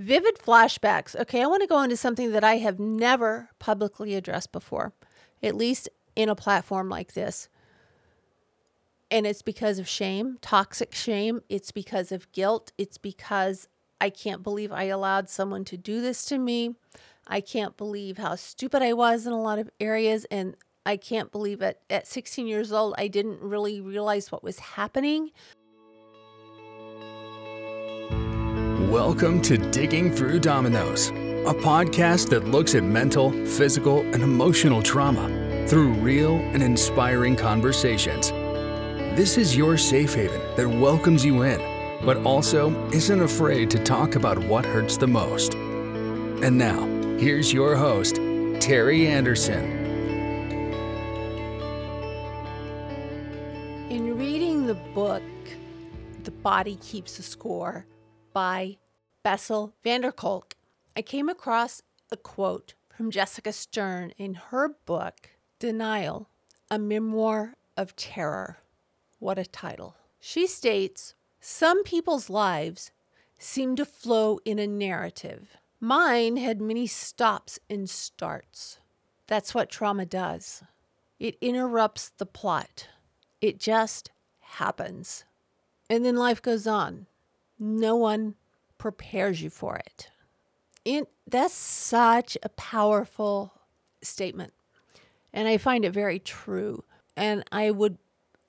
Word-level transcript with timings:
Vivid 0.00 0.38
flashbacks. 0.38 1.14
Okay, 1.14 1.42
I 1.42 1.46
want 1.46 1.60
to 1.60 1.68
go 1.68 1.82
into 1.82 1.94
something 1.94 2.32
that 2.32 2.42
I 2.42 2.56
have 2.56 2.80
never 2.80 3.50
publicly 3.58 4.14
addressed 4.14 4.50
before, 4.50 4.94
at 5.42 5.54
least 5.54 5.90
in 6.16 6.30
a 6.30 6.34
platform 6.34 6.88
like 6.88 7.12
this. 7.12 7.50
And 9.10 9.26
it's 9.26 9.42
because 9.42 9.78
of 9.78 9.86
shame, 9.86 10.38
toxic 10.40 10.94
shame. 10.94 11.42
It's 11.50 11.70
because 11.70 12.12
of 12.12 12.32
guilt. 12.32 12.72
It's 12.78 12.96
because 12.96 13.68
I 14.00 14.08
can't 14.08 14.42
believe 14.42 14.72
I 14.72 14.84
allowed 14.84 15.28
someone 15.28 15.66
to 15.66 15.76
do 15.76 16.00
this 16.00 16.24
to 16.26 16.38
me. 16.38 16.76
I 17.26 17.42
can't 17.42 17.76
believe 17.76 18.16
how 18.16 18.36
stupid 18.36 18.82
I 18.82 18.94
was 18.94 19.26
in 19.26 19.34
a 19.34 19.42
lot 19.42 19.58
of 19.58 19.68
areas. 19.80 20.24
And 20.30 20.56
I 20.86 20.96
can't 20.96 21.30
believe 21.30 21.60
it. 21.60 21.78
At 21.90 22.06
16 22.06 22.46
years 22.46 22.72
old, 22.72 22.94
I 22.96 23.06
didn't 23.08 23.42
really 23.42 23.82
realize 23.82 24.32
what 24.32 24.42
was 24.42 24.60
happening. 24.60 25.32
Welcome 28.90 29.40
to 29.42 29.56
Digging 29.56 30.10
Through 30.10 30.40
Dominoes, 30.40 31.10
a 31.10 31.54
podcast 31.54 32.28
that 32.30 32.48
looks 32.48 32.74
at 32.74 32.82
mental, 32.82 33.30
physical, 33.46 34.00
and 34.00 34.20
emotional 34.20 34.82
trauma 34.82 35.28
through 35.68 35.92
real 35.92 36.34
and 36.34 36.60
inspiring 36.60 37.36
conversations. 37.36 38.32
This 39.16 39.38
is 39.38 39.56
your 39.56 39.76
safe 39.76 40.14
haven 40.14 40.40
that 40.56 40.68
welcomes 40.68 41.24
you 41.24 41.42
in, 41.42 41.60
but 42.04 42.16
also 42.24 42.74
isn't 42.90 43.22
afraid 43.22 43.70
to 43.70 43.78
talk 43.84 44.16
about 44.16 44.36
what 44.46 44.66
hurts 44.66 44.96
the 44.96 45.06
most. 45.06 45.54
And 45.54 46.58
now, 46.58 46.84
here's 47.16 47.52
your 47.52 47.76
host, 47.76 48.16
Terry 48.58 49.06
Anderson. 49.06 49.64
In 53.88 54.18
reading 54.18 54.66
the 54.66 54.74
book, 54.74 55.22
The 56.24 56.32
Body 56.32 56.74
Keeps 56.82 57.20
a 57.20 57.22
Score 57.22 57.86
by 58.40 58.78
Bessel 59.22 59.74
van 59.84 60.00
der 60.00 60.12
Kolk, 60.12 60.56
I 60.96 61.02
came 61.02 61.28
across 61.28 61.82
a 62.10 62.16
quote 62.16 62.72
from 62.96 63.10
Jessica 63.10 63.52
Stern 63.52 64.14
in 64.16 64.32
her 64.32 64.76
book, 64.86 65.28
Denial, 65.58 66.26
a 66.70 66.78
memoir 66.78 67.56
of 67.76 67.94
terror. 67.96 68.60
What 69.18 69.38
a 69.38 69.44
title. 69.44 69.94
She 70.20 70.46
states 70.46 71.14
Some 71.38 71.84
people's 71.84 72.30
lives 72.30 72.92
seem 73.36 73.76
to 73.76 73.84
flow 73.84 74.40
in 74.46 74.58
a 74.58 74.66
narrative. 74.66 75.58
Mine 75.78 76.38
had 76.38 76.62
many 76.62 76.86
stops 76.86 77.58
and 77.68 77.90
starts. 77.90 78.78
That's 79.26 79.54
what 79.54 79.68
trauma 79.68 80.06
does. 80.06 80.62
It 81.18 81.36
interrupts 81.42 82.08
the 82.16 82.24
plot. 82.24 82.88
It 83.42 83.60
just 83.60 84.10
happens. 84.40 85.26
And 85.90 86.06
then 86.06 86.16
life 86.16 86.40
goes 86.40 86.66
on. 86.66 87.06
No 87.62 87.94
one 87.94 88.36
prepares 88.78 89.42
you 89.42 89.50
for 89.50 89.76
it. 89.76 90.08
it. 90.84 91.08
That's 91.26 91.54
such 91.54 92.38
a 92.42 92.48
powerful 92.48 93.52
statement. 94.02 94.54
And 95.32 95.46
I 95.46 95.58
find 95.58 95.84
it 95.84 95.92
very 95.92 96.18
true. 96.18 96.84
And 97.16 97.44
I 97.52 97.70
would 97.70 97.98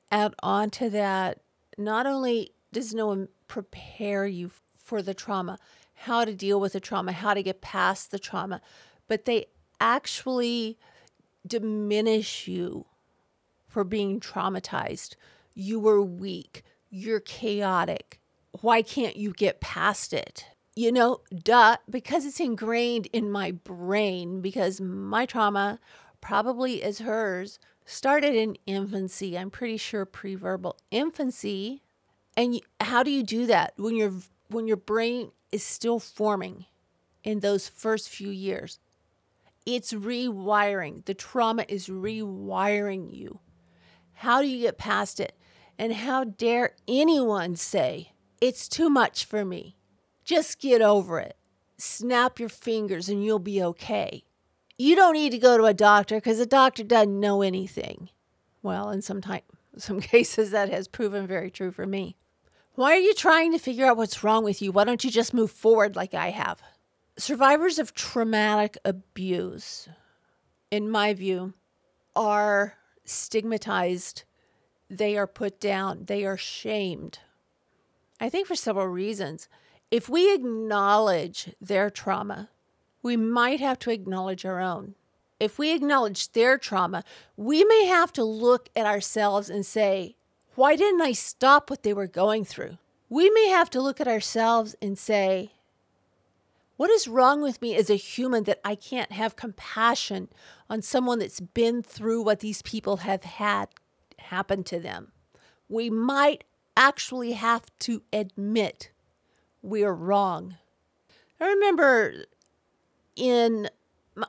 add 0.09 0.33
on 0.41 0.69
to 0.71 0.89
that 0.91 1.41
not 1.77 2.05
only 2.05 2.53
does 2.71 2.93
no 2.93 3.07
one 3.07 3.27
prepare 3.49 4.25
you 4.25 4.49
for 4.77 5.01
the 5.01 5.13
trauma, 5.13 5.59
how 5.93 6.23
to 6.23 6.33
deal 6.33 6.59
with 6.59 6.73
the 6.73 6.79
trauma, 6.79 7.11
how 7.11 7.33
to 7.33 7.43
get 7.43 7.61
past 7.61 8.11
the 8.11 8.19
trauma, 8.19 8.61
but 9.09 9.25
they 9.25 9.47
actually 9.81 10.77
diminish 11.45 12.47
you 12.47 12.85
for 13.67 13.83
being 13.83 14.21
traumatized. 14.21 15.15
You 15.53 15.81
were 15.81 16.01
weak, 16.01 16.63
you're 16.89 17.19
chaotic, 17.19 18.20
why 18.59 18.81
can't 18.81 19.15
you 19.15 19.31
get 19.31 19.61
past 19.61 20.13
it? 20.13 20.45
You 20.75 20.91
know, 20.91 21.21
duh, 21.33 21.77
because 21.89 22.25
it's 22.25 22.39
ingrained 22.39 23.07
in 23.07 23.31
my 23.31 23.51
brain, 23.51 24.41
because 24.41 24.79
my 24.79 25.25
trauma, 25.25 25.79
probably 26.21 26.83
is 26.83 26.99
hers, 26.99 27.59
started 27.85 28.35
in 28.35 28.57
infancy. 28.65 29.37
I'm 29.37 29.49
pretty 29.49 29.77
sure 29.77 30.05
pre-verbal 30.05 30.77
infancy. 30.91 31.81
And 32.37 32.61
how 32.79 33.03
do 33.03 33.11
you 33.11 33.23
do 33.23 33.45
that 33.47 33.73
when 33.77 33.95
your 33.95 34.13
when 34.47 34.67
your 34.67 34.77
brain 34.77 35.31
is 35.51 35.63
still 35.63 35.99
forming 35.99 36.65
in 37.23 37.39
those 37.39 37.67
first 37.67 38.07
few 38.09 38.29
years? 38.29 38.79
It's 39.65 39.93
rewiring. 39.93 41.05
The 41.05 41.13
trauma 41.13 41.65
is 41.67 41.87
rewiring 41.87 43.13
you. 43.13 43.39
How 44.13 44.41
do 44.41 44.47
you 44.47 44.59
get 44.61 44.77
past 44.77 45.19
it? 45.19 45.37
And 45.77 45.93
how 45.93 46.23
dare 46.23 46.75
anyone 46.87 47.55
say 47.55 48.13
it's 48.41 48.67
too 48.67 48.89
much 48.89 49.23
for 49.23 49.45
me. 49.45 49.77
Just 50.25 50.59
get 50.59 50.81
over 50.81 51.19
it. 51.19 51.37
Snap 51.77 52.39
your 52.39 52.49
fingers 52.49 53.07
and 53.07 53.23
you'll 53.23 53.39
be 53.39 53.61
okay. 53.63 54.23
You 54.77 54.95
don't 54.95 55.13
need 55.13 55.31
to 55.31 55.37
go 55.37 55.57
to 55.57 55.65
a 55.65 55.73
doctor 55.73 56.15
because 56.15 56.39
a 56.39 56.45
doctor 56.45 56.83
doesn't 56.83 57.19
know 57.19 57.43
anything. 57.43 58.09
Well, 58.63 58.89
in 58.89 59.03
some 59.03 59.21
time, 59.21 59.41
some 59.77 59.99
cases 60.01 60.51
that 60.51 60.69
has 60.69 60.87
proven 60.87 61.27
very 61.27 61.51
true 61.51 61.71
for 61.71 61.85
me. 61.85 62.17
Why 62.73 62.93
are 62.93 62.99
you 62.99 63.13
trying 63.13 63.51
to 63.51 63.59
figure 63.59 63.85
out 63.85 63.97
what's 63.97 64.23
wrong 64.23 64.43
with 64.43 64.61
you? 64.61 64.71
Why 64.71 64.85
don't 64.85 65.03
you 65.03 65.11
just 65.11 65.33
move 65.33 65.51
forward 65.51 65.95
like 65.95 66.13
I 66.13 66.31
have? 66.31 66.61
Survivors 67.17 67.77
of 67.77 67.93
traumatic 67.93 68.77
abuse, 68.83 69.89
in 70.71 70.89
my 70.89 71.13
view, 71.13 71.53
are 72.15 72.77
stigmatized. 73.03 74.23
They 74.89 75.17
are 75.17 75.27
put 75.27 75.59
down. 75.59 76.05
They 76.05 76.25
are 76.25 76.37
shamed 76.37 77.19
I 78.21 78.29
think 78.29 78.47
for 78.47 78.55
several 78.55 78.87
reasons. 78.87 79.49
If 79.89 80.07
we 80.07 80.33
acknowledge 80.33 81.55
their 81.59 81.89
trauma, 81.89 82.49
we 83.01 83.17
might 83.17 83.59
have 83.59 83.79
to 83.79 83.91
acknowledge 83.91 84.45
our 84.45 84.61
own. 84.61 84.93
If 85.39 85.57
we 85.57 85.73
acknowledge 85.73 86.31
their 86.33 86.59
trauma, 86.59 87.03
we 87.35 87.63
may 87.63 87.85
have 87.85 88.13
to 88.13 88.23
look 88.23 88.69
at 88.75 88.85
ourselves 88.85 89.49
and 89.49 89.65
say, 89.65 90.15
why 90.53 90.75
didn't 90.75 91.01
I 91.01 91.13
stop 91.13 91.71
what 91.71 91.81
they 91.81 91.93
were 91.93 92.05
going 92.05 92.45
through? 92.45 92.77
We 93.09 93.31
may 93.31 93.47
have 93.47 93.71
to 93.71 93.81
look 93.81 93.99
at 93.99 94.07
ourselves 94.07 94.75
and 94.83 94.99
say, 94.99 95.53
what 96.77 96.91
is 96.91 97.07
wrong 97.07 97.41
with 97.41 97.59
me 97.59 97.75
as 97.75 97.89
a 97.89 97.95
human 97.95 98.43
that 98.43 98.59
I 98.63 98.75
can't 98.75 99.11
have 99.11 99.35
compassion 99.35 100.29
on 100.69 100.83
someone 100.83 101.19
that's 101.19 101.39
been 101.39 101.81
through 101.81 102.21
what 102.21 102.39
these 102.39 102.61
people 102.61 102.97
have 102.97 103.23
had 103.23 103.69
happen 104.19 104.63
to 104.65 104.79
them? 104.79 105.11
We 105.67 105.89
might 105.89 106.43
actually 106.75 107.33
have 107.33 107.65
to 107.79 108.01
admit 108.11 108.91
we're 109.61 109.93
wrong. 109.93 110.57
I 111.39 111.47
remember 111.47 112.25
in 113.15 113.69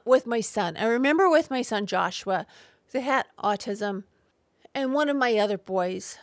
with 0.04 0.26
my 0.26 0.40
son. 0.40 0.76
I 0.76 0.86
remember 0.86 1.28
with 1.28 1.50
my 1.50 1.62
son 1.62 1.86
Joshua, 1.86 2.46
they 2.92 3.00
had 3.00 3.26
autism, 3.38 4.04
and 4.74 4.92
one 4.92 5.08
of 5.08 5.16
my 5.16 5.36
other 5.36 5.58
boys. 5.58 6.18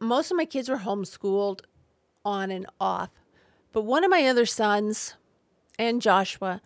Most 0.00 0.30
of 0.30 0.36
my 0.36 0.44
kids 0.44 0.68
were 0.68 0.78
homeschooled 0.78 1.60
on 2.24 2.50
and 2.50 2.66
off, 2.80 3.10
but 3.72 3.82
one 3.82 4.04
of 4.04 4.10
my 4.10 4.26
other 4.26 4.46
sons 4.46 5.14
and 5.78 6.02
Joshua, 6.02 6.60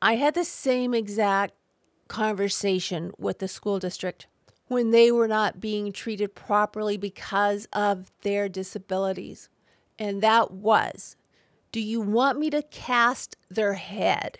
I 0.00 0.16
had 0.16 0.34
the 0.34 0.44
same 0.44 0.94
exact 0.94 1.54
conversation 2.08 3.12
with 3.18 3.38
the 3.38 3.48
school 3.48 3.78
district 3.78 4.26
when 4.68 4.90
they 4.90 5.10
were 5.10 5.28
not 5.28 5.60
being 5.60 5.92
treated 5.92 6.34
properly 6.34 6.96
because 6.96 7.66
of 7.72 8.10
their 8.22 8.48
disabilities. 8.48 9.48
And 9.98 10.22
that 10.22 10.50
was 10.52 11.16
do 11.70 11.80
you 11.80 12.00
want 12.00 12.38
me 12.38 12.48
to 12.50 12.62
cast 12.62 13.36
their 13.50 13.74
head? 13.74 14.38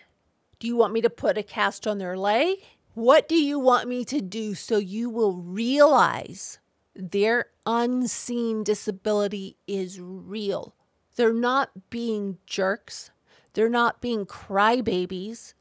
Do 0.59 0.67
you 0.67 0.77
want 0.77 0.95
me 0.95 1.03
to 1.03 1.11
put 1.11 1.37
a 1.37 1.43
cast 1.43 1.87
on 1.87 1.99
their 1.99 2.17
leg? 2.17 2.59
What 2.95 3.29
do 3.29 3.37
you 3.37 3.59
want 3.59 3.89
me 3.89 4.05
to 4.07 4.21
do 4.21 4.55
so 4.55 4.79
you 4.79 5.11
will 5.11 5.37
realize 5.37 6.59
their 6.95 7.47
unseen 7.67 8.65
disability 8.65 9.57
is 9.67 10.01
real? 10.01 10.75
They're 11.17 11.33
not 11.33 11.91
being 11.91 12.39
jerks. 12.47 13.11
They're 13.53 13.69
not 13.69 14.01
being 14.01 14.25
crybabies. 14.25 15.53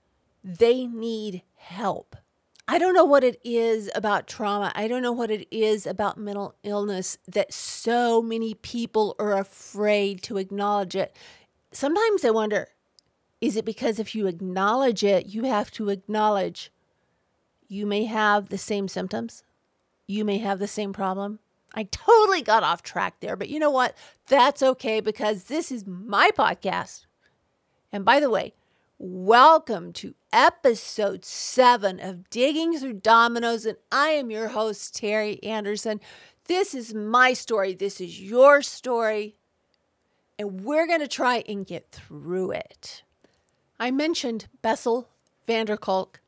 They 0.43 0.87
need 0.87 1.43
help. 1.55 2.15
I 2.69 2.79
don't 2.79 2.93
know 2.93 3.05
what 3.05 3.23
it 3.23 3.39
is 3.45 3.89
about 3.95 4.27
trauma. 4.27 4.73
I 4.75 4.89
don't 4.89 5.01
know 5.01 5.13
what 5.13 5.31
it 5.31 5.47
is 5.49 5.87
about 5.87 6.17
mental 6.17 6.55
illness 6.63 7.17
that 7.27 7.53
so 7.53 8.21
many 8.21 8.55
people 8.55 9.15
are 9.19 9.37
afraid 9.37 10.21
to 10.23 10.37
acknowledge 10.37 10.95
it. 10.95 11.15
Sometimes 11.71 12.25
I 12.25 12.31
wonder 12.31 12.67
is 13.39 13.55
it 13.55 13.65
because 13.65 13.99
if 13.99 14.15
you 14.15 14.25
acknowledge 14.27 15.03
it, 15.03 15.27
you 15.27 15.43
have 15.43 15.69
to 15.71 15.89
acknowledge 15.89 16.71
you 17.67 17.85
may 17.85 18.05
have 18.05 18.49
the 18.49 18.57
same 18.57 18.87
symptoms, 18.87 19.43
you 20.07 20.25
may 20.25 20.39
have 20.39 20.59
the 20.59 20.67
same 20.67 20.91
problem? 20.91 21.39
I 21.73 21.83
totally 21.83 22.41
got 22.41 22.63
off 22.63 22.81
track 22.81 23.19
there, 23.19 23.35
but 23.35 23.49
you 23.49 23.59
know 23.59 23.69
what? 23.69 23.95
That's 24.27 24.63
okay 24.63 24.99
because 24.99 25.45
this 25.45 25.71
is 25.71 25.85
my 25.85 26.31
podcast. 26.35 27.05
And 27.91 28.03
by 28.03 28.19
the 28.19 28.29
way, 28.29 28.53
Welcome 28.99 29.93
to 29.93 30.15
episode 30.33 31.23
seven 31.23 31.99
of 31.99 32.29
Digging 32.31 32.77
Through 32.79 32.93
Dominoes, 32.93 33.65
and 33.65 33.77
I 33.91 34.09
am 34.09 34.31
your 34.31 34.47
host, 34.49 34.95
Terry 34.95 35.41
Anderson. 35.43 36.01
This 36.45 36.73
is 36.73 36.95
my 36.95 37.33
story. 37.33 37.73
This 37.75 38.01
is 38.01 38.19
your 38.19 38.63
story. 38.63 39.35
and 40.39 40.61
we're 40.61 40.87
going 40.87 40.99
to 40.99 41.07
try 41.07 41.43
and 41.47 41.65
get 41.65 41.91
through 41.91 42.51
it. 42.51 43.03
I 43.79 43.91
mentioned 43.91 44.47
Bessel 44.61 45.09
van 45.45 45.65
der 45.67 45.77
Kolk 45.77 46.21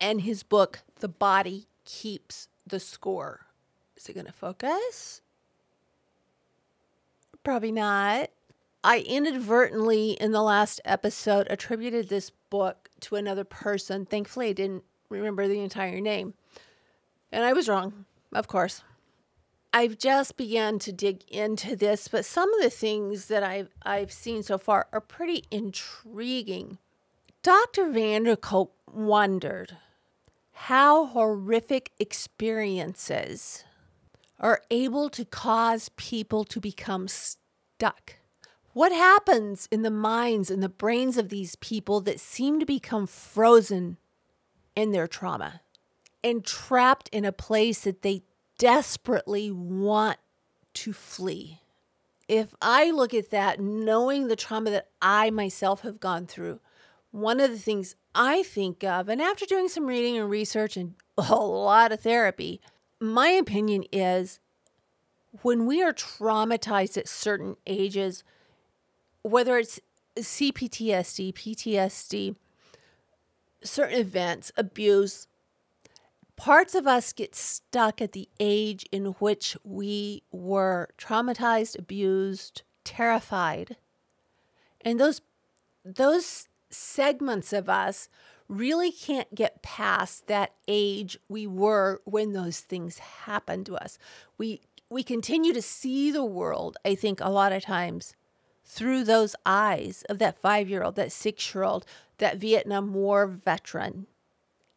and 0.00 0.22
his 0.22 0.42
book, 0.42 0.80
The 1.00 1.08
Body 1.08 1.66
Keeps 1.84 2.48
the 2.66 2.80
Score. 2.80 3.46
Is 3.96 4.08
it 4.08 4.14
going 4.14 4.26
to 4.26 4.32
focus? 4.32 5.20
Probably 7.42 7.72
not. 7.72 8.30
I 8.82 9.00
inadvertently, 9.00 10.12
in 10.12 10.32
the 10.32 10.42
last 10.42 10.80
episode, 10.84 11.46
attributed 11.50 12.08
this 12.08 12.30
book 12.48 12.88
to 13.00 13.16
another 13.16 13.44
person. 13.44 14.06
Thankfully, 14.06 14.48
I 14.48 14.52
didn't 14.52 14.84
remember 15.10 15.46
the 15.46 15.60
entire 15.60 16.00
name. 16.00 16.34
And 17.30 17.44
I 17.44 17.52
was 17.52 17.68
wrong, 17.68 18.06
of 18.32 18.48
course. 18.48 18.82
I've 19.72 19.98
just 19.98 20.36
begun 20.36 20.78
to 20.80 20.92
dig 20.92 21.22
into 21.28 21.76
this, 21.76 22.08
but 22.08 22.24
some 22.24 22.52
of 22.54 22.62
the 22.62 22.70
things 22.70 23.26
that 23.26 23.44
I've, 23.44 23.68
I've 23.82 24.10
seen 24.10 24.42
so 24.42 24.58
far 24.58 24.88
are 24.92 25.00
pretty 25.00 25.44
intriguing. 25.50 26.78
Dr. 27.42 27.90
van 27.90 28.24
der 28.24 28.36
Kolk 28.36 28.72
wondered 28.92 29.76
how 30.52 31.06
horrific 31.06 31.92
experiences 32.00 33.64
are 34.40 34.62
able 34.70 35.08
to 35.10 35.24
cause 35.24 35.90
people 35.96 36.44
to 36.44 36.60
become 36.60 37.06
stuck. 37.06 38.16
What 38.72 38.92
happens 38.92 39.68
in 39.72 39.82
the 39.82 39.90
minds 39.90 40.50
and 40.50 40.62
the 40.62 40.68
brains 40.68 41.16
of 41.16 41.28
these 41.28 41.56
people 41.56 42.00
that 42.02 42.20
seem 42.20 42.60
to 42.60 42.66
become 42.66 43.06
frozen 43.06 43.96
in 44.76 44.92
their 44.92 45.08
trauma 45.08 45.62
and 46.22 46.44
trapped 46.44 47.08
in 47.10 47.24
a 47.24 47.32
place 47.32 47.80
that 47.82 48.02
they 48.02 48.22
desperately 48.58 49.50
want 49.50 50.18
to 50.74 50.92
flee? 50.92 51.60
If 52.28 52.54
I 52.62 52.92
look 52.92 53.12
at 53.12 53.30
that, 53.30 53.58
knowing 53.58 54.28
the 54.28 54.36
trauma 54.36 54.70
that 54.70 54.88
I 55.02 55.30
myself 55.30 55.80
have 55.80 55.98
gone 55.98 56.26
through, 56.26 56.60
one 57.10 57.40
of 57.40 57.50
the 57.50 57.58
things 57.58 57.96
I 58.14 58.44
think 58.44 58.84
of, 58.84 59.08
and 59.08 59.20
after 59.20 59.46
doing 59.46 59.66
some 59.68 59.86
reading 59.86 60.16
and 60.16 60.30
research 60.30 60.76
and 60.76 60.94
a 61.18 61.34
lot 61.34 61.90
of 61.90 62.02
therapy, 62.02 62.60
my 63.00 63.30
opinion 63.30 63.84
is 63.90 64.38
when 65.42 65.66
we 65.66 65.82
are 65.82 65.92
traumatized 65.92 66.96
at 66.96 67.08
certain 67.08 67.56
ages, 67.66 68.22
whether 69.22 69.58
it's 69.58 69.80
CPTSD, 70.16 71.32
PTSD, 71.34 72.36
certain 73.62 73.98
events, 73.98 74.52
abuse, 74.56 75.26
parts 76.36 76.74
of 76.74 76.86
us 76.86 77.12
get 77.12 77.34
stuck 77.34 78.00
at 78.00 78.12
the 78.12 78.28
age 78.38 78.86
in 78.90 79.06
which 79.18 79.56
we 79.62 80.22
were 80.32 80.88
traumatized, 80.98 81.78
abused, 81.78 82.62
terrified. 82.84 83.76
And 84.80 84.98
those 84.98 85.20
those 85.84 86.48
segments 86.70 87.52
of 87.52 87.68
us 87.68 88.08
really 88.48 88.90
can't 88.90 89.34
get 89.34 89.62
past 89.62 90.26
that 90.26 90.52
age 90.66 91.18
we 91.28 91.46
were 91.46 92.00
when 92.04 92.32
those 92.32 92.60
things 92.60 92.98
happened 92.98 93.66
to 93.66 93.76
us. 93.76 93.98
We 94.38 94.62
we 94.88 95.02
continue 95.02 95.52
to 95.52 95.62
see 95.62 96.10
the 96.10 96.24
world, 96.24 96.76
I 96.84 96.94
think 96.94 97.20
a 97.20 97.28
lot 97.28 97.52
of 97.52 97.62
times 97.62 98.14
through 98.70 99.02
those 99.02 99.34
eyes 99.44 100.04
of 100.08 100.18
that 100.20 100.40
5-year-old, 100.40 100.94
that 100.94 101.08
6-year-old, 101.08 101.84
that 102.18 102.36
Vietnam 102.36 102.94
War 102.94 103.26
veteran. 103.26 104.06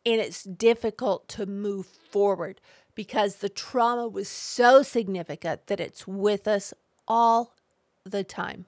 And 0.06 0.20
it's 0.20 0.44
difficult 0.44 1.28
to 1.30 1.46
move 1.46 1.86
forward 1.86 2.60
because 2.96 3.36
the 3.36 3.50
trauma 3.50 4.08
was 4.08 4.28
so 4.28 4.82
significant 4.82 5.68
that 5.68 5.80
it's 5.80 6.08
with 6.08 6.48
us 6.48 6.74
all 7.08 7.54
the 8.04 8.24
time. 8.24 8.66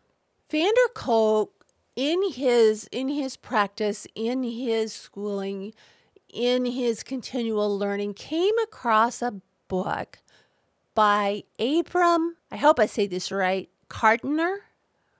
Van 0.49 0.71
der 0.75 0.93
Kolk 0.93 1.65
in 1.95 2.31
his 2.31 2.87
in 2.91 3.09
his 3.09 3.35
practice, 3.35 4.05
in 4.15 4.43
his 4.43 4.93
schooling, 4.93 5.73
in 6.31 6.65
his 6.65 7.03
continual 7.03 7.77
learning, 7.77 8.13
came 8.13 8.57
across 8.63 9.21
a 9.21 9.41
book 9.67 10.19
by 10.93 11.43
Abram, 11.59 12.37
I 12.51 12.57
hope 12.57 12.79
I 12.79 12.85
say 12.85 13.07
this 13.07 13.31
right, 13.31 13.69
Kardiner, 13.89 14.59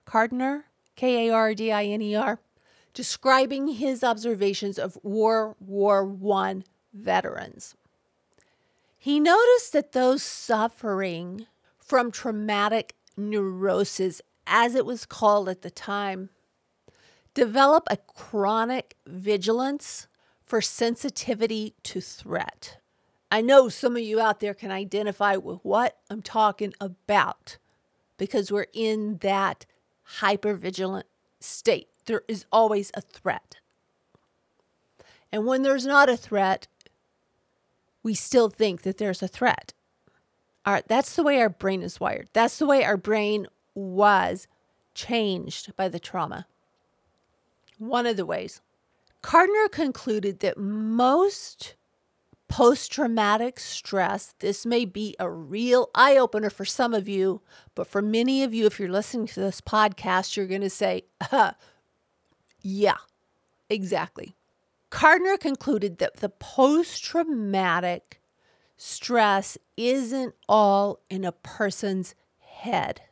Kardiner, 0.06 0.64
K 0.94 1.28
A 1.28 1.34
R 1.34 1.54
D 1.54 1.72
I 1.72 1.84
N 1.84 2.02
E 2.02 2.14
R, 2.14 2.40
describing 2.94 3.68
his 3.68 4.02
observations 4.02 4.78
of 4.78 4.98
World 5.02 5.56
War 5.60 6.04
One 6.04 6.64
veterans. 6.92 7.74
He 8.98 9.20
noticed 9.20 9.72
that 9.72 9.92
those 9.92 10.22
suffering 10.22 11.46
from 11.78 12.10
traumatic 12.10 12.94
neurosis, 13.16 14.22
as 14.46 14.74
it 14.74 14.86
was 14.86 15.06
called 15.06 15.48
at 15.48 15.62
the 15.62 15.70
time, 15.70 16.30
Develop 17.36 17.86
a 17.90 17.98
chronic 17.98 18.96
vigilance 19.06 20.08
for 20.42 20.62
sensitivity 20.62 21.74
to 21.82 22.00
threat. 22.00 22.78
I 23.30 23.42
know 23.42 23.68
some 23.68 23.94
of 23.94 24.02
you 24.02 24.18
out 24.18 24.40
there 24.40 24.54
can 24.54 24.70
identify 24.70 25.36
with 25.36 25.58
what 25.62 25.98
I'm 26.08 26.22
talking 26.22 26.72
about 26.80 27.58
because 28.16 28.50
we're 28.50 28.68
in 28.72 29.18
that 29.18 29.66
hypervigilant 30.20 31.04
state. 31.40 31.88
There 32.06 32.22
is 32.28 32.44
always 32.52 32.90
a 32.94 33.00
threat. 33.00 33.56
And 35.32 35.46
when 35.46 35.62
there's 35.62 35.86
not 35.86 36.08
a 36.08 36.16
threat, 36.16 36.68
we 38.02 38.14
still 38.14 38.48
think 38.48 38.82
that 38.82 38.98
there's 38.98 39.22
a 39.22 39.28
threat. 39.28 39.72
All 40.64 40.72
right, 40.72 40.86
that's 40.86 41.14
the 41.14 41.22
way 41.22 41.40
our 41.40 41.48
brain 41.48 41.82
is 41.82 42.00
wired. 42.00 42.28
That's 42.32 42.58
the 42.58 42.66
way 42.66 42.84
our 42.84 42.96
brain 42.96 43.46
was 43.74 44.46
changed 44.94 45.76
by 45.76 45.88
the 45.88 46.00
trauma 46.00 46.46
one 47.78 48.06
of 48.06 48.16
the 48.16 48.26
ways. 48.26 48.60
Kardiner 49.22 49.70
concluded 49.70 50.40
that 50.40 50.58
most 50.58 51.74
post 52.48 52.92
traumatic 52.92 53.58
stress, 53.58 54.34
this 54.38 54.64
may 54.64 54.84
be 54.84 55.16
a 55.18 55.30
real 55.30 55.90
eye 55.94 56.16
opener 56.16 56.50
for 56.50 56.64
some 56.64 56.94
of 56.94 57.08
you, 57.08 57.42
but 57.74 57.86
for 57.86 58.00
many 58.00 58.42
of 58.42 58.54
you, 58.54 58.66
if 58.66 58.78
you're 58.78 58.88
listening 58.88 59.26
to 59.26 59.40
this 59.40 59.60
podcast, 59.60 60.36
you're 60.36 60.46
going 60.46 60.60
to 60.60 60.70
say, 60.70 61.04
uh, 61.32 61.52
yeah, 62.62 62.98
exactly. 63.68 64.36
Kardiner 64.90 65.38
concluded 65.38 65.98
that 65.98 66.18
the 66.18 66.28
post 66.28 67.02
traumatic 67.02 68.20
stress 68.76 69.58
isn't 69.76 70.34
all 70.48 71.00
in 71.10 71.24
a 71.24 71.32
person's 71.32 72.14
head. 72.40 73.02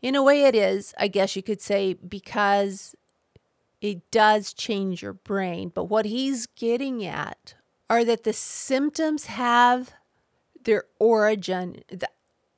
In 0.00 0.14
a 0.14 0.22
way, 0.22 0.44
it 0.44 0.54
is, 0.54 0.94
I 0.98 1.08
guess 1.08 1.36
you 1.36 1.42
could 1.42 1.60
say, 1.60 1.94
because 1.94 2.94
it 3.80 4.10
does 4.10 4.52
change 4.52 5.02
your 5.02 5.12
brain. 5.12 5.70
But 5.74 5.84
what 5.84 6.06
he's 6.06 6.46
getting 6.46 7.04
at 7.04 7.54
are 7.90 8.04
that 8.04 8.24
the 8.24 8.32
symptoms 8.32 9.26
have 9.26 9.92
their 10.64 10.84
origin 10.98 11.82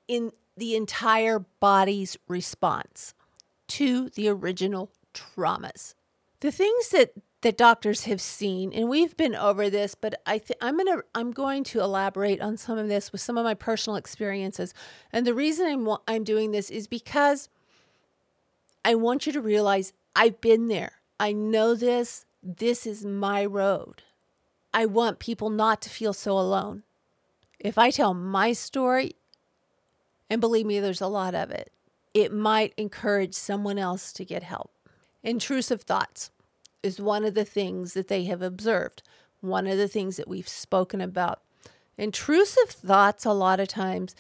in 0.08 0.32
the 0.56 0.75
entire 0.75 1.38
body's 1.60 2.16
response 2.28 3.14
to 3.68 4.10
the 4.10 4.28
original 4.28 4.90
traumas. 5.14 5.94
The 6.40 6.50
things 6.50 6.88
that 6.90 7.12
that 7.42 7.56
doctors 7.56 8.04
have 8.04 8.20
seen 8.20 8.70
and 8.70 8.90
we've 8.90 9.16
been 9.16 9.34
over 9.34 9.70
this 9.70 9.94
but 9.94 10.20
I 10.26 10.37
th- 10.38 10.58
I'm 10.60 10.76
going 10.76 10.99
to 10.99 11.04
I'm 11.14 11.30
going 11.30 11.64
to 11.64 11.80
elaborate 11.80 12.42
on 12.42 12.58
some 12.58 12.76
of 12.76 12.88
this 12.88 13.12
with 13.12 13.22
some 13.22 13.38
of 13.38 13.44
my 13.44 13.54
personal 13.54 13.96
experiences. 13.96 14.75
And 15.12 15.26
the 15.26 15.32
reason 15.32 15.66
I'm 15.66 15.96
I'm 16.06 16.25
doing 16.25 16.50
this 16.50 16.68
is 16.68 16.87
because 16.87 17.49
I 18.84 18.94
want 18.94 19.26
you 19.26 19.32
to 19.32 19.40
realize 19.40 19.92
I've 20.14 20.40
been 20.40 20.68
there. 20.68 20.92
I 21.18 21.32
know 21.32 21.75
this. 21.75 22.26
This 22.42 22.87
is 22.87 23.04
my 23.04 23.44
road. 23.44 24.02
I 24.72 24.86
want 24.86 25.18
people 25.18 25.50
not 25.50 25.82
to 25.82 25.90
feel 25.90 26.12
so 26.12 26.38
alone. 26.38 26.84
If 27.58 27.76
I 27.76 27.90
tell 27.90 28.14
my 28.14 28.52
story, 28.52 29.16
and 30.28 30.40
believe 30.40 30.66
me, 30.66 30.80
there's 30.80 31.00
a 31.00 31.08
lot 31.08 31.34
of 31.34 31.50
it, 31.50 31.72
it 32.14 32.32
might 32.32 32.72
encourage 32.76 33.34
someone 33.34 33.78
else 33.78 34.12
to 34.14 34.24
get 34.24 34.42
help. 34.42 34.72
Intrusive 35.22 35.82
thoughts 35.82 36.30
is 36.82 37.00
one 37.00 37.24
of 37.24 37.34
the 37.34 37.44
things 37.44 37.94
that 37.94 38.08
they 38.08 38.24
have 38.24 38.42
observed, 38.42 39.02
one 39.40 39.66
of 39.66 39.76
the 39.76 39.88
things 39.88 40.16
that 40.16 40.28
we've 40.28 40.48
spoken 40.48 41.00
about. 41.00 41.40
Intrusive 41.98 42.70
thoughts, 42.70 43.24
a 43.24 43.32
lot 43.32 43.60
of 43.60 43.68
times, 43.68 44.14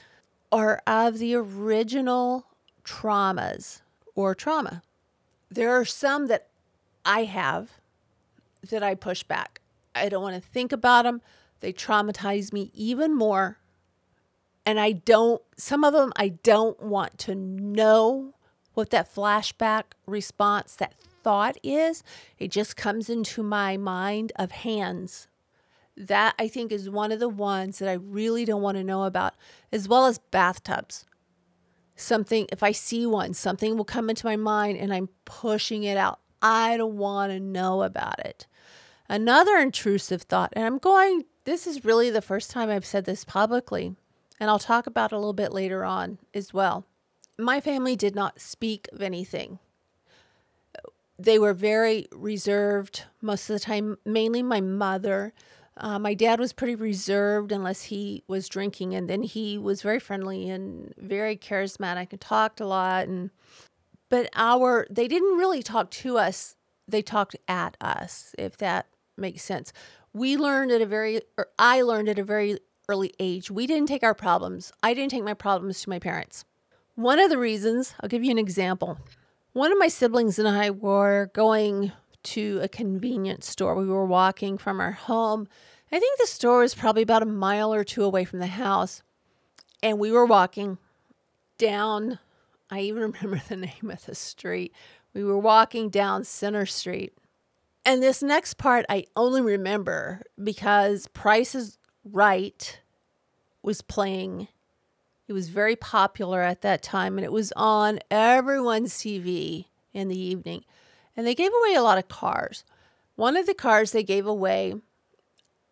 are 0.52 0.82
of 0.86 1.18
the 1.18 1.34
original 1.34 2.46
traumas 2.84 3.80
or 4.14 4.34
trauma. 4.34 4.82
There 5.50 5.70
are 5.70 5.84
some 5.84 6.26
that 6.26 6.48
I 7.04 7.24
have 7.24 7.70
that 8.68 8.82
I 8.82 8.94
push 8.94 9.22
back. 9.22 9.60
I 10.00 10.08
don't 10.08 10.22
want 10.22 10.34
to 10.34 10.48
think 10.48 10.72
about 10.72 11.04
them. 11.04 11.20
They 11.60 11.72
traumatize 11.72 12.52
me 12.52 12.70
even 12.74 13.14
more. 13.14 13.58
And 14.66 14.78
I 14.80 14.92
don't, 14.92 15.42
some 15.56 15.84
of 15.84 15.92
them, 15.92 16.12
I 16.16 16.28
don't 16.28 16.80
want 16.82 17.18
to 17.18 17.34
know 17.34 18.34
what 18.74 18.90
that 18.90 19.12
flashback 19.12 19.84
response, 20.06 20.74
that 20.76 20.94
thought 21.22 21.56
is. 21.62 22.02
It 22.38 22.50
just 22.50 22.76
comes 22.76 23.10
into 23.10 23.42
my 23.42 23.76
mind 23.76 24.32
of 24.36 24.50
hands. 24.52 25.28
That 25.96 26.34
I 26.38 26.48
think 26.48 26.72
is 26.72 26.88
one 26.88 27.12
of 27.12 27.20
the 27.20 27.28
ones 27.28 27.78
that 27.78 27.88
I 27.88 27.94
really 27.94 28.44
don't 28.44 28.62
want 28.62 28.78
to 28.78 28.84
know 28.84 29.04
about, 29.04 29.34
as 29.72 29.88
well 29.88 30.06
as 30.06 30.18
bathtubs. 30.18 31.04
something, 32.00 32.46
if 32.50 32.62
I 32.62 32.72
see 32.72 33.06
one, 33.06 33.34
something 33.34 33.76
will 33.76 33.84
come 33.84 34.10
into 34.10 34.26
my 34.26 34.36
mind 34.36 34.78
and 34.78 34.92
I'm 34.92 35.08
pushing 35.24 35.84
it 35.84 35.96
out. 35.96 36.20
I 36.42 36.76
don't 36.76 36.96
want 36.96 37.32
to 37.32 37.40
know 37.40 37.82
about 37.82 38.18
it. 38.20 38.46
Another 39.10 39.56
intrusive 39.56 40.22
thought, 40.22 40.52
and 40.54 40.64
I'm 40.64 40.78
going, 40.78 41.24
this 41.42 41.66
is 41.66 41.84
really 41.84 42.10
the 42.10 42.22
first 42.22 42.48
time 42.48 42.70
I've 42.70 42.86
said 42.86 43.06
this 43.06 43.24
publicly, 43.24 43.96
and 44.38 44.48
I'll 44.48 44.60
talk 44.60 44.86
about 44.86 45.10
a 45.10 45.16
little 45.16 45.32
bit 45.32 45.52
later 45.52 45.84
on 45.84 46.18
as 46.32 46.54
well. 46.54 46.86
My 47.36 47.60
family 47.60 47.96
did 47.96 48.14
not 48.14 48.40
speak 48.40 48.86
of 48.92 49.02
anything. 49.02 49.58
They 51.18 51.40
were 51.40 51.54
very 51.54 52.06
reserved 52.12 53.02
most 53.20 53.50
of 53.50 53.54
the 53.54 53.58
time, 53.58 53.98
mainly 54.04 54.44
my 54.44 54.60
mother. 54.60 55.32
Uh, 55.76 55.98
my 55.98 56.14
dad 56.14 56.38
was 56.38 56.52
pretty 56.52 56.76
reserved 56.76 57.50
unless 57.50 57.82
he 57.82 58.22
was 58.28 58.48
drinking, 58.48 58.94
and 58.94 59.10
then 59.10 59.24
he 59.24 59.58
was 59.58 59.82
very 59.82 59.98
friendly 59.98 60.48
and 60.48 60.94
very 60.96 61.36
charismatic 61.36 62.12
and 62.12 62.20
talked 62.20 62.60
a 62.60 62.66
lot. 62.66 63.08
And 63.08 63.30
but 64.08 64.30
our 64.36 64.86
they 64.88 65.08
didn't 65.08 65.36
really 65.36 65.64
talk 65.64 65.90
to 65.90 66.16
us; 66.16 66.54
they 66.86 67.02
talked 67.02 67.34
at 67.48 67.76
us, 67.80 68.36
if 68.38 68.56
that 68.58 68.86
makes 69.16 69.42
sense. 69.42 69.72
We 70.12 70.36
learned 70.36 70.72
at 70.72 70.80
a 70.80 70.86
very, 70.86 71.20
or 71.36 71.48
I 71.58 71.82
learned 71.82 72.08
at 72.08 72.18
a 72.18 72.24
very 72.24 72.58
early 72.88 73.12
age. 73.18 73.50
We 73.50 73.66
didn't 73.66 73.88
take 73.88 74.02
our 74.02 74.14
problems. 74.14 74.72
I 74.82 74.94
didn't 74.94 75.12
take 75.12 75.24
my 75.24 75.34
problems 75.34 75.82
to 75.82 75.90
my 75.90 75.98
parents. 75.98 76.44
One 76.96 77.18
of 77.18 77.30
the 77.30 77.38
reasons, 77.38 77.94
I'll 78.00 78.08
give 78.08 78.24
you 78.24 78.30
an 78.30 78.38
example. 78.38 78.98
One 79.52 79.72
of 79.72 79.78
my 79.78 79.88
siblings 79.88 80.38
and 80.38 80.48
I 80.48 80.70
were 80.70 81.30
going 81.34 81.92
to 82.22 82.60
a 82.62 82.68
convenience 82.68 83.48
store. 83.48 83.74
We 83.74 83.86
were 83.86 84.04
walking 84.04 84.58
from 84.58 84.80
our 84.80 84.92
home. 84.92 85.48
I 85.92 85.98
think 85.98 86.18
the 86.18 86.26
store 86.26 86.60
was 86.60 86.74
probably 86.74 87.02
about 87.02 87.22
a 87.22 87.26
mile 87.26 87.72
or 87.72 87.84
two 87.84 88.04
away 88.04 88.24
from 88.24 88.38
the 88.38 88.46
house. 88.46 89.02
And 89.82 89.98
we 89.98 90.10
were 90.10 90.26
walking 90.26 90.78
down, 91.58 92.18
I 92.70 92.80
even 92.80 93.02
remember 93.12 93.40
the 93.48 93.56
name 93.56 93.90
of 93.90 94.04
the 94.04 94.14
street. 94.14 94.74
We 95.14 95.24
were 95.24 95.38
walking 95.38 95.90
down 95.90 96.24
Center 96.24 96.66
Street. 96.66 97.14
And 97.90 98.00
this 98.00 98.22
next 98.22 98.54
part 98.54 98.86
I 98.88 99.06
only 99.16 99.40
remember 99.40 100.22
because 100.40 101.08
Price 101.08 101.56
is 101.56 101.76
Right 102.04 102.78
was 103.64 103.82
playing. 103.82 104.46
It 105.26 105.32
was 105.32 105.48
very 105.48 105.74
popular 105.74 106.40
at 106.40 106.60
that 106.60 106.84
time 106.84 107.18
and 107.18 107.24
it 107.24 107.32
was 107.32 107.52
on 107.56 107.98
everyone's 108.08 108.94
TV 108.94 109.64
in 109.92 110.06
the 110.06 110.16
evening. 110.16 110.64
And 111.16 111.26
they 111.26 111.34
gave 111.34 111.50
away 111.50 111.74
a 111.74 111.82
lot 111.82 111.98
of 111.98 112.06
cars. 112.06 112.62
One 113.16 113.36
of 113.36 113.46
the 113.46 113.54
cars 113.54 113.90
they 113.90 114.04
gave 114.04 114.24
away 114.24 114.76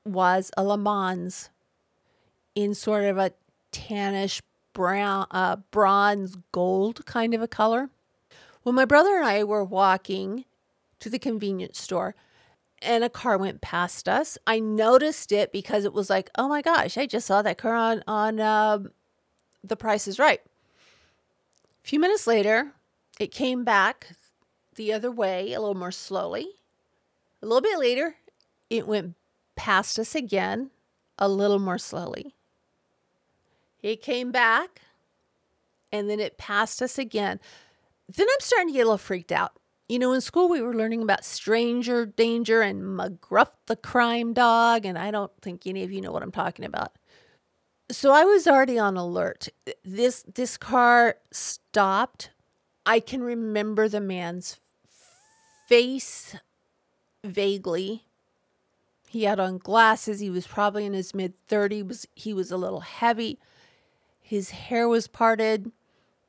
was 0.04 0.50
a 0.56 0.64
Le 0.64 0.76
Mans 0.76 1.50
in 2.56 2.74
sort 2.74 3.04
of 3.04 3.16
a 3.16 3.30
tannish 3.70 4.42
brown, 4.72 5.28
uh, 5.30 5.58
bronze 5.70 6.36
gold 6.50 7.06
kind 7.06 7.32
of 7.32 7.42
a 7.42 7.46
color. 7.46 7.90
Well, 8.64 8.72
my 8.72 8.86
brother 8.86 9.14
and 9.14 9.24
I 9.24 9.44
were 9.44 9.62
walking 9.62 10.46
to 11.00 11.10
the 11.10 11.18
convenience 11.18 11.80
store 11.80 12.14
and 12.80 13.02
a 13.02 13.08
car 13.08 13.36
went 13.36 13.60
past 13.60 14.08
us. 14.08 14.38
I 14.46 14.60
noticed 14.60 15.32
it 15.32 15.52
because 15.52 15.84
it 15.84 15.92
was 15.92 16.08
like, 16.08 16.30
oh 16.36 16.48
my 16.48 16.62
gosh, 16.62 16.96
I 16.96 17.06
just 17.06 17.26
saw 17.26 17.42
that 17.42 17.58
car 17.58 17.74
on 17.74 18.02
on 18.06 18.40
uh, 18.40 18.78
The 19.64 19.76
Price 19.76 20.06
is 20.06 20.18
Right. 20.18 20.40
A 21.84 21.88
few 21.88 21.98
minutes 21.98 22.26
later, 22.26 22.72
it 23.18 23.32
came 23.32 23.64
back 23.64 24.08
the 24.74 24.92
other 24.92 25.10
way 25.10 25.52
a 25.52 25.60
little 25.60 25.74
more 25.74 25.90
slowly. 25.92 26.46
A 27.42 27.46
little 27.46 27.62
bit 27.62 27.78
later, 27.78 28.16
it 28.70 28.86
went 28.86 29.14
past 29.56 29.98
us 29.98 30.14
again 30.14 30.70
a 31.18 31.28
little 31.28 31.58
more 31.58 31.78
slowly. 31.78 32.34
It 33.82 34.02
came 34.02 34.30
back 34.30 34.82
and 35.90 36.08
then 36.08 36.20
it 36.20 36.38
passed 36.38 36.82
us 36.82 36.98
again. 36.98 37.40
Then 38.08 38.26
I'm 38.30 38.40
starting 38.40 38.68
to 38.68 38.72
get 38.72 38.82
a 38.82 38.84
little 38.84 38.98
freaked 38.98 39.32
out. 39.32 39.52
You 39.88 39.98
know, 39.98 40.12
in 40.12 40.20
school 40.20 40.50
we 40.50 40.60
were 40.60 40.74
learning 40.74 41.02
about 41.02 41.24
stranger 41.24 42.04
danger 42.04 42.60
and 42.60 42.82
McGruff 42.82 43.52
the 43.66 43.76
crime 43.76 44.34
dog, 44.34 44.84
and 44.84 44.98
I 44.98 45.10
don't 45.10 45.32
think 45.40 45.66
any 45.66 45.82
of 45.82 45.90
you 45.90 46.02
know 46.02 46.12
what 46.12 46.22
I'm 46.22 46.30
talking 46.30 46.66
about. 46.66 46.92
So 47.90 48.12
I 48.12 48.24
was 48.24 48.46
already 48.46 48.78
on 48.78 48.98
alert. 48.98 49.48
This 49.82 50.24
this 50.34 50.58
car 50.58 51.16
stopped. 51.30 52.30
I 52.84 53.00
can 53.00 53.22
remember 53.22 53.88
the 53.88 54.00
man's 54.00 54.58
face 55.68 56.36
vaguely. 57.24 58.04
He 59.08 59.24
had 59.24 59.40
on 59.40 59.56
glasses. 59.56 60.20
He 60.20 60.28
was 60.28 60.46
probably 60.46 60.84
in 60.84 60.92
his 60.92 61.14
mid 61.14 61.32
30s. 61.48 62.04
He 62.14 62.34
was 62.34 62.50
a 62.50 62.58
little 62.58 62.80
heavy. 62.80 63.38
His 64.20 64.50
hair 64.50 64.86
was 64.86 65.06
parted. 65.06 65.72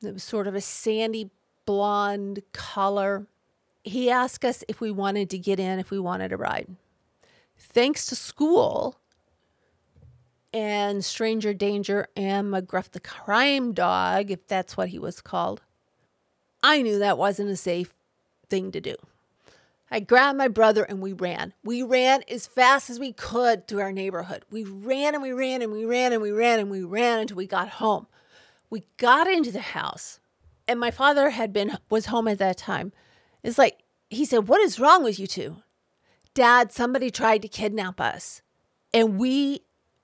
It 0.02 0.14
was 0.14 0.24
sort 0.24 0.48
of 0.48 0.56
a 0.56 0.62
sandy 0.62 1.30
blonde 1.66 2.42
color 2.54 3.28
he 3.90 4.10
asked 4.10 4.46
us 4.46 4.64
if 4.68 4.80
we 4.80 4.92
wanted 4.92 5.30
to 5.32 5.38
get 5.38 5.60
in, 5.60 5.80
if 5.80 5.92
we 5.92 6.00
wanted 6.00 6.32
a 6.32 6.38
ride. 6.38 6.68
Thanks 7.58 8.06
to 8.08 8.16
school 8.16 9.00
and 10.54 11.04
Stranger 11.04 11.54
Danger 11.54 12.08
and 12.16 12.52
McGruff 12.52 12.92
the 12.92 13.00
Crime 13.00 13.74
Dog, 13.74 14.32
if 14.32 14.48
that's 14.48 14.78
what 14.78 14.90
he 14.90 15.00
was 15.00 15.22
called, 15.22 15.62
I 16.64 16.82
knew 16.82 17.00
that 17.00 17.18
wasn't 17.18 17.50
a 17.50 17.56
safe 17.56 17.94
thing 18.48 18.72
to 18.72 18.82
do. 18.82 18.96
I 19.92 20.00
grabbed 20.00 20.38
my 20.38 20.48
brother 20.48 20.84
and 20.84 21.02
we 21.02 21.14
ran. 21.14 21.54
We 21.64 21.82
ran 21.82 22.22
as 22.30 22.46
fast 22.46 22.90
as 22.90 23.00
we 23.00 23.12
could 23.12 23.68
through 23.68 23.82
our 23.82 23.92
neighborhood. 23.92 24.46
We 24.52 24.64
ran 24.64 25.16
and 25.16 25.24
we 25.24 25.32
ran 25.32 25.62
and 25.62 25.72
we 25.72 25.84
ran 25.84 26.14
and 26.14 26.22
we 26.22 26.32
ran 26.32 26.60
and 26.60 26.70
we 26.70 26.84
ran 26.84 27.20
until 27.20 27.38
we 27.38 27.48
got 27.48 27.70
home. 27.70 28.08
We 28.70 28.84
got 28.98 29.28
into 29.28 29.52
the 29.52 29.62
house 29.62 30.20
and 30.68 30.80
my 30.80 30.92
father 30.92 31.32
had 31.32 31.52
been 31.52 31.78
was 31.90 32.08
home 32.08 32.28
at 32.28 32.38
that 32.38 32.58
time. 32.58 32.92
It's 33.44 33.58
like, 33.58 33.80
he 34.10 34.26
said, 34.26 34.48
What 34.48 34.62
is 34.62 34.80
wrong 34.80 35.04
with 35.04 35.20
you 35.20 35.28
two? 35.28 35.58
Dad, 36.34 36.72
somebody 36.72 37.10
tried 37.10 37.42
to 37.42 37.48
kidnap 37.48 38.00
us. 38.00 38.42
And 38.94 39.20
we, 39.20 39.62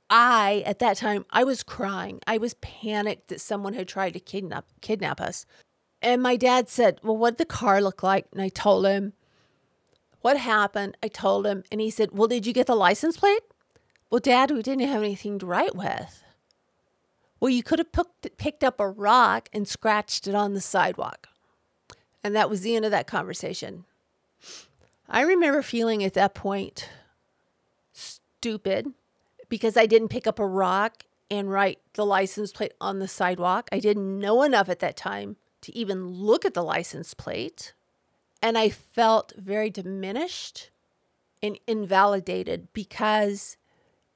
I, 0.09 0.63
at 0.65 0.79
that 0.79 0.97
time, 0.97 1.25
I 1.31 1.43
was 1.43 1.63
crying. 1.63 2.19
I 2.27 2.37
was 2.37 2.53
panicked 2.55 3.29
that 3.29 3.41
someone 3.41 3.73
had 3.73 3.87
tried 3.87 4.13
to 4.13 4.19
kidnap, 4.19 4.65
kidnap 4.81 5.19
us. 5.19 5.45
And 6.01 6.21
my 6.21 6.35
dad 6.35 6.69
said, 6.69 6.99
Well, 7.03 7.17
what 7.17 7.31
did 7.31 7.37
the 7.39 7.53
car 7.53 7.81
look 7.81 8.03
like? 8.03 8.27
And 8.31 8.41
I 8.41 8.49
told 8.49 8.85
him 8.85 9.13
what 10.21 10.37
happened. 10.37 10.97
I 11.03 11.07
told 11.07 11.45
him. 11.45 11.63
And 11.71 11.81
he 11.81 11.89
said, 11.89 12.09
Well, 12.11 12.27
did 12.27 12.45
you 12.45 12.53
get 12.53 12.67
the 12.67 12.75
license 12.75 13.17
plate? 13.17 13.41
Well, 14.09 14.19
Dad, 14.19 14.51
we 14.51 14.61
didn't 14.61 14.87
have 14.87 15.03
anything 15.03 15.39
to 15.39 15.45
write 15.45 15.75
with. 15.75 16.23
Well, 17.39 17.49
you 17.49 17.63
could 17.63 17.79
have 17.79 18.37
picked 18.37 18.63
up 18.63 18.79
a 18.79 18.87
rock 18.87 19.49
and 19.51 19.67
scratched 19.67 20.27
it 20.27 20.35
on 20.35 20.53
the 20.53 20.61
sidewalk. 20.61 21.27
And 22.25 22.36
that 22.36 22.50
was 22.50 22.62
the 22.62 22.75
end 22.75 22.86
of 22.86 22.89
that 22.89 23.05
conversation. 23.05 23.86
I 25.08 25.22
remember 25.22 25.62
feeling 25.62 26.03
at 26.03 26.15
that 26.15 26.34
point 26.34 26.89
stupid 27.94 28.88
because 29.48 29.77
I 29.77 29.86
didn't 29.86 30.08
pick 30.08 30.25
up 30.25 30.39
a 30.39 30.48
rock 30.48 31.03
and 31.29 31.51
write 31.51 31.77
the 31.94 32.03
license 32.03 32.51
plate 32.51 32.74
on 32.82 32.98
the 32.98 33.08
sidewalk. 33.08 33.70
I 33.72 33.77
didn't 33.77 34.20
know 34.20 34.41
enough 34.41 34.70
at 34.70 34.79
that 34.79 34.98
time 34.98 35.36
to 35.62 35.77
even 35.77 36.08
look 36.08 36.46
at 36.46 36.55
the 36.55 36.63
license 36.63 37.13
plate. 37.13 37.74
And 38.41 38.58
I 38.58 38.70
felt 38.70 39.34
very 39.38 39.70
diminished 39.70 40.72
and 41.44 41.60
invalidated 41.67 42.70
because 42.74 43.55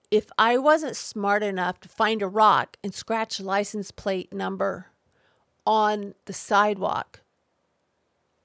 if 0.10 0.32
I 0.36 0.58
wasn't 0.58 0.96
smart 0.96 1.44
enough 1.44 1.80
to 1.82 1.88
find 1.88 2.24
a 2.24 2.28
rock 2.28 2.76
and 2.84 2.92
scratch 2.92 3.40
license 3.40 3.92
plate 3.92 4.34
number 4.34 4.88
on 5.64 6.16
the 6.26 6.34
sidewalk, 6.34 7.22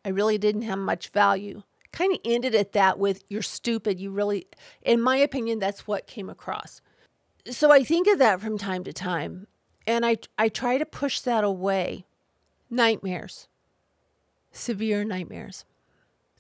I 0.05 0.11
really 0.11 0.39
didn't 0.39 0.63
have 0.63 0.79
much 0.79 1.09
value. 1.09 1.63
Kind 1.93 2.13
of 2.13 2.21
ended 2.25 2.55
at 2.55 2.73
that 2.73 2.99
with, 2.99 3.25
you're 3.29 3.43
stupid. 3.43 4.01
You 4.01 4.11
really, 4.11 4.47
in 4.83 5.01
my 5.01 5.17
opinion, 5.17 5.59
that's 5.59 5.87
what 5.87 6.07
came 6.07 6.29
across. 6.29 6.81
So 7.51 7.71
I 7.71 7.85
think 7.85 8.09
of 8.09 8.19
that 8.19 8.41
from 8.41 8.59
time 8.59 8.85
to 8.85 8.93
time. 8.93 9.47
And 9.87 10.05
I, 10.05 10.17
I 10.39 10.49
try 10.49 10.79
to 10.79 10.87
push 10.87 11.21
that 11.21 11.45
away. 11.45 12.07
Nightmares, 12.71 13.49
severe 14.51 15.05
nightmares. 15.05 15.65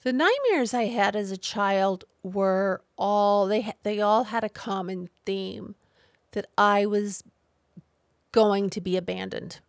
The 0.02 0.12
nightmares 0.12 0.74
I 0.74 0.86
had 0.86 1.14
as 1.14 1.30
a 1.30 1.36
child 1.36 2.04
were 2.22 2.82
all, 2.98 3.46
they, 3.46 3.72
they 3.82 4.00
all 4.00 4.24
had 4.24 4.44
a 4.44 4.48
common 4.48 5.08
theme 5.24 5.74
that 6.32 6.46
I 6.58 6.84
was 6.84 7.22
going 8.32 8.68
to 8.70 8.80
be 8.80 8.96
abandoned. 8.96 9.60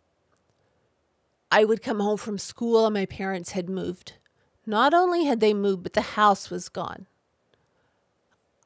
I 1.50 1.64
would 1.64 1.82
come 1.82 2.00
home 2.00 2.16
from 2.16 2.38
school 2.38 2.86
and 2.86 2.94
my 2.94 3.06
parents 3.06 3.52
had 3.52 3.68
moved. 3.68 4.14
Not 4.66 4.92
only 4.92 5.24
had 5.24 5.40
they 5.40 5.54
moved, 5.54 5.82
but 5.82 5.92
the 5.92 6.00
house 6.00 6.50
was 6.50 6.68
gone. 6.68 7.06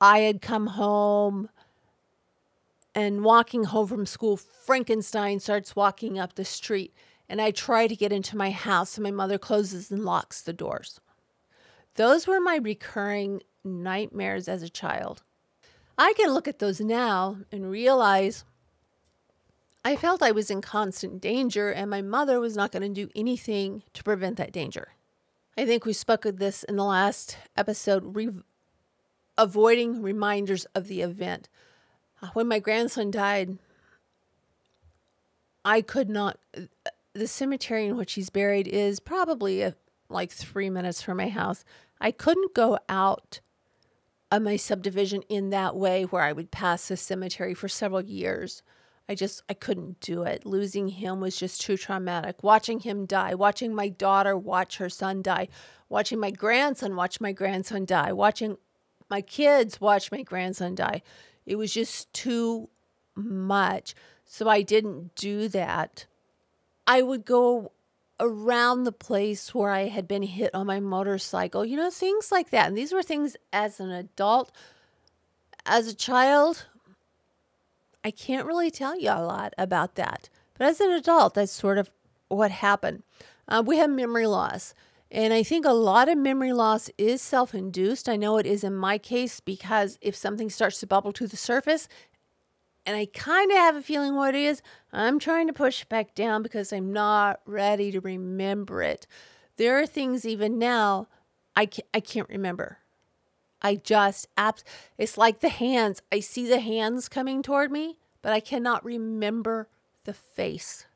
I 0.00 0.20
had 0.20 0.40
come 0.40 0.68
home 0.68 1.50
and 2.94 3.22
walking 3.22 3.64
home 3.64 3.86
from 3.86 4.06
school, 4.06 4.36
Frankenstein 4.36 5.40
starts 5.40 5.76
walking 5.76 6.18
up 6.18 6.34
the 6.34 6.44
street. 6.44 6.94
And 7.28 7.40
I 7.40 7.52
try 7.52 7.86
to 7.86 7.94
get 7.94 8.12
into 8.12 8.36
my 8.36 8.50
house, 8.50 8.96
and 8.96 9.04
my 9.04 9.12
mother 9.12 9.38
closes 9.38 9.92
and 9.92 10.04
locks 10.04 10.40
the 10.40 10.52
doors. 10.52 11.00
Those 11.94 12.26
were 12.26 12.40
my 12.40 12.56
recurring 12.56 13.42
nightmares 13.62 14.48
as 14.48 14.64
a 14.64 14.68
child. 14.68 15.22
I 15.96 16.12
can 16.14 16.32
look 16.32 16.48
at 16.48 16.58
those 16.58 16.80
now 16.80 17.36
and 17.52 17.70
realize 17.70 18.44
I 19.84 19.96
felt 19.96 20.22
I 20.22 20.30
was 20.30 20.50
in 20.50 20.60
constant 20.60 21.20
danger, 21.20 21.70
and 21.70 21.88
my 21.88 22.02
mother 22.02 22.38
was 22.38 22.56
not 22.56 22.70
going 22.70 22.82
to 22.82 22.88
do 22.88 23.10
anything 23.16 23.82
to 23.94 24.02
prevent 24.02 24.36
that 24.36 24.52
danger. 24.52 24.88
I 25.56 25.64
think 25.64 25.84
we 25.84 25.92
spoke 25.92 26.24
of 26.24 26.38
this 26.38 26.62
in 26.64 26.76
the 26.76 26.84
last 26.84 27.38
episode 27.56 28.14
re- 28.14 28.42
avoiding 29.38 30.02
reminders 30.02 30.66
of 30.74 30.88
the 30.88 31.00
event. 31.00 31.48
Uh, 32.22 32.28
when 32.34 32.46
my 32.46 32.58
grandson 32.58 33.10
died, 33.10 33.58
I 35.64 35.80
could 35.80 36.10
not. 36.10 36.38
The 37.14 37.26
cemetery 37.26 37.86
in 37.86 37.96
which 37.96 38.12
he's 38.12 38.30
buried 38.30 38.68
is 38.68 39.00
probably 39.00 39.62
a, 39.62 39.74
like 40.08 40.30
three 40.30 40.70
minutes 40.70 41.02
from 41.02 41.16
my 41.16 41.28
house. 41.28 41.64
I 42.00 42.10
couldn't 42.10 42.54
go 42.54 42.78
out 42.88 43.40
of 44.30 44.42
my 44.42 44.56
subdivision 44.56 45.22
in 45.28 45.50
that 45.50 45.74
way 45.74 46.04
where 46.04 46.22
I 46.22 46.32
would 46.32 46.50
pass 46.50 46.88
the 46.88 46.96
cemetery 46.96 47.54
for 47.54 47.68
several 47.68 48.02
years. 48.02 48.62
I 49.10 49.16
just 49.16 49.42
I 49.48 49.54
couldn't 49.54 49.98
do 49.98 50.22
it. 50.22 50.46
Losing 50.46 50.86
him 50.86 51.18
was 51.18 51.36
just 51.36 51.60
too 51.60 51.76
traumatic. 51.76 52.44
Watching 52.44 52.78
him 52.78 53.06
die, 53.06 53.34
watching 53.34 53.74
my 53.74 53.88
daughter 53.88 54.36
watch 54.36 54.76
her 54.76 54.88
son 54.88 55.20
die, 55.20 55.48
watching 55.88 56.20
my 56.20 56.30
grandson 56.30 56.94
watch 56.94 57.20
my 57.20 57.32
grandson 57.32 57.84
die, 57.84 58.12
watching 58.12 58.56
my 59.10 59.20
kids 59.20 59.80
watch 59.80 60.12
my 60.12 60.22
grandson 60.22 60.76
die. 60.76 61.02
It 61.44 61.56
was 61.56 61.74
just 61.74 62.12
too 62.12 62.68
much. 63.16 63.96
So 64.26 64.48
I 64.48 64.62
didn't 64.62 65.16
do 65.16 65.48
that. 65.48 66.06
I 66.86 67.02
would 67.02 67.24
go 67.24 67.72
around 68.20 68.84
the 68.84 68.92
place 68.92 69.52
where 69.52 69.72
I 69.72 69.88
had 69.88 70.06
been 70.06 70.22
hit 70.22 70.54
on 70.54 70.68
my 70.68 70.78
motorcycle, 70.78 71.66
you 71.66 71.76
know, 71.76 71.90
things 71.90 72.30
like 72.30 72.50
that. 72.50 72.68
And 72.68 72.78
these 72.78 72.92
were 72.92 73.02
things 73.02 73.36
as 73.52 73.80
an 73.80 73.90
adult. 73.90 74.52
As 75.66 75.88
a 75.88 75.94
child, 75.94 76.66
I 78.04 78.10
can't 78.10 78.46
really 78.46 78.70
tell 78.70 78.98
you 78.98 79.10
a 79.10 79.22
lot 79.22 79.54
about 79.58 79.94
that. 79.96 80.28
But 80.56 80.68
as 80.68 80.80
an 80.80 80.90
adult, 80.90 81.34
that's 81.34 81.52
sort 81.52 81.78
of 81.78 81.90
what 82.28 82.50
happened. 82.50 83.02
Uh, 83.48 83.62
we 83.64 83.78
have 83.78 83.90
memory 83.90 84.26
loss. 84.26 84.74
And 85.10 85.32
I 85.32 85.42
think 85.42 85.64
a 85.66 85.72
lot 85.72 86.08
of 86.08 86.16
memory 86.18 86.52
loss 86.52 86.88
is 86.96 87.20
self 87.20 87.54
induced. 87.54 88.08
I 88.08 88.16
know 88.16 88.38
it 88.38 88.46
is 88.46 88.62
in 88.62 88.74
my 88.74 88.96
case 88.96 89.40
because 89.40 89.98
if 90.00 90.14
something 90.14 90.50
starts 90.50 90.78
to 90.80 90.86
bubble 90.86 91.12
to 91.14 91.26
the 91.26 91.36
surface, 91.36 91.88
and 92.86 92.96
I 92.96 93.06
kind 93.06 93.50
of 93.50 93.56
have 93.58 93.76
a 93.76 93.82
feeling 93.82 94.14
what 94.16 94.34
it 94.34 94.40
is, 94.40 94.62
I'm 94.92 95.18
trying 95.18 95.46
to 95.48 95.52
push 95.52 95.84
back 95.84 96.14
down 96.14 96.42
because 96.42 96.72
I'm 96.72 96.92
not 96.92 97.40
ready 97.44 97.90
to 97.92 98.00
remember 98.00 98.82
it. 98.82 99.06
There 99.56 99.78
are 99.78 99.86
things 99.86 100.24
even 100.24 100.58
now 100.58 101.08
I 101.56 101.68
I 101.92 102.00
can't 102.00 102.28
remember. 102.28 102.78
I 103.62 103.76
just 103.76 104.28
abs- 104.36 104.64
it's 104.98 105.18
like 105.18 105.40
the 105.40 105.48
hands. 105.48 106.02
I 106.10 106.20
see 106.20 106.46
the 106.46 106.60
hands 106.60 107.08
coming 107.08 107.42
toward 107.42 107.70
me, 107.70 107.98
but 108.22 108.32
I 108.32 108.40
cannot 108.40 108.84
remember 108.84 109.68
the 110.04 110.14
face. 110.14 110.86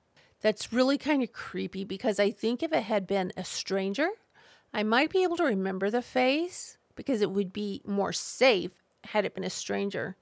That's 0.41 0.73
really 0.73 0.99
kind 0.99 1.23
of 1.23 1.33
creepy 1.33 1.85
because 1.85 2.19
I 2.19 2.31
think 2.31 2.63
if 2.63 2.73
it 2.73 2.85
had 2.85 3.07
been 3.07 3.33
a 3.37 3.45
stranger, 3.45 4.09
I 4.73 4.83
might 4.83 5.11
be 5.11 5.23
able 5.23 5.37
to 5.39 5.45
remember 5.45 5.91
the 5.91 6.03
face 6.03 6.77
because 6.97 7.23
it 7.23 7.31
would 7.31 7.53
be 7.53 7.81
more 7.87 8.13
safe 8.13 8.73
had 9.05 9.25
it 9.25 9.35
been 9.35 9.45
a 9.45 9.51
stranger. 9.51 10.17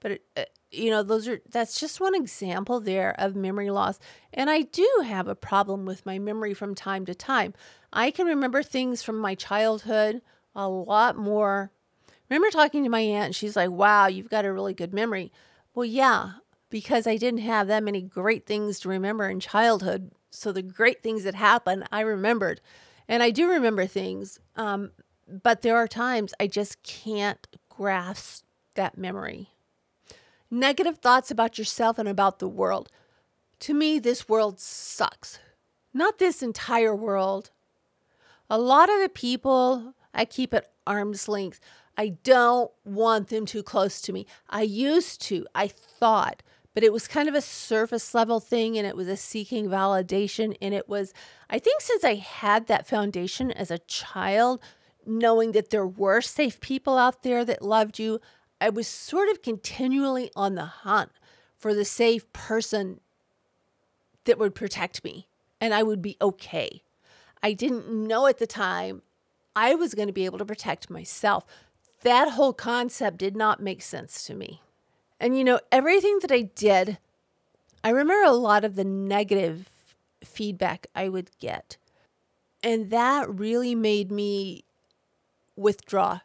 But 0.00 0.10
it, 0.12 0.22
uh, 0.36 0.44
you 0.70 0.90
know, 0.90 1.02
those 1.02 1.28
are 1.28 1.40
that's 1.48 1.80
just 1.80 2.00
one 2.00 2.14
example 2.14 2.80
there 2.80 3.14
of 3.18 3.36
memory 3.36 3.70
loss. 3.70 3.98
And 4.32 4.50
I 4.50 4.62
do 4.62 4.88
have 5.04 5.28
a 5.28 5.34
problem 5.34 5.84
with 5.84 6.04
my 6.04 6.18
memory 6.18 6.52
from 6.52 6.74
time 6.74 7.06
to 7.06 7.14
time. 7.14 7.54
I 7.92 8.10
can 8.10 8.26
remember 8.26 8.62
things 8.62 9.02
from 9.02 9.18
my 9.18 9.34
childhood 9.34 10.20
a 10.54 10.68
lot 10.68 11.16
more. 11.16 11.70
Remember 12.34 12.50
talking 12.50 12.82
to 12.82 12.90
my 12.90 12.98
aunt, 12.98 13.26
and 13.26 13.34
she's 13.36 13.54
like, 13.54 13.70
Wow, 13.70 14.08
you've 14.08 14.28
got 14.28 14.44
a 14.44 14.52
really 14.52 14.74
good 14.74 14.92
memory. 14.92 15.30
Well, 15.72 15.84
yeah, 15.84 16.32
because 16.68 17.06
I 17.06 17.16
didn't 17.16 17.42
have 17.42 17.68
that 17.68 17.84
many 17.84 18.02
great 18.02 18.44
things 18.44 18.80
to 18.80 18.88
remember 18.88 19.28
in 19.28 19.38
childhood. 19.38 20.10
So 20.32 20.50
the 20.50 20.60
great 20.60 21.00
things 21.00 21.22
that 21.22 21.36
happened, 21.36 21.86
I 21.92 22.00
remembered. 22.00 22.60
And 23.06 23.22
I 23.22 23.30
do 23.30 23.48
remember 23.48 23.86
things, 23.86 24.40
um, 24.56 24.90
but 25.28 25.62
there 25.62 25.76
are 25.76 25.86
times 25.86 26.34
I 26.40 26.48
just 26.48 26.82
can't 26.82 27.46
grasp 27.68 28.44
that 28.74 28.98
memory. 28.98 29.50
Negative 30.50 30.98
thoughts 30.98 31.30
about 31.30 31.56
yourself 31.56 32.00
and 32.00 32.08
about 32.08 32.40
the 32.40 32.48
world. 32.48 32.90
To 33.60 33.74
me, 33.74 34.00
this 34.00 34.28
world 34.28 34.58
sucks. 34.58 35.38
Not 35.92 36.18
this 36.18 36.42
entire 36.42 36.96
world. 36.96 37.52
A 38.50 38.58
lot 38.58 38.90
of 38.90 39.00
the 39.00 39.08
people 39.08 39.94
I 40.12 40.24
keep 40.24 40.52
at 40.52 40.72
arm's 40.84 41.28
length. 41.28 41.60
I 41.96 42.16
don't 42.22 42.70
want 42.84 43.28
them 43.28 43.46
too 43.46 43.62
close 43.62 44.00
to 44.02 44.12
me. 44.12 44.26
I 44.48 44.62
used 44.62 45.20
to, 45.22 45.46
I 45.54 45.68
thought, 45.68 46.42
but 46.74 46.82
it 46.82 46.92
was 46.92 47.06
kind 47.06 47.28
of 47.28 47.34
a 47.34 47.40
surface 47.40 48.14
level 48.14 48.40
thing 48.40 48.76
and 48.76 48.86
it 48.86 48.96
was 48.96 49.06
a 49.06 49.16
seeking 49.16 49.68
validation. 49.68 50.56
And 50.60 50.74
it 50.74 50.88
was, 50.88 51.14
I 51.48 51.58
think, 51.58 51.80
since 51.80 52.02
I 52.02 52.14
had 52.14 52.66
that 52.66 52.86
foundation 52.86 53.52
as 53.52 53.70
a 53.70 53.78
child, 53.78 54.60
knowing 55.06 55.52
that 55.52 55.70
there 55.70 55.86
were 55.86 56.20
safe 56.20 56.60
people 56.60 56.98
out 56.98 57.22
there 57.22 57.44
that 57.44 57.62
loved 57.62 57.98
you, 57.98 58.20
I 58.60 58.70
was 58.70 58.88
sort 58.88 59.28
of 59.28 59.42
continually 59.42 60.30
on 60.34 60.56
the 60.56 60.64
hunt 60.64 61.12
for 61.56 61.74
the 61.74 61.84
safe 61.84 62.32
person 62.32 63.00
that 64.24 64.38
would 64.38 64.54
protect 64.54 65.04
me 65.04 65.28
and 65.60 65.72
I 65.72 65.82
would 65.82 66.02
be 66.02 66.16
okay. 66.20 66.82
I 67.42 67.52
didn't 67.52 67.88
know 67.88 68.26
at 68.26 68.38
the 68.38 68.46
time 68.46 69.02
I 69.54 69.74
was 69.74 69.94
going 69.94 70.08
to 70.08 70.12
be 70.12 70.24
able 70.24 70.38
to 70.38 70.44
protect 70.44 70.90
myself. 70.90 71.44
That 72.04 72.32
whole 72.32 72.52
concept 72.52 73.16
did 73.16 73.34
not 73.34 73.62
make 73.62 73.82
sense 73.82 74.24
to 74.26 74.34
me. 74.34 74.62
And 75.18 75.36
you 75.36 75.42
know, 75.42 75.58
everything 75.72 76.18
that 76.20 76.30
I 76.30 76.42
did, 76.42 76.98
I 77.82 77.88
remember 77.88 78.22
a 78.24 78.32
lot 78.32 78.64
of 78.64 78.76
the 78.76 78.84
negative 78.84 79.70
feedback 80.22 80.86
I 80.94 81.08
would 81.08 81.30
get. 81.38 81.78
And 82.62 82.90
that 82.90 83.28
really 83.28 83.74
made 83.74 84.12
me 84.12 84.64
withdraw. 85.56 86.20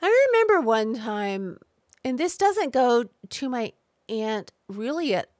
I 0.00 0.26
remember 0.30 0.66
one 0.66 0.94
time, 0.94 1.58
and 2.04 2.18
this 2.18 2.36
doesn't 2.36 2.72
go 2.72 3.06
to 3.28 3.48
my 3.48 3.72
aunt 4.08 4.52
really 4.68 5.14
at 5.14 5.30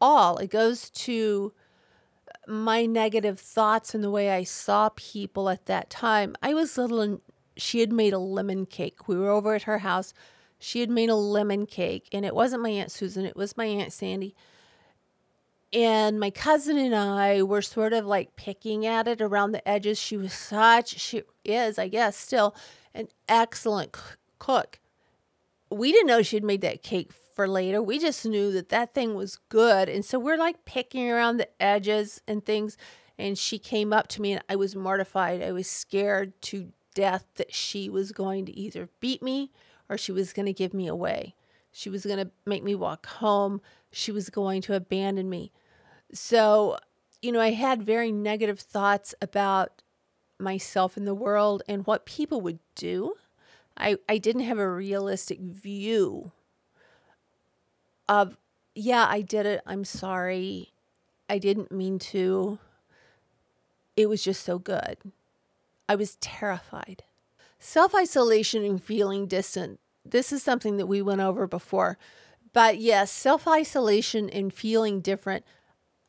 all, 0.00 0.38
it 0.38 0.50
goes 0.50 0.88
to 0.90 1.52
my 2.46 2.86
negative 2.86 3.40
thoughts 3.40 3.92
and 3.94 4.04
the 4.04 4.10
way 4.10 4.30
I 4.30 4.44
saw 4.44 4.90
people 4.94 5.48
at 5.48 5.66
that 5.66 5.90
time. 5.90 6.36
I 6.42 6.54
was 6.54 6.78
little 6.78 7.20
she 7.56 7.80
had 7.80 7.92
made 7.92 8.12
a 8.12 8.18
lemon 8.18 8.66
cake. 8.66 9.08
We 9.08 9.16
were 9.16 9.30
over 9.30 9.54
at 9.54 9.62
her 9.62 9.78
house. 9.78 10.12
She 10.58 10.80
had 10.80 10.90
made 10.90 11.10
a 11.10 11.14
lemon 11.14 11.66
cake, 11.66 12.08
and 12.12 12.24
it 12.24 12.34
wasn't 12.34 12.62
my 12.62 12.70
Aunt 12.70 12.90
Susan, 12.90 13.26
it 13.26 13.36
was 13.36 13.56
my 13.56 13.66
Aunt 13.66 13.92
Sandy. 13.92 14.34
And 15.72 16.18
my 16.18 16.30
cousin 16.30 16.78
and 16.78 16.94
I 16.94 17.42
were 17.42 17.60
sort 17.60 17.92
of 17.92 18.06
like 18.06 18.36
picking 18.36 18.86
at 18.86 19.08
it 19.08 19.20
around 19.20 19.52
the 19.52 19.68
edges. 19.68 19.98
She 19.98 20.16
was 20.16 20.32
such, 20.32 20.98
she 20.98 21.22
is, 21.44 21.78
I 21.78 21.88
guess, 21.88 22.16
still 22.16 22.54
an 22.94 23.08
excellent 23.28 23.94
cook. 24.38 24.78
We 25.70 25.92
didn't 25.92 26.06
know 26.06 26.22
she'd 26.22 26.44
made 26.44 26.60
that 26.62 26.82
cake 26.82 27.12
for 27.12 27.46
later. 27.46 27.82
We 27.82 27.98
just 27.98 28.24
knew 28.24 28.52
that 28.52 28.70
that 28.70 28.94
thing 28.94 29.14
was 29.14 29.38
good. 29.48 29.88
And 29.88 30.04
so 30.04 30.18
we're 30.18 30.38
like 30.38 30.64
picking 30.64 31.10
around 31.10 31.36
the 31.36 31.62
edges 31.62 32.22
and 32.26 32.44
things. 32.46 32.78
And 33.18 33.36
she 33.36 33.58
came 33.58 33.92
up 33.92 34.08
to 34.08 34.22
me 34.22 34.32
and 34.32 34.42
I 34.48 34.56
was 34.56 34.76
mortified. 34.76 35.42
I 35.42 35.52
was 35.52 35.68
scared 35.68 36.40
to 36.42 36.72
death 36.96 37.26
that 37.36 37.54
she 37.54 37.90
was 37.90 38.10
going 38.10 38.46
to 38.46 38.58
either 38.58 38.88
beat 39.00 39.22
me 39.22 39.52
or 39.88 39.98
she 39.98 40.10
was 40.10 40.32
going 40.32 40.46
to 40.46 40.52
give 40.52 40.72
me 40.72 40.88
away. 40.88 41.34
She 41.70 41.90
was 41.90 42.06
going 42.06 42.18
to 42.18 42.30
make 42.46 42.64
me 42.64 42.74
walk 42.74 43.04
home. 43.06 43.60
She 43.92 44.10
was 44.10 44.30
going 44.30 44.62
to 44.62 44.74
abandon 44.74 45.28
me. 45.28 45.52
So, 46.12 46.78
you 47.20 47.30
know, 47.30 47.40
I 47.40 47.50
had 47.50 47.82
very 47.82 48.10
negative 48.10 48.58
thoughts 48.58 49.14
about 49.20 49.82
myself 50.38 50.96
in 50.96 51.04
the 51.04 51.14
world 51.14 51.62
and 51.68 51.86
what 51.86 52.06
people 52.06 52.40
would 52.40 52.60
do. 52.74 53.14
I, 53.76 53.98
I 54.08 54.16
didn't 54.16 54.44
have 54.44 54.58
a 54.58 54.70
realistic 54.70 55.38
view 55.38 56.32
of, 58.08 58.38
yeah, 58.74 59.06
I 59.06 59.20
did 59.20 59.44
it. 59.44 59.60
I'm 59.66 59.84
sorry. 59.84 60.72
I 61.28 61.36
didn't 61.36 61.70
mean 61.70 61.98
to. 61.98 62.58
It 63.98 64.08
was 64.08 64.24
just 64.24 64.44
so 64.44 64.58
good. 64.58 64.96
I 65.88 65.94
was 65.94 66.16
terrified. 66.16 67.04
Self 67.58 67.94
isolation 67.94 68.64
and 68.64 68.82
feeling 68.82 69.26
distant. 69.26 69.80
This 70.04 70.32
is 70.32 70.42
something 70.42 70.76
that 70.76 70.86
we 70.86 71.02
went 71.02 71.20
over 71.20 71.46
before. 71.46 71.98
But 72.52 72.78
yes, 72.78 73.10
self 73.10 73.46
isolation 73.46 74.30
and 74.30 74.52
feeling 74.52 75.00
different 75.00 75.44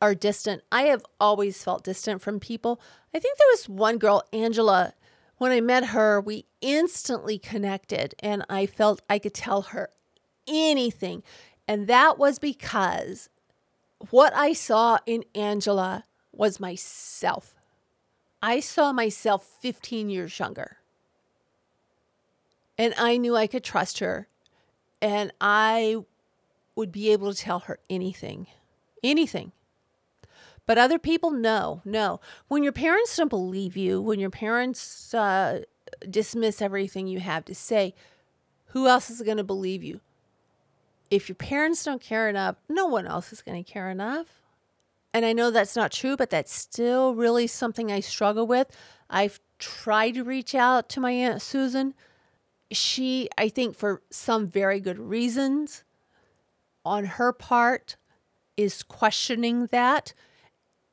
are 0.00 0.14
distant. 0.14 0.62
I 0.70 0.82
have 0.82 1.04
always 1.18 1.62
felt 1.62 1.84
distant 1.84 2.22
from 2.22 2.40
people. 2.40 2.80
I 3.14 3.18
think 3.18 3.36
there 3.38 3.48
was 3.52 3.68
one 3.68 3.98
girl, 3.98 4.22
Angela, 4.32 4.94
when 5.38 5.52
I 5.52 5.60
met 5.60 5.86
her, 5.86 6.20
we 6.20 6.46
instantly 6.60 7.38
connected 7.38 8.14
and 8.20 8.44
I 8.50 8.66
felt 8.66 9.02
I 9.08 9.18
could 9.18 9.34
tell 9.34 9.62
her 9.62 9.88
anything. 10.46 11.22
And 11.66 11.86
that 11.86 12.18
was 12.18 12.38
because 12.38 13.28
what 14.10 14.34
I 14.34 14.52
saw 14.52 14.98
in 15.06 15.24
Angela 15.34 16.04
was 16.32 16.60
myself. 16.60 17.54
I 18.42 18.60
saw 18.60 18.92
myself 18.92 19.44
15 19.60 20.10
years 20.10 20.38
younger. 20.38 20.78
And 22.76 22.94
I 22.96 23.16
knew 23.16 23.34
I 23.34 23.48
could 23.48 23.64
trust 23.64 23.98
her 23.98 24.28
and 25.02 25.32
I 25.40 25.96
would 26.76 26.92
be 26.92 27.10
able 27.10 27.32
to 27.32 27.38
tell 27.38 27.60
her 27.60 27.78
anything. 27.90 28.46
anything. 29.02 29.52
But 30.66 30.78
other 30.78 30.98
people, 30.98 31.30
no, 31.30 31.80
no. 31.84 32.20
When 32.48 32.62
your 32.62 32.72
parents 32.72 33.16
don't 33.16 33.28
believe 33.28 33.76
you, 33.76 34.02
when 34.02 34.20
your 34.20 34.30
parents 34.30 35.14
uh, 35.14 35.62
dismiss 36.08 36.60
everything 36.60 37.06
you 37.06 37.20
have 37.20 37.46
to 37.46 37.54
say, 37.54 37.94
who 38.66 38.86
else 38.86 39.08
is 39.08 39.22
going 39.22 39.38
to 39.38 39.44
believe 39.44 39.82
you? 39.82 40.00
If 41.10 41.28
your 41.28 41.36
parents 41.36 41.82
don't 41.84 42.02
care 42.02 42.28
enough, 42.28 42.56
no 42.68 42.86
one 42.86 43.06
else 43.06 43.32
is 43.32 43.40
going 43.40 43.64
to 43.64 43.72
care 43.72 43.88
enough. 43.88 44.26
And 45.14 45.24
I 45.24 45.32
know 45.32 45.50
that's 45.50 45.76
not 45.76 45.92
true, 45.92 46.16
but 46.16 46.30
that's 46.30 46.52
still 46.52 47.14
really 47.14 47.46
something 47.46 47.90
I 47.90 48.00
struggle 48.00 48.46
with. 48.46 48.68
I've 49.08 49.40
tried 49.58 50.14
to 50.14 50.24
reach 50.24 50.54
out 50.54 50.88
to 50.90 51.00
my 51.00 51.12
Aunt 51.12 51.40
Susan. 51.40 51.94
She, 52.70 53.28
I 53.38 53.48
think, 53.48 53.74
for 53.74 54.02
some 54.10 54.46
very 54.46 54.80
good 54.80 54.98
reasons 54.98 55.84
on 56.84 57.04
her 57.04 57.32
part, 57.32 57.96
is 58.56 58.82
questioning 58.82 59.66
that. 59.66 60.12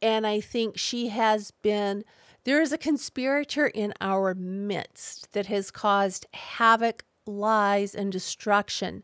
And 0.01 0.25
I 0.25 0.39
think 0.39 0.77
she 0.77 1.09
has 1.09 1.51
been, 1.51 2.05
there 2.45 2.61
is 2.61 2.71
a 2.71 2.77
conspirator 2.77 3.67
in 3.67 3.93
our 3.99 4.33
midst 4.33 5.33
that 5.33 5.47
has 5.47 5.71
caused 5.71 6.25
havoc, 6.33 7.03
lies, 7.25 7.93
and 7.93 8.11
destruction. 8.11 9.03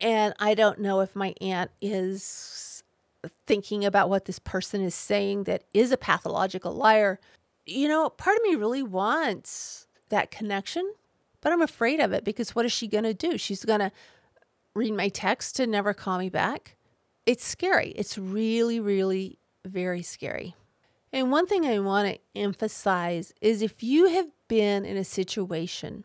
And 0.00 0.34
I 0.38 0.54
don't 0.54 0.78
know 0.78 1.00
if 1.00 1.14
my 1.14 1.34
aunt 1.40 1.70
is 1.80 2.73
thinking 3.46 3.84
about 3.84 4.08
what 4.08 4.24
this 4.24 4.38
person 4.38 4.80
is 4.80 4.94
saying 4.94 5.44
that 5.44 5.64
is 5.72 5.92
a 5.92 5.96
pathological 5.96 6.72
liar. 6.72 7.20
You 7.66 7.88
know, 7.88 8.08
part 8.10 8.36
of 8.36 8.42
me 8.42 8.54
really 8.54 8.82
wants 8.82 9.86
that 10.08 10.30
connection, 10.30 10.92
but 11.40 11.52
I'm 11.52 11.62
afraid 11.62 12.00
of 12.00 12.12
it 12.12 12.24
because 12.24 12.54
what 12.54 12.64
is 12.64 12.72
she 12.72 12.88
going 12.88 13.04
to 13.04 13.14
do? 13.14 13.38
She's 13.38 13.64
going 13.64 13.80
to 13.80 13.92
read 14.74 14.94
my 14.94 15.08
text 15.08 15.60
and 15.60 15.70
never 15.70 15.94
call 15.94 16.18
me 16.18 16.28
back. 16.28 16.76
It's 17.26 17.44
scary. 17.44 17.92
It's 17.96 18.18
really, 18.18 18.80
really 18.80 19.38
very 19.64 20.02
scary. 20.02 20.54
And 21.12 21.30
one 21.30 21.46
thing 21.46 21.64
I 21.64 21.78
want 21.78 22.08
to 22.08 22.20
emphasize 22.34 23.32
is 23.40 23.62
if 23.62 23.82
you 23.82 24.08
have 24.08 24.26
been 24.48 24.84
in 24.84 24.96
a 24.96 25.04
situation 25.04 26.04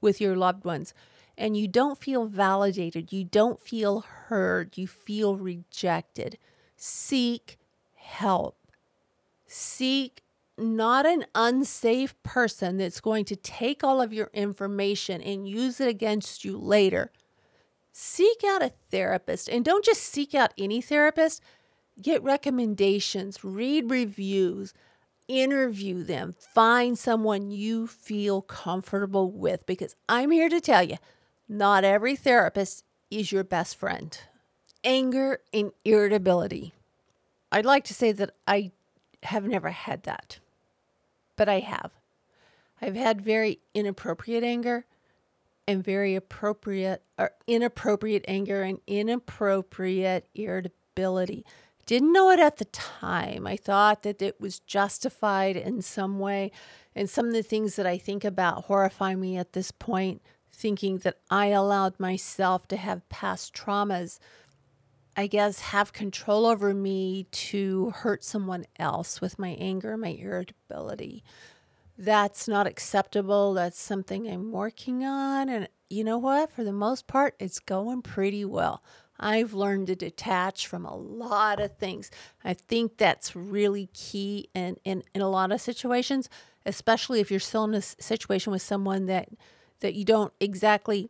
with 0.00 0.20
your 0.20 0.36
loved 0.36 0.64
ones 0.64 0.92
and 1.36 1.56
you 1.56 1.68
don't 1.68 1.98
feel 1.98 2.26
validated, 2.26 3.12
you 3.12 3.24
don't 3.24 3.60
feel 3.60 4.00
heard, 4.00 4.76
you 4.76 4.86
feel 4.86 5.36
rejected, 5.36 6.38
seek 6.78 7.58
help. 7.96 8.56
Seek 9.46 10.22
not 10.56 11.06
an 11.06 11.26
unsafe 11.34 12.20
person 12.22 12.78
that's 12.78 13.00
going 13.00 13.24
to 13.26 13.36
take 13.36 13.84
all 13.84 14.00
of 14.00 14.12
your 14.12 14.30
information 14.32 15.20
and 15.20 15.48
use 15.48 15.80
it 15.80 15.88
against 15.88 16.44
you 16.44 16.56
later. 16.56 17.12
Seek 17.92 18.42
out 18.44 18.62
a 18.62 18.72
therapist 18.90 19.48
and 19.48 19.64
don't 19.64 19.84
just 19.84 20.02
seek 20.02 20.34
out 20.34 20.52
any 20.56 20.80
therapist. 20.80 21.42
Get 22.00 22.22
recommendations, 22.22 23.42
read 23.42 23.90
reviews, 23.90 24.72
interview 25.26 26.04
them, 26.04 26.34
find 26.54 26.96
someone 26.96 27.50
you 27.50 27.86
feel 27.86 28.40
comfortable 28.40 29.30
with 29.32 29.66
because 29.66 29.96
I'm 30.08 30.30
here 30.30 30.48
to 30.48 30.60
tell 30.60 30.84
you 30.84 30.96
not 31.48 31.82
every 31.82 32.14
therapist 32.14 32.84
is 33.10 33.32
your 33.32 33.44
best 33.44 33.76
friend 33.76 34.16
anger 34.88 35.40
and 35.52 35.70
irritability. 35.84 36.72
I'd 37.52 37.66
like 37.66 37.84
to 37.84 37.94
say 37.94 38.10
that 38.12 38.30
I 38.46 38.72
have 39.24 39.44
never 39.44 39.68
had 39.68 40.04
that, 40.04 40.38
but 41.36 41.46
I 41.46 41.60
have. 41.60 41.92
I've 42.80 42.94
had 42.96 43.20
very 43.20 43.58
inappropriate 43.74 44.42
anger 44.42 44.86
and 45.66 45.84
very 45.84 46.14
appropriate 46.14 47.02
or 47.18 47.32
inappropriate 47.46 48.24
anger 48.26 48.62
and 48.62 48.80
inappropriate 48.86 50.26
irritability. 50.34 51.44
Didn't 51.84 52.14
know 52.14 52.30
it 52.30 52.40
at 52.40 52.56
the 52.56 52.64
time. 52.66 53.46
I 53.46 53.56
thought 53.56 54.04
that 54.04 54.22
it 54.22 54.40
was 54.40 54.60
justified 54.60 55.56
in 55.56 55.82
some 55.82 56.18
way. 56.18 56.50
And 56.94 57.10
some 57.10 57.26
of 57.26 57.34
the 57.34 57.42
things 57.42 57.76
that 57.76 57.86
I 57.86 57.98
think 57.98 58.24
about 58.24 58.64
horrify 58.64 59.14
me 59.14 59.36
at 59.36 59.52
this 59.52 59.70
point, 59.70 60.22
thinking 60.50 60.98
that 60.98 61.18
I 61.30 61.46
allowed 61.46 62.00
myself 62.00 62.66
to 62.68 62.76
have 62.78 63.08
past 63.10 63.54
traumas 63.54 64.18
I 65.18 65.26
guess, 65.26 65.58
have 65.58 65.92
control 65.92 66.46
over 66.46 66.72
me 66.72 67.24
to 67.24 67.90
hurt 67.90 68.22
someone 68.22 68.66
else 68.78 69.20
with 69.20 69.36
my 69.36 69.56
anger, 69.58 69.96
my 69.96 70.10
irritability. 70.10 71.24
That's 71.98 72.46
not 72.46 72.68
acceptable. 72.68 73.52
That's 73.52 73.80
something 73.80 74.28
I'm 74.28 74.52
working 74.52 75.04
on. 75.04 75.48
And 75.48 75.68
you 75.90 76.04
know 76.04 76.18
what? 76.18 76.52
For 76.52 76.62
the 76.62 76.70
most 76.70 77.08
part, 77.08 77.34
it's 77.40 77.58
going 77.58 78.02
pretty 78.02 78.44
well. 78.44 78.80
I've 79.18 79.52
learned 79.52 79.88
to 79.88 79.96
detach 79.96 80.68
from 80.68 80.86
a 80.86 80.94
lot 80.94 81.58
of 81.58 81.76
things. 81.76 82.12
I 82.44 82.54
think 82.54 82.96
that's 82.96 83.34
really 83.34 83.88
key 83.92 84.48
in, 84.54 84.76
in, 84.84 85.02
in 85.16 85.20
a 85.20 85.28
lot 85.28 85.50
of 85.50 85.60
situations, 85.60 86.30
especially 86.64 87.18
if 87.18 87.28
you're 87.28 87.40
still 87.40 87.64
in 87.64 87.74
a 87.74 87.82
situation 87.82 88.52
with 88.52 88.62
someone 88.62 89.06
that 89.06 89.30
that 89.80 89.94
you 89.94 90.04
don't 90.04 90.32
exactly 90.40 91.08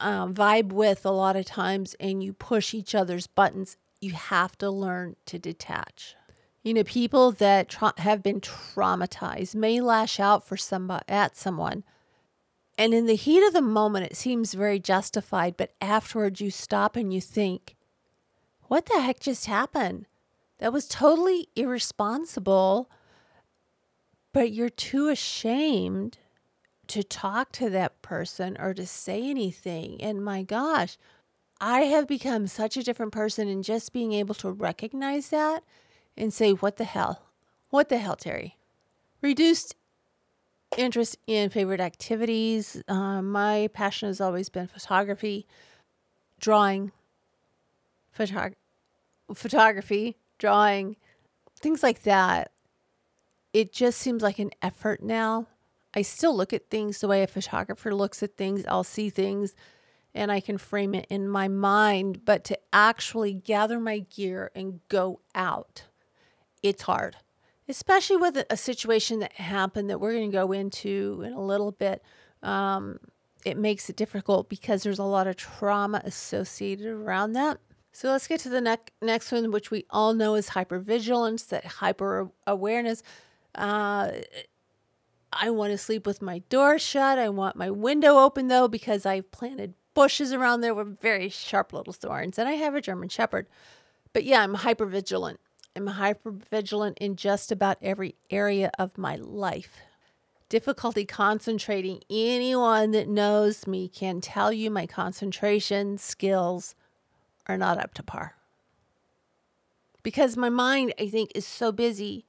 um, 0.00 0.34
vibe 0.34 0.72
with 0.72 1.04
a 1.06 1.10
lot 1.10 1.36
of 1.36 1.44
times 1.44 1.94
and 2.00 2.22
you 2.22 2.32
push 2.32 2.74
each 2.74 2.94
other's 2.94 3.26
buttons, 3.26 3.76
you 4.00 4.12
have 4.12 4.58
to 4.58 4.70
learn 4.70 5.16
to 5.26 5.38
detach. 5.38 6.16
You 6.62 6.74
know, 6.74 6.84
people 6.84 7.32
that 7.32 7.68
tra- 7.68 7.94
have 7.98 8.22
been 8.22 8.40
traumatized 8.40 9.54
may 9.54 9.80
lash 9.80 10.20
out 10.20 10.46
for 10.46 10.56
somebody 10.56 11.04
at 11.08 11.36
someone, 11.36 11.84
and 12.78 12.94
in 12.94 13.06
the 13.06 13.16
heat 13.16 13.44
of 13.46 13.52
the 13.52 13.60
moment, 13.60 14.06
it 14.06 14.16
seems 14.16 14.54
very 14.54 14.78
justified. 14.78 15.56
But 15.56 15.74
afterwards, 15.80 16.40
you 16.40 16.50
stop 16.50 16.96
and 16.96 17.12
you 17.12 17.20
think, 17.20 17.76
"What 18.68 18.86
the 18.86 19.00
heck 19.00 19.20
just 19.20 19.46
happened? 19.46 20.06
That 20.58 20.72
was 20.72 20.88
totally 20.88 21.48
irresponsible." 21.56 22.88
But 24.32 24.52
you're 24.52 24.70
too 24.70 25.08
ashamed 25.08 26.18
to 26.92 27.02
talk 27.02 27.50
to 27.52 27.70
that 27.70 28.02
person 28.02 28.54
or 28.60 28.74
to 28.74 28.86
say 28.86 29.22
anything. 29.30 29.98
And 30.02 30.22
my 30.22 30.42
gosh, 30.42 30.98
I 31.58 31.84
have 31.84 32.06
become 32.06 32.46
such 32.46 32.76
a 32.76 32.82
different 32.82 33.12
person 33.12 33.48
in 33.48 33.62
just 33.62 33.94
being 33.94 34.12
able 34.12 34.34
to 34.36 34.50
recognize 34.50 35.30
that 35.30 35.64
and 36.18 36.34
say, 36.34 36.52
What 36.52 36.76
the 36.76 36.84
hell? 36.84 37.22
What 37.70 37.88
the 37.88 37.96
hell, 37.96 38.16
Terry? 38.16 38.58
Reduced 39.22 39.74
interest 40.76 41.16
in 41.26 41.48
favorite 41.48 41.80
activities. 41.80 42.82
Uh, 42.86 43.22
my 43.22 43.70
passion 43.72 44.10
has 44.10 44.20
always 44.20 44.50
been 44.50 44.66
photography, 44.66 45.46
drawing, 46.40 46.92
photog- 48.14 48.56
photography, 49.32 50.18
drawing, 50.36 50.96
things 51.58 51.82
like 51.82 52.02
that. 52.02 52.50
It 53.54 53.72
just 53.72 53.98
seems 53.98 54.22
like 54.22 54.38
an 54.38 54.50
effort 54.60 55.02
now 55.02 55.46
I 55.94 56.02
still 56.02 56.36
look 56.36 56.52
at 56.52 56.70
things 56.70 57.00
the 57.00 57.08
way 57.08 57.22
a 57.22 57.26
photographer 57.26 57.94
looks 57.94 58.22
at 58.22 58.36
things. 58.36 58.64
I'll 58.66 58.84
see 58.84 59.10
things 59.10 59.54
and 60.14 60.30
I 60.30 60.40
can 60.40 60.58
frame 60.58 60.94
it 60.94 61.06
in 61.08 61.28
my 61.28 61.48
mind, 61.48 62.24
but 62.24 62.44
to 62.44 62.58
actually 62.72 63.32
gather 63.32 63.80
my 63.80 64.00
gear 64.00 64.50
and 64.54 64.80
go 64.88 65.20
out, 65.34 65.84
it's 66.62 66.82
hard. 66.82 67.16
Especially 67.68 68.16
with 68.16 68.44
a 68.50 68.56
situation 68.56 69.20
that 69.20 69.32
happened 69.34 69.88
that 69.88 70.00
we're 70.00 70.12
going 70.12 70.30
to 70.30 70.36
go 70.36 70.52
into 70.52 71.22
in 71.24 71.32
a 71.32 71.42
little 71.42 71.72
bit. 71.72 72.02
Um, 72.42 72.98
it 73.44 73.56
makes 73.56 73.88
it 73.88 73.96
difficult 73.96 74.48
because 74.48 74.82
there's 74.82 74.98
a 74.98 75.04
lot 75.04 75.26
of 75.26 75.36
trauma 75.36 76.02
associated 76.04 76.86
around 76.86 77.32
that. 77.32 77.58
So 77.92 78.10
let's 78.10 78.26
get 78.26 78.40
to 78.40 78.48
the 78.48 78.60
ne- 78.60 78.76
next 79.00 79.32
one, 79.32 79.50
which 79.50 79.70
we 79.70 79.84
all 79.90 80.12
know 80.12 80.34
is 80.34 80.50
hypervigilance, 80.50 81.48
that 81.48 81.64
hyper 81.64 82.30
awareness. 82.46 83.02
Uh, 83.54 84.12
I 85.32 85.50
want 85.50 85.72
to 85.72 85.78
sleep 85.78 86.06
with 86.06 86.22
my 86.22 86.40
door 86.50 86.78
shut. 86.78 87.18
I 87.18 87.28
want 87.28 87.56
my 87.56 87.70
window 87.70 88.18
open 88.18 88.48
though 88.48 88.68
because 88.68 89.06
I've 89.06 89.30
planted 89.30 89.74
bushes 89.94 90.32
around 90.32 90.60
there 90.60 90.74
with 90.74 91.00
very 91.00 91.28
sharp 91.28 91.72
little 91.72 91.92
thorns 91.92 92.38
and 92.38 92.48
I 92.48 92.52
have 92.52 92.74
a 92.74 92.80
German 92.80 93.08
shepherd. 93.08 93.46
But 94.12 94.24
yeah, 94.24 94.42
I'm 94.42 94.54
hyper 94.54 94.86
vigilant. 94.86 95.40
I'm 95.74 95.86
hyper 95.86 96.30
vigilant 96.30 96.98
in 96.98 97.16
just 97.16 97.50
about 97.50 97.78
every 97.80 98.14
area 98.30 98.70
of 98.78 98.98
my 98.98 99.16
life. 99.16 99.80
Difficulty 100.48 101.06
concentrating. 101.06 102.02
Anyone 102.10 102.90
that 102.90 103.08
knows 103.08 103.66
me 103.66 103.88
can 103.88 104.20
tell 104.20 104.52
you 104.52 104.70
my 104.70 104.86
concentration 104.86 105.96
skills 105.96 106.74
are 107.46 107.56
not 107.56 107.78
up 107.78 107.94
to 107.94 108.02
par. 108.02 108.34
Because 110.02 110.36
my 110.36 110.50
mind, 110.50 110.92
I 110.98 111.08
think, 111.08 111.32
is 111.34 111.46
so 111.46 111.72
busy 111.72 112.26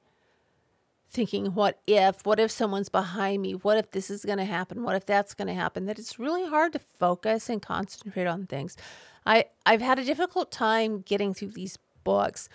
thinking, 1.14 1.54
what 1.54 1.80
if? 1.86 2.26
What 2.26 2.38
if 2.38 2.50
someone's 2.50 2.88
behind 2.88 3.42
me? 3.42 3.52
What 3.52 3.78
if 3.78 3.90
this 3.90 4.10
is 4.10 4.24
going 4.24 4.38
to 4.38 4.44
happen? 4.44 4.82
What 4.82 4.96
if 4.96 5.06
that's 5.06 5.34
going 5.34 5.48
to 5.48 5.54
happen? 5.54 5.86
That 5.86 5.98
it's 5.98 6.18
really 6.18 6.46
hard 6.46 6.72
to 6.74 6.80
focus 6.98 7.48
and 7.48 7.62
concentrate 7.62 8.26
on 8.26 8.46
things. 8.46 8.76
I, 9.24 9.46
I've 9.64 9.80
had 9.80 9.98
a 9.98 10.04
difficult 10.04 10.52
time 10.52 11.00
getting 11.00 11.32
through 11.32 11.52
these 11.52 11.78
books. 12.04 12.48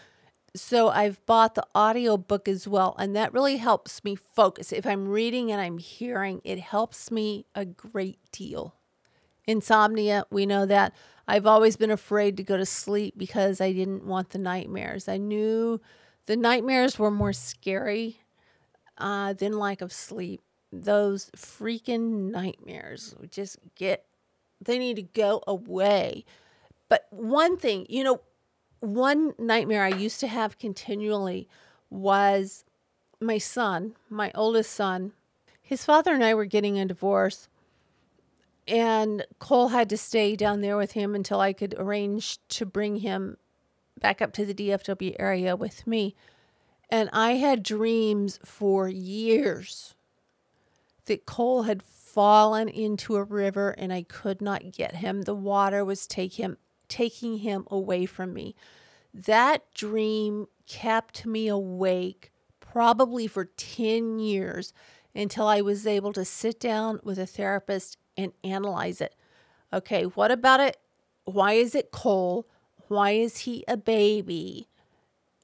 So 0.56 0.90
I've 0.90 1.26
bought 1.26 1.56
the 1.56 1.66
audio 1.74 2.18
book 2.18 2.48
as 2.48 2.68
well, 2.68 2.96
and 3.00 3.16
that 3.16 3.34
really 3.34 3.58
helps 3.58 4.04
me 4.04 4.16
focus. 4.16 4.72
If 4.72 4.86
I'm 4.86 5.08
reading 5.08 5.52
and 5.52 5.62
I'm 5.62 5.78
hearing, 5.78 6.42
it 6.44 6.60
helps 6.60 7.10
me 7.12 7.46
a 7.56 7.66
great 7.66 8.20
deal 8.32 8.76
Insomnia, 9.50 10.26
we 10.30 10.46
know 10.46 10.68
that. 10.68 10.94
I've 11.28 11.48
always 11.48 11.76
been 11.76 11.90
afraid 11.90 12.38
to 12.38 12.44
go 12.44 12.56
to 12.56 12.68
sleep 12.68 13.16
because 13.18 13.60
I 13.60 13.74
didn't 13.74 14.06
want 14.06 14.30
the 14.30 14.38
nightmares. 14.38 15.08
I 15.08 15.18
knew 15.18 15.82
the 16.28 16.38
nightmares 16.38 17.00
were 17.00 17.10
more 17.10 17.34
scary 17.34 18.20
uh, 19.00 19.34
than 19.34 19.58
lack 19.58 19.82
of 19.82 19.92
sleep. 19.92 20.42
Those 20.72 21.32
freaking 21.36 22.32
nightmares 22.32 23.16
just 23.32 23.58
get, 23.76 24.06
they 24.62 24.78
need 24.78 24.98
to 24.98 25.02
go 25.02 25.44
away. 25.48 26.26
But 26.90 27.08
one 27.10 27.58
thing, 27.58 27.86
you 27.90 28.04
know, 28.04 28.22
one 28.80 29.34
nightmare 29.38 29.84
I 29.84 29.90
used 29.90 30.20
to 30.20 30.28
have 30.28 30.60
continually 30.60 31.48
was 31.90 32.66
my 33.20 33.38
son, 33.38 33.96
my 34.10 34.32
oldest 34.36 34.72
son. 34.72 35.14
His 35.62 35.84
father 35.84 36.14
and 36.14 36.24
I 36.24 36.34
were 36.34 36.46
getting 36.46 36.80
a 36.80 36.86
divorce 36.86 37.48
and 38.70 39.26
Cole 39.40 39.70
had 39.70 39.90
to 39.90 39.98
stay 39.98 40.36
down 40.36 40.62
there 40.62 40.78
with 40.78 40.92
him 40.92 41.16
until 41.16 41.42
I 41.42 41.54
could 41.54 41.74
arrange 41.78 42.38
to 42.50 42.66
bring 42.66 42.98
him 42.98 43.38
back 44.00 44.22
up 44.22 44.32
to 44.34 44.46
the 44.46 44.54
DFW 44.54 45.16
area 45.20 45.56
with 45.56 45.88
me. 45.88 46.16
And 46.90 47.10
I 47.14 47.34
had 47.34 47.64
dreams 47.64 48.40
for 48.44 48.88
years 48.88 49.96
that 51.06 51.26
Cole 51.26 51.64
had 51.64 51.84
fallen 51.84 52.68
into 52.68 53.16
a 53.16 53.24
river 53.24 53.72
and 53.72 53.94
I 53.94 54.04
could 54.04 54.42
not 54.42 54.72
get 54.72 54.96
him. 54.98 55.24
The 55.24 55.36
water 55.36 55.86
was 55.86 56.08
take 56.08 56.34
him 56.34 56.58
taking 56.88 57.38
him 57.38 57.66
away 57.70 58.06
from 58.06 58.34
me. 58.34 58.56
That 59.14 59.72
dream 59.74 60.48
kept 60.68 61.26
me 61.26 61.48
awake 61.48 62.32
probably 62.60 63.28
for 63.28 63.46
10 63.46 64.20
years 64.20 64.74
until 65.16 65.48
I 65.48 65.62
was 65.62 65.88
able 65.88 66.14
to 66.14 66.26
sit 66.26 66.60
down 66.60 67.00
with 67.04 67.18
a 67.18 67.26
therapist 67.26 67.98
and 68.18 68.34
analyze 68.44 69.02
it. 69.02 69.16
Okay, 69.72 70.04
what 70.04 70.32
about 70.32 70.60
it? 70.60 70.78
Why 71.26 71.54
is 71.54 71.76
it 71.76 71.92
Cole? 71.92 72.48
Why 72.88 73.12
is 73.12 73.40
he 73.40 73.64
a 73.68 73.78
baby? 73.78 74.68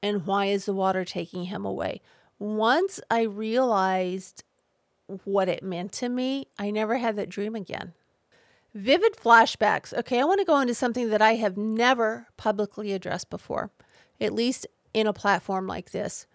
And 0.05 0.27
why 0.27 0.45
is 0.45 0.65
the 0.65 0.73
water 0.73 1.03
taking 1.03 1.45
him 1.45 1.65
away? 1.65 1.99
Once 2.37 3.01
I 3.09 3.23
realized 3.23 4.43
what 5.23 5.49
it 5.49 5.63
meant 5.63 5.93
to 5.93 6.09
me, 6.09 6.45
I 6.59 6.69
never 6.69 6.99
had 6.99 7.15
that 7.15 7.27
dream 7.27 7.55
again. 7.55 7.93
Vivid 8.75 9.15
flashbacks. 9.15 9.97
Okay, 9.97 10.19
I 10.19 10.23
want 10.23 10.41
to 10.41 10.45
go 10.45 10.59
into 10.59 10.75
something 10.75 11.09
that 11.09 11.23
I 11.23 11.33
have 11.35 11.57
never 11.57 12.27
publicly 12.37 12.93
addressed 12.93 13.31
before, 13.31 13.71
at 14.21 14.31
least 14.31 14.67
in 14.93 15.07
a 15.07 15.13
platform 15.13 15.65
like 15.65 15.89
this. 15.89 16.27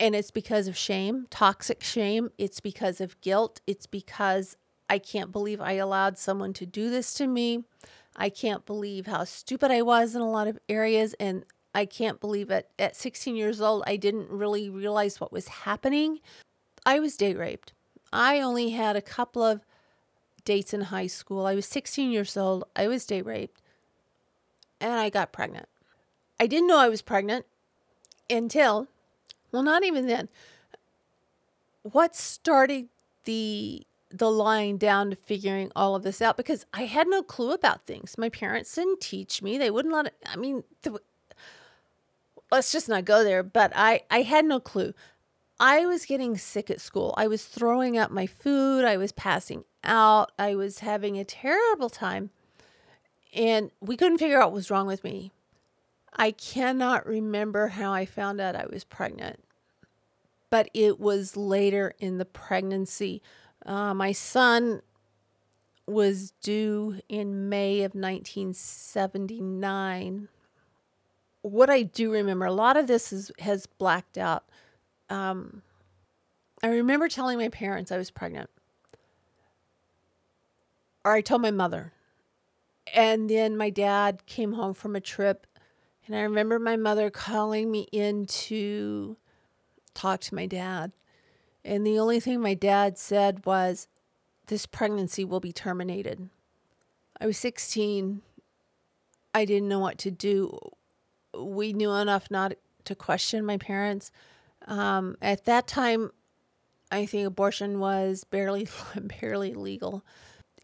And 0.00 0.14
it's 0.14 0.30
because 0.30 0.68
of 0.68 0.76
shame, 0.76 1.26
toxic 1.28 1.82
shame. 1.82 2.30
It's 2.38 2.60
because 2.60 2.98
of 3.02 3.20
guilt. 3.20 3.60
It's 3.66 3.86
because 3.86 4.56
I 4.88 5.00
can't 5.00 5.32
believe 5.32 5.60
I 5.60 5.72
allowed 5.72 6.16
someone 6.16 6.54
to 6.54 6.64
do 6.64 6.88
this 6.88 7.12
to 7.14 7.26
me. 7.26 7.64
I 8.16 8.30
can't 8.30 8.64
believe 8.64 9.06
how 9.06 9.24
stupid 9.24 9.70
I 9.70 9.82
was 9.82 10.14
in 10.14 10.22
a 10.22 10.30
lot 10.30 10.48
of 10.48 10.58
areas. 10.66 11.14
And 11.20 11.44
I 11.76 11.84
can't 11.84 12.20
believe 12.20 12.50
it. 12.50 12.70
At 12.78 12.96
16 12.96 13.36
years 13.36 13.60
old, 13.60 13.84
I 13.86 13.96
didn't 13.96 14.30
really 14.30 14.70
realize 14.70 15.20
what 15.20 15.30
was 15.30 15.48
happening. 15.48 16.20
I 16.86 16.98
was 17.00 17.18
date 17.18 17.36
raped. 17.36 17.74
I 18.10 18.40
only 18.40 18.70
had 18.70 18.96
a 18.96 19.02
couple 19.02 19.42
of 19.42 19.60
dates 20.46 20.72
in 20.72 20.80
high 20.80 21.06
school. 21.06 21.44
I 21.44 21.54
was 21.54 21.66
16 21.66 22.10
years 22.10 22.34
old. 22.34 22.64
I 22.74 22.88
was 22.88 23.04
date 23.04 23.26
raped. 23.26 23.60
And 24.80 24.94
I 24.94 25.10
got 25.10 25.32
pregnant. 25.32 25.68
I 26.40 26.46
didn't 26.46 26.68
know 26.68 26.78
I 26.78 26.88
was 26.88 27.02
pregnant 27.02 27.44
until, 28.30 28.88
well, 29.52 29.62
not 29.62 29.84
even 29.84 30.06
then. 30.06 30.30
What 31.82 32.16
started 32.16 32.88
the 33.24 33.86
the 34.10 34.30
lying 34.30 34.78
down 34.78 35.10
to 35.10 35.16
figuring 35.16 35.70
all 35.76 35.94
of 35.94 36.04
this 36.04 36.22
out 36.22 36.38
because 36.38 36.64
I 36.72 36.84
had 36.84 37.08
no 37.08 37.22
clue 37.22 37.52
about 37.52 37.84
things. 37.86 38.16
My 38.16 38.30
parents 38.30 38.74
didn't 38.74 39.00
teach 39.00 39.42
me. 39.42 39.58
They 39.58 39.70
wouldn't 39.70 39.92
let 39.92 40.06
it, 40.06 40.14
I 40.24 40.36
mean, 40.36 40.62
let's 42.50 42.72
just 42.72 42.88
not 42.88 43.04
go 43.04 43.24
there, 43.24 43.42
but 43.42 43.72
I 43.74 44.02
I 44.10 44.22
had 44.22 44.44
no 44.44 44.60
clue. 44.60 44.92
I 45.58 45.86
was 45.86 46.04
getting 46.04 46.36
sick 46.36 46.70
at 46.70 46.80
school. 46.80 47.14
I 47.16 47.28
was 47.28 47.44
throwing 47.44 47.96
up 47.96 48.10
my 48.10 48.26
food. 48.26 48.84
I 48.84 48.98
was 48.98 49.12
passing 49.12 49.64
out. 49.82 50.30
I 50.38 50.54
was 50.54 50.80
having 50.80 51.18
a 51.18 51.24
terrible 51.24 51.88
time. 51.88 52.30
And 53.32 53.70
we 53.80 53.96
couldn't 53.96 54.18
figure 54.18 54.40
out 54.40 54.50
what 54.50 54.56
was 54.56 54.70
wrong 54.70 54.86
with 54.86 55.02
me. 55.02 55.32
I 56.14 56.30
cannot 56.30 57.06
remember 57.06 57.68
how 57.68 57.92
I 57.92 58.04
found 58.04 58.40
out 58.40 58.54
I 58.54 58.66
was 58.70 58.84
pregnant, 58.84 59.42
but 60.50 60.68
it 60.74 61.00
was 61.00 61.36
later 61.36 61.94
in 61.98 62.18
the 62.18 62.24
pregnancy 62.24 63.22
uh, 63.66 63.92
my 63.92 64.12
son 64.12 64.80
was 65.86 66.32
due 66.42 67.00
in 67.08 67.48
May 67.48 67.82
of 67.82 67.94
1979. 67.94 70.28
What 71.46 71.70
I 71.70 71.84
do 71.84 72.10
remember, 72.10 72.44
a 72.44 72.52
lot 72.52 72.76
of 72.76 72.88
this 72.88 73.12
is, 73.12 73.30
has 73.38 73.66
blacked 73.66 74.18
out. 74.18 74.46
Um, 75.08 75.62
I 76.60 76.70
remember 76.70 77.08
telling 77.08 77.38
my 77.38 77.48
parents 77.48 77.92
I 77.92 77.98
was 77.98 78.10
pregnant, 78.10 78.50
or 81.04 81.12
I 81.12 81.20
told 81.20 81.42
my 81.42 81.52
mother. 81.52 81.92
And 82.92 83.30
then 83.30 83.56
my 83.56 83.70
dad 83.70 84.26
came 84.26 84.54
home 84.54 84.74
from 84.74 84.96
a 84.96 85.00
trip, 85.00 85.46
and 86.04 86.16
I 86.16 86.22
remember 86.22 86.58
my 86.58 86.76
mother 86.76 87.10
calling 87.10 87.70
me 87.70 87.86
in 87.92 88.26
to 88.26 89.16
talk 89.94 90.22
to 90.22 90.34
my 90.34 90.46
dad. 90.46 90.90
And 91.64 91.86
the 91.86 92.00
only 92.00 92.18
thing 92.18 92.40
my 92.40 92.54
dad 92.54 92.98
said 92.98 93.46
was, 93.46 93.86
This 94.48 94.66
pregnancy 94.66 95.24
will 95.24 95.38
be 95.38 95.52
terminated. 95.52 96.28
I 97.20 97.26
was 97.26 97.38
16. 97.38 98.22
I 99.32 99.44
didn't 99.44 99.68
know 99.68 99.78
what 99.78 99.98
to 99.98 100.10
do. 100.10 100.58
We 101.38 101.72
knew 101.72 101.92
enough 101.92 102.30
not 102.30 102.54
to 102.84 102.94
question 102.94 103.44
my 103.44 103.56
parents. 103.56 104.10
Um, 104.66 105.16
at 105.20 105.44
that 105.44 105.66
time, 105.66 106.10
I 106.90 107.06
think 107.06 107.26
abortion 107.26 107.80
was 107.80 108.24
barely 108.24 108.68
barely 109.20 109.54
legal. 109.54 110.04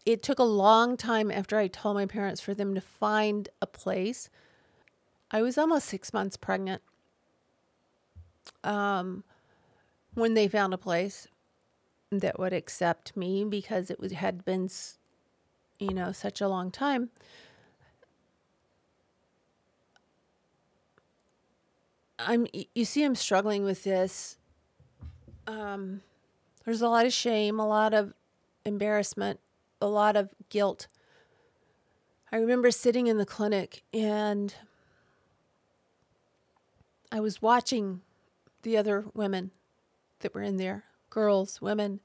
It 0.05 0.21
took 0.21 0.39
a 0.39 0.43
long 0.43 0.97
time 0.97 1.31
after 1.31 1.57
I 1.57 1.67
told 1.67 1.95
my 1.95 2.05
parents 2.05 2.41
for 2.41 2.53
them 2.53 2.75
to 2.75 2.81
find 2.81 3.47
a 3.61 3.67
place. 3.67 4.29
I 5.31 5.41
was 5.41 5.57
almost 5.57 5.87
six 5.87 6.13
months 6.13 6.37
pregnant. 6.37 6.81
Um, 8.63 9.23
when 10.13 10.33
they 10.33 10.47
found 10.47 10.73
a 10.73 10.77
place 10.77 11.27
that 12.11 12.39
would 12.39 12.53
accept 12.53 13.17
me 13.17 13.43
because 13.43 13.89
it 13.89 13.99
was, 13.99 14.11
had 14.11 14.45
been, 14.45 14.69
you 15.79 15.93
know, 15.93 16.11
such 16.11 16.41
a 16.41 16.47
long 16.47 16.69
time. 16.71 17.09
I'm 22.19 22.47
you 22.73 22.85
see 22.85 23.03
I'm 23.03 23.15
struggling 23.15 23.63
with 23.63 23.83
this. 23.83 24.37
Um, 25.47 26.01
there's 26.65 26.81
a 26.81 26.89
lot 26.89 27.05
of 27.05 27.13
shame, 27.13 27.59
a 27.59 27.67
lot 27.67 27.93
of 27.93 28.13
embarrassment, 28.65 29.39
a 29.81 29.87
lot 29.87 30.15
of 30.15 30.29
guilt. 30.49 30.87
I 32.31 32.37
remember 32.37 32.71
sitting 32.71 33.07
in 33.07 33.17
the 33.17 33.25
clinic 33.25 33.83
and 33.93 34.55
I 37.11 37.19
was 37.19 37.41
watching 37.41 38.01
the 38.63 38.77
other 38.77 39.05
women 39.13 39.51
that 40.19 40.33
were 40.33 40.41
in 40.41 40.57
there 40.57 40.85
girls, 41.09 41.61
women. 41.61 41.99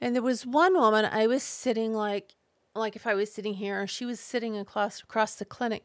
And 0.00 0.14
there 0.14 0.22
was 0.22 0.46
one 0.46 0.74
woman 0.74 1.04
I 1.04 1.26
was 1.26 1.42
sitting 1.42 1.92
like 1.92 2.34
like 2.74 2.96
if 2.96 3.06
I 3.06 3.14
was 3.14 3.32
sitting 3.32 3.54
here, 3.54 3.86
she 3.86 4.04
was 4.04 4.20
sitting 4.20 4.56
across 4.56 5.00
across 5.02 5.34
the 5.34 5.44
clinic 5.44 5.84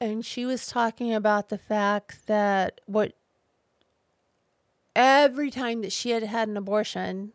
and 0.00 0.24
she 0.24 0.44
was 0.44 0.66
talking 0.66 1.12
about 1.12 1.48
the 1.48 1.58
fact 1.58 2.26
that 2.26 2.80
what 2.86 3.12
every 4.96 5.50
time 5.50 5.82
that 5.82 5.92
she 5.92 6.10
had 6.10 6.22
had 6.22 6.48
an 6.48 6.56
abortion, 6.56 7.32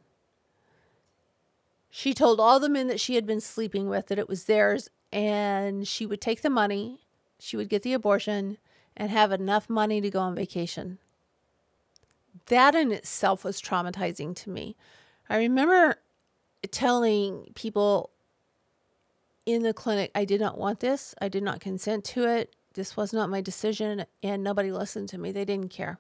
she 1.90 2.14
told 2.14 2.40
all 2.40 2.60
the 2.60 2.70
men 2.70 2.88
that 2.88 3.00
she 3.00 3.16
had 3.16 3.26
been 3.26 3.42
sleeping 3.42 3.88
with 3.88 4.08
that 4.08 4.20
it 4.20 4.28
was 4.28 4.46
theirs 4.46 4.90
and 5.12 5.88
she 5.88 6.06
would 6.06 6.20
take 6.20 6.42
the 6.42 6.50
money, 6.50 7.00
she 7.40 7.56
would 7.56 7.70
get 7.70 7.84
the 7.84 7.94
abortion 7.94 8.58
and 8.98 9.12
have 9.12 9.32
enough 9.32 9.70
money 9.70 10.02
to 10.02 10.10
go 10.10 10.20
on 10.20 10.36
vacation 10.36 10.98
that 12.48 12.76
in 12.76 12.92
itself 12.92 13.44
was 13.44 13.62
traumatizing 13.62 14.36
to 14.36 14.50
me. 14.50 14.76
I 15.30 15.38
remember 15.38 15.96
telling 16.72 17.52
people 17.56 18.12
in 19.46 19.64
the 19.64 19.74
clinic, 19.74 20.12
I 20.16 20.26
did 20.26 20.42
not 20.42 20.58
want 20.58 20.80
this. 20.80 21.14
I 21.22 21.30
did 21.30 21.44
not 21.44 21.60
consent 21.60 22.04
to 22.06 22.28
it. 22.28 22.56
This 22.74 22.98
was 22.98 23.14
not 23.14 23.30
my 23.30 23.42
decision, 23.42 24.06
and 24.22 24.44
nobody 24.44 24.72
listened 24.72 25.10
to 25.10 25.18
me. 25.18 25.32
They 25.32 25.46
didn't 25.46 25.70
care. 25.70 26.00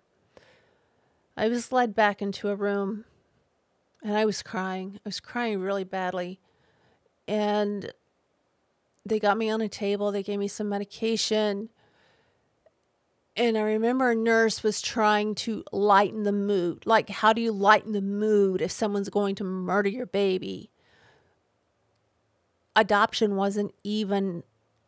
I 1.38 1.48
was 1.48 1.72
led 1.72 1.96
back 1.96 2.22
into 2.22 2.50
a 2.50 2.56
room 2.56 3.06
and 4.02 4.16
I 4.16 4.26
was 4.26 4.42
crying. 4.44 5.00
I 5.06 5.10
was 5.10 5.20
crying 5.20 5.60
really 5.60 5.84
badly. 5.84 6.40
And 7.28 7.92
they 9.06 9.20
got 9.20 9.38
me 9.38 9.50
on 9.50 9.62
a 9.62 9.68
table, 9.68 10.12
they 10.12 10.24
gave 10.24 10.40
me 10.40 10.48
some 10.48 10.70
medication. 10.70 11.70
And 13.36 13.58
I 13.58 13.62
remember 13.62 14.12
a 14.12 14.16
nurse 14.16 14.64
was 14.64 14.82
trying 14.82 15.36
to 15.36 15.64
lighten 15.74 16.24
the 16.24 16.32
mood. 16.32 16.86
Like, 16.86 17.10
how 17.10 17.34
do 17.34 17.42
you 17.42 17.52
lighten 17.52 17.92
the 17.92 18.02
mood 18.02 18.62
if 18.62 18.72
someone's 18.72 19.10
going 19.10 19.36
to 19.36 19.44
murder 19.44 19.90
your 19.90 20.06
baby? 20.06 20.70
Adoption 22.76 23.36
wasn't 23.36 23.74
even 23.84 24.44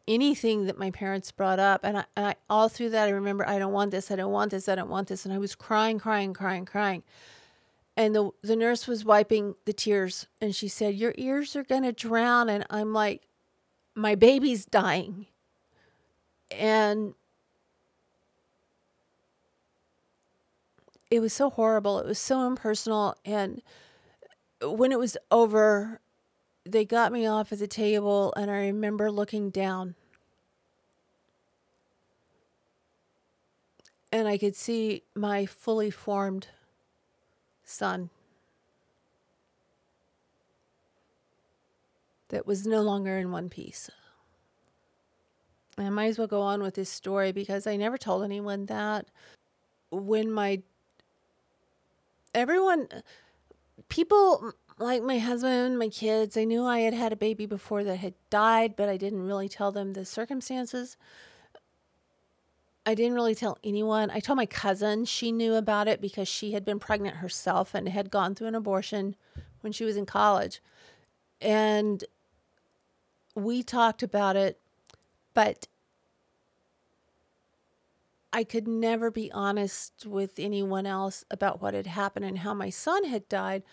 anything 0.07 0.65
that 0.65 0.79
my 0.79 0.89
parents 0.89 1.31
brought 1.31 1.59
up. 1.59 1.81
And 1.83 1.99
I, 1.99 2.05
and 2.15 2.25
I 2.27 2.35
all 2.49 2.69
through 2.69 2.91
that, 2.91 3.07
I 3.07 3.11
remember, 3.11 3.47
I 3.47 3.59
don't 3.59 3.73
want 3.73 3.91
this, 3.91 4.09
I 4.09 4.15
don't 4.15 4.31
want 4.31 4.51
this, 4.51 4.69
I 4.69 4.75
don't 4.75 4.89
want 4.89 5.07
this. 5.07 5.25
And 5.25 5.33
I 5.33 5.37
was 5.37 5.55
crying, 5.55 5.99
crying, 5.99 6.33
crying, 6.33 6.65
crying. 6.65 7.03
And 7.95 8.15
the, 8.15 8.29
the 8.41 8.55
nurse 8.55 8.87
was 8.87 9.03
wiping 9.03 9.55
the 9.65 9.73
tears 9.73 10.27
and 10.39 10.55
she 10.55 10.67
said, 10.67 10.95
Your 10.95 11.13
ears 11.17 11.55
are 11.55 11.63
going 11.63 11.83
to 11.83 11.91
drown. 11.91 12.47
And 12.47 12.65
I'm 12.69 12.93
like, 12.93 13.23
My 13.95 14.15
baby's 14.15 14.65
dying. 14.65 15.25
And 16.51 17.15
it 21.09 21.19
was 21.19 21.33
so 21.33 21.49
horrible. 21.49 21.99
It 21.99 22.05
was 22.05 22.19
so 22.19 22.45
impersonal. 22.47 23.15
And 23.25 23.61
when 24.61 24.91
it 24.91 24.99
was 24.99 25.17
over, 25.31 25.99
they 26.71 26.85
got 26.85 27.11
me 27.11 27.25
off 27.25 27.51
at 27.51 27.59
the 27.59 27.67
table, 27.67 28.33
and 28.35 28.51
I 28.51 28.57
remember 28.67 29.11
looking 29.11 29.49
down. 29.49 29.95
And 34.11 34.27
I 34.27 34.37
could 34.37 34.55
see 34.55 35.03
my 35.15 35.45
fully 35.45 35.91
formed 35.91 36.47
son 37.63 38.09
that 42.29 42.47
was 42.47 42.65
no 42.65 42.81
longer 42.81 43.17
in 43.17 43.31
one 43.31 43.49
piece. 43.49 43.89
I 45.77 45.89
might 45.89 46.07
as 46.07 46.17
well 46.17 46.27
go 46.27 46.41
on 46.41 46.61
with 46.61 46.75
this 46.75 46.89
story 46.89 47.31
because 47.31 47.67
I 47.67 47.75
never 47.75 47.97
told 47.97 48.23
anyone 48.23 48.65
that. 48.65 49.07
When 49.91 50.31
my 50.31 50.61
everyone, 52.33 52.87
people 53.89 54.53
like 54.79 55.01
my 55.01 55.17
husband, 55.17 55.79
my 55.79 55.89
kids, 55.89 56.37
I 56.37 56.43
knew 56.43 56.63
I 56.63 56.79
had 56.79 56.93
had 56.93 57.11
a 57.11 57.17
baby 57.17 57.45
before 57.45 57.83
that 57.83 57.97
had 57.97 58.13
died, 58.29 58.75
but 58.75 58.89
I 58.89 58.97
didn't 58.97 59.25
really 59.25 59.49
tell 59.49 59.71
them 59.71 59.93
the 59.93 60.05
circumstances. 60.05 60.97
I 62.85 62.93
didn't 62.93 63.15
really 63.15 63.35
tell 63.35 63.57
anyone. 63.63 64.11
I 64.11 64.19
told 64.19 64.37
my 64.37 64.45
cousin, 64.45 65.05
she 65.05 65.31
knew 65.31 65.55
about 65.55 65.87
it 65.87 65.99
because 65.99 66.27
she 66.27 66.53
had 66.53 66.63
been 66.63 66.79
pregnant 66.79 67.17
herself 67.17 67.73
and 67.73 67.89
had 67.89 68.11
gone 68.11 68.33
through 68.33 68.47
an 68.47 68.55
abortion 68.55 69.15
when 69.61 69.73
she 69.73 69.83
was 69.83 69.97
in 69.97 70.05
college. 70.05 70.61
And 71.41 72.05
we 73.35 73.61
talked 73.61 74.03
about 74.03 74.35
it, 74.35 74.59
but 75.33 75.67
I 78.31 78.43
could 78.43 78.67
never 78.67 79.09
be 79.09 79.31
honest 79.31 80.05
with 80.05 80.33
anyone 80.37 80.85
else 80.85 81.25
about 81.31 81.61
what 81.61 81.73
had 81.73 81.87
happened 81.87 82.25
and 82.25 82.39
how 82.39 82.53
my 82.53 82.69
son 82.69 83.05
had 83.05 83.27
died. 83.27 83.63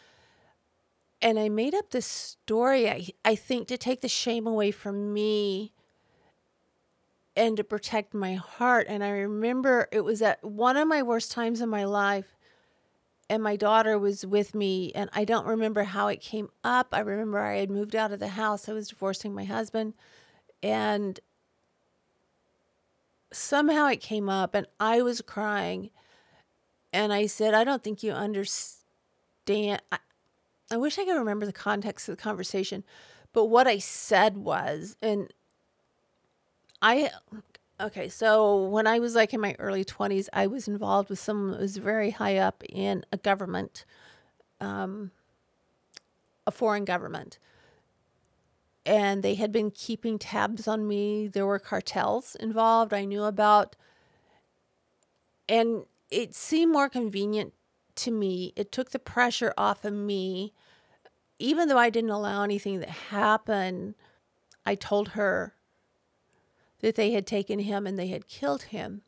And 1.25 1.39
I 1.39 1.49
made 1.49 1.75
up 1.75 1.89
this 1.89 2.05
story, 2.05 2.87
I, 2.91 3.09
I 3.25 3.35
think, 3.35 3.67
to 3.69 3.79
take 3.79 4.03
the 4.03 4.09
shame 4.09 4.47
away 4.47 4.71
from 4.71 5.15
me 5.15 5.73
and 7.35 7.57
to 7.57 7.65
protect 7.65 8.13
my 8.13 8.35
heart. 8.35 8.87
And 8.91 9.03
I 9.03 9.09
remember 9.09 9.89
it 9.91 10.03
was 10.03 10.21
at 10.21 10.45
one 10.45 10.77
of 10.77 10.87
my 10.87 11.03
worst 11.03 11.33
times 11.33 11.63
in 11.63 11.71
my 11.71 11.85
life, 11.85 12.37
and 13.31 13.43
my 13.43 13.57
daughter 13.57 13.99
was 13.99 14.27
with 14.27 14.55
me. 14.55 14.93
And 14.95 15.09
I 15.15 15.25
don't 15.25 15.47
remember 15.47 15.85
how 15.85 16.09
it 16.09 16.21
came 16.21 16.51
up. 16.63 16.89
I 16.93 17.01
remember 17.01 17.39
I 17.39 17.57
had 17.57 17.71
moved 17.71 17.97
out 17.97 18.13
of 18.13 18.21
the 18.21 18.29
house, 18.29 18.69
I 18.69 18.75
was 18.75 18.89
divorcing 18.89 19.35
my 19.35 19.45
husband. 19.45 19.95
And 20.63 21.19
somehow 23.33 23.87
it 23.87 24.03
came 24.03 24.29
up 24.29 24.55
and 24.55 24.67
I 24.79 25.01
was 25.01 25.23
crying. 25.23 25.89
And 26.93 27.15
I 27.15 27.27
said, 27.27 27.55
I 27.55 27.65
don't 27.65 27.83
think 27.83 28.03
you 28.03 28.13
understand. 28.13 29.81
I 30.71 30.77
wish 30.77 30.99
I 30.99 31.05
could 31.05 31.19
remember 31.19 31.47
the 31.47 31.53
context 31.53 32.09
of 32.09 32.17
the 32.17 32.23
conversation, 32.23 32.85
but 33.33 33.47
what 33.47 33.67
I 33.67 33.79
said 33.79 34.39
was, 34.39 34.97
and 35.03 35.33
I, 36.81 37.11
okay, 37.81 38.09
so 38.09 38.65
when 38.65 38.87
I 38.87 38.99
was 38.99 39.15
like 39.15 39.35
in 39.35 39.41
my 39.41 39.57
early 39.59 39.85
20s, 39.85 40.29
I 40.33 40.47
was 40.47 40.67
involved 40.67 41.11
with 41.11 41.19
someone 41.19 41.53
that 41.53 41.61
was 41.61 41.77
very 41.77 42.11
high 42.11 42.39
up 42.39 42.63
in 42.69 43.05
a 43.13 43.17
government, 43.17 43.85
um, 44.61 45.11
a 46.47 46.51
foreign 46.51 46.85
government 46.85 47.39
and 48.87 49.23
they 49.23 49.35
had 49.35 49.51
been 49.51 49.71
keeping 49.71 50.19
tabs 50.19 50.69
on 50.69 50.87
me. 50.87 51.27
There 51.29 51.47
were 51.47 51.59
cartels 51.59 52.35
involved, 52.37 52.93
I 52.93 53.05
knew 53.05 53.25
about. 53.25 53.77
And 55.49 55.85
it 56.11 56.35
seemed 56.35 56.73
more 56.73 56.89
convenient 56.89 57.55
to 57.97 58.11
me. 58.11 58.53
It 58.57 58.73
took 58.73 58.91
the 58.91 58.99
pressure 58.99 59.55
off 59.57 59.85
of 59.85 59.93
me. 59.93 60.53
Even 61.39 61.69
though 61.69 61.79
I 61.79 61.91
didn't 61.91 62.11
allow 62.11 62.43
anything 62.43 62.81
that 62.81 62.89
happened, 62.89 63.95
I 64.65 64.75
told 64.75 65.11
her 65.11 65.55
that 66.81 66.95
they 66.97 67.13
had 67.13 67.27
taken 67.27 67.61
him 67.61 67.87
and 67.87 67.99
they 67.99 68.09
had 68.09 68.29
killed 68.29 68.65
him, 68.65 69.03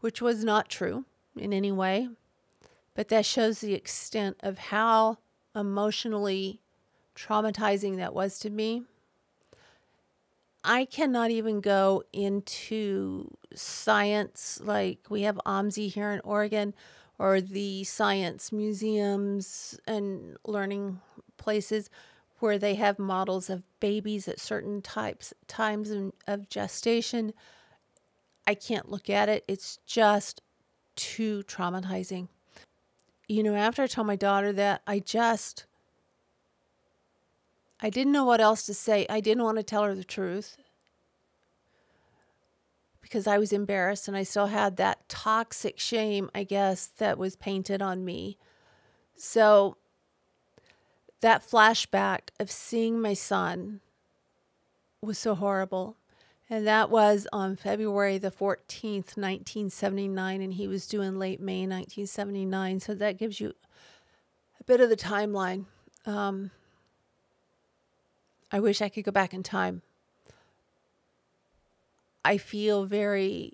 which 0.00 0.20
was 0.20 0.44
not 0.44 0.68
true 0.68 1.04
in 1.36 1.52
any 1.52 1.72
way. 1.72 2.08
But 2.94 3.08
that 3.08 3.26
shows 3.26 3.60
the 3.60 3.74
extent 3.74 4.36
of 4.40 4.58
how 4.58 5.18
emotionally 5.54 6.60
traumatizing 7.14 7.96
that 7.96 8.14
was 8.14 8.38
to 8.40 8.50
me. 8.50 8.84
I 10.64 10.84
cannot 10.84 11.30
even 11.30 11.60
go 11.60 12.02
into 12.12 13.36
science 13.54 14.60
like 14.62 14.98
we 15.08 15.22
have 15.22 15.38
OMSI 15.46 15.92
here 15.92 16.10
in 16.10 16.20
Oregon 16.24 16.74
or 17.18 17.40
the 17.40 17.84
science 17.84 18.52
museums 18.52 19.78
and 19.86 20.36
learning 20.44 21.00
places 21.36 21.88
where 22.38 22.58
they 22.58 22.74
have 22.74 22.98
models 22.98 23.48
of 23.48 23.62
babies 23.80 24.28
at 24.28 24.38
certain 24.38 24.82
types 24.82 25.32
times 25.48 25.90
of 26.26 26.48
gestation. 26.48 27.32
I 28.46 28.54
can't 28.54 28.90
look 28.90 29.08
at 29.08 29.28
it. 29.28 29.44
It's 29.48 29.78
just 29.86 30.42
too 30.94 31.42
traumatizing. 31.44 32.28
You 33.28 33.42
know, 33.42 33.56
after 33.56 33.82
I 33.82 33.86
told 33.86 34.06
my 34.06 34.16
daughter 34.16 34.52
that, 34.52 34.82
I 34.86 34.98
just 34.98 35.66
I 37.80 37.90
didn't 37.90 38.12
know 38.12 38.24
what 38.24 38.40
else 38.40 38.64
to 38.66 38.74
say. 38.74 39.06
I 39.08 39.20
didn't 39.20 39.44
want 39.44 39.56
to 39.58 39.62
tell 39.62 39.84
her 39.84 39.94
the 39.94 40.04
truth 40.04 40.56
because 43.06 43.28
I 43.28 43.38
was 43.38 43.52
embarrassed 43.52 44.08
and 44.08 44.16
I 44.16 44.24
still 44.24 44.48
had 44.48 44.78
that 44.78 45.08
toxic 45.08 45.78
shame, 45.78 46.28
I 46.34 46.42
guess, 46.42 46.88
that 46.98 47.18
was 47.18 47.36
painted 47.36 47.80
on 47.80 48.04
me. 48.04 48.36
So 49.14 49.76
that 51.20 51.48
flashback 51.48 52.30
of 52.40 52.50
seeing 52.50 53.00
my 53.00 53.14
son 53.14 53.80
was 55.00 55.18
so 55.18 55.36
horrible. 55.36 55.96
And 56.50 56.66
that 56.66 56.90
was 56.90 57.28
on 57.32 57.54
February 57.54 58.18
the 58.18 58.32
14th, 58.32 59.16
1979, 59.16 60.42
and 60.42 60.54
he 60.54 60.66
was 60.66 60.88
due 60.88 61.00
in 61.00 61.16
late 61.16 61.40
May 61.40 61.60
1979. 61.60 62.80
So 62.80 62.92
that 62.96 63.18
gives 63.18 63.40
you 63.40 63.54
a 64.60 64.64
bit 64.64 64.80
of 64.80 64.88
the 64.88 64.96
timeline. 64.96 65.66
Um, 66.06 66.50
I 68.50 68.58
wish 68.58 68.82
I 68.82 68.88
could 68.88 69.04
go 69.04 69.12
back 69.12 69.32
in 69.32 69.44
time. 69.44 69.82
I 72.26 72.38
feel 72.38 72.86
very 72.86 73.52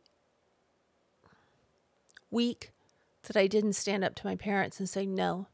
weak 2.30 2.72
that 3.24 3.36
I 3.36 3.46
didn't 3.46 3.74
stand 3.74 4.02
up 4.02 4.14
to 4.14 4.26
my 4.26 4.34
parents 4.34 4.80
and 4.80 4.88
say 4.88 5.04
no. 5.04 5.48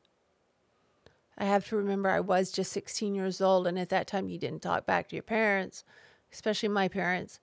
I 1.37 1.45
have 1.45 1.67
to 1.69 1.77
remember 1.77 2.11
I 2.11 2.21
was 2.21 2.53
just 2.53 2.71
16 2.71 3.17
years 3.17 3.41
old, 3.41 3.67
and 3.67 3.77
at 3.77 3.89
that 3.89 4.07
time, 4.07 4.29
you 4.29 4.39
didn't 4.39 4.63
talk 4.63 4.87
back 4.87 5.09
to 5.09 5.17
your 5.17 5.25
parents, 5.25 5.83
especially 6.33 6.69
my 6.69 6.87
parents. 6.87 7.41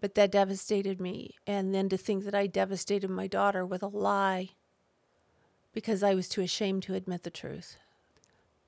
But 0.00 0.14
that 0.14 0.32
devastated 0.32 0.98
me. 0.98 1.34
And 1.46 1.74
then 1.74 1.90
to 1.90 1.98
think 1.98 2.24
that 2.24 2.34
I 2.34 2.46
devastated 2.46 3.10
my 3.10 3.26
daughter 3.26 3.66
with 3.66 3.82
a 3.82 3.86
lie 3.86 4.52
because 5.74 6.02
I 6.02 6.14
was 6.14 6.26
too 6.26 6.40
ashamed 6.40 6.84
to 6.84 6.94
admit 6.94 7.22
the 7.22 7.30
truth. 7.30 7.76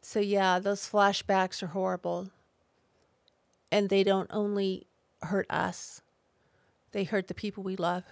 So, 0.03 0.21
yeah, 0.21 0.59
those 0.59 0.87
flashbacks 0.87 1.63
are 1.63 1.69
horrible. 1.69 2.33
And 3.73 3.89
they 3.89 4.05
don't 4.05 4.31
only 4.31 4.88
hurt 5.23 5.47
us, 5.51 6.03
they 6.93 7.05
hurt 7.05 7.29
the 7.29 7.35
people 7.35 7.63
we 7.63 7.77
love. 7.77 8.05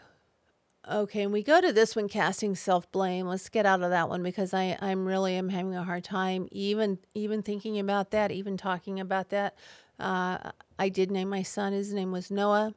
Okay, 0.89 1.23
and 1.23 1.33
we 1.33 1.43
go 1.43 1.61
to 1.61 1.73
this 1.73 1.97
one, 1.97 2.09
casting 2.09 2.55
self 2.55 2.91
blame. 2.93 3.27
Let's 3.27 3.49
get 3.49 3.67
out 3.67 3.83
of 3.83 3.91
that 3.91 4.09
one 4.09 4.23
because 4.23 4.55
I, 4.55 4.79
I'm 4.81 5.05
really 5.05 5.35
am 5.35 5.49
having 5.49 5.75
a 5.75 5.83
hard 5.83 6.05
time 6.05 6.49
even 6.53 6.99
even 7.15 7.43
thinking 7.43 7.79
about 7.79 8.13
that, 8.13 8.31
even 8.31 8.57
talking 8.57 9.01
about 9.01 9.31
that. 9.31 9.57
Uh, 9.99 10.53
I 10.79 10.89
did 10.89 11.11
name 11.11 11.29
my 11.29 11.43
son. 11.43 11.73
His 11.73 11.93
name 11.93 12.13
was 12.13 12.31
Noah. 12.31 12.75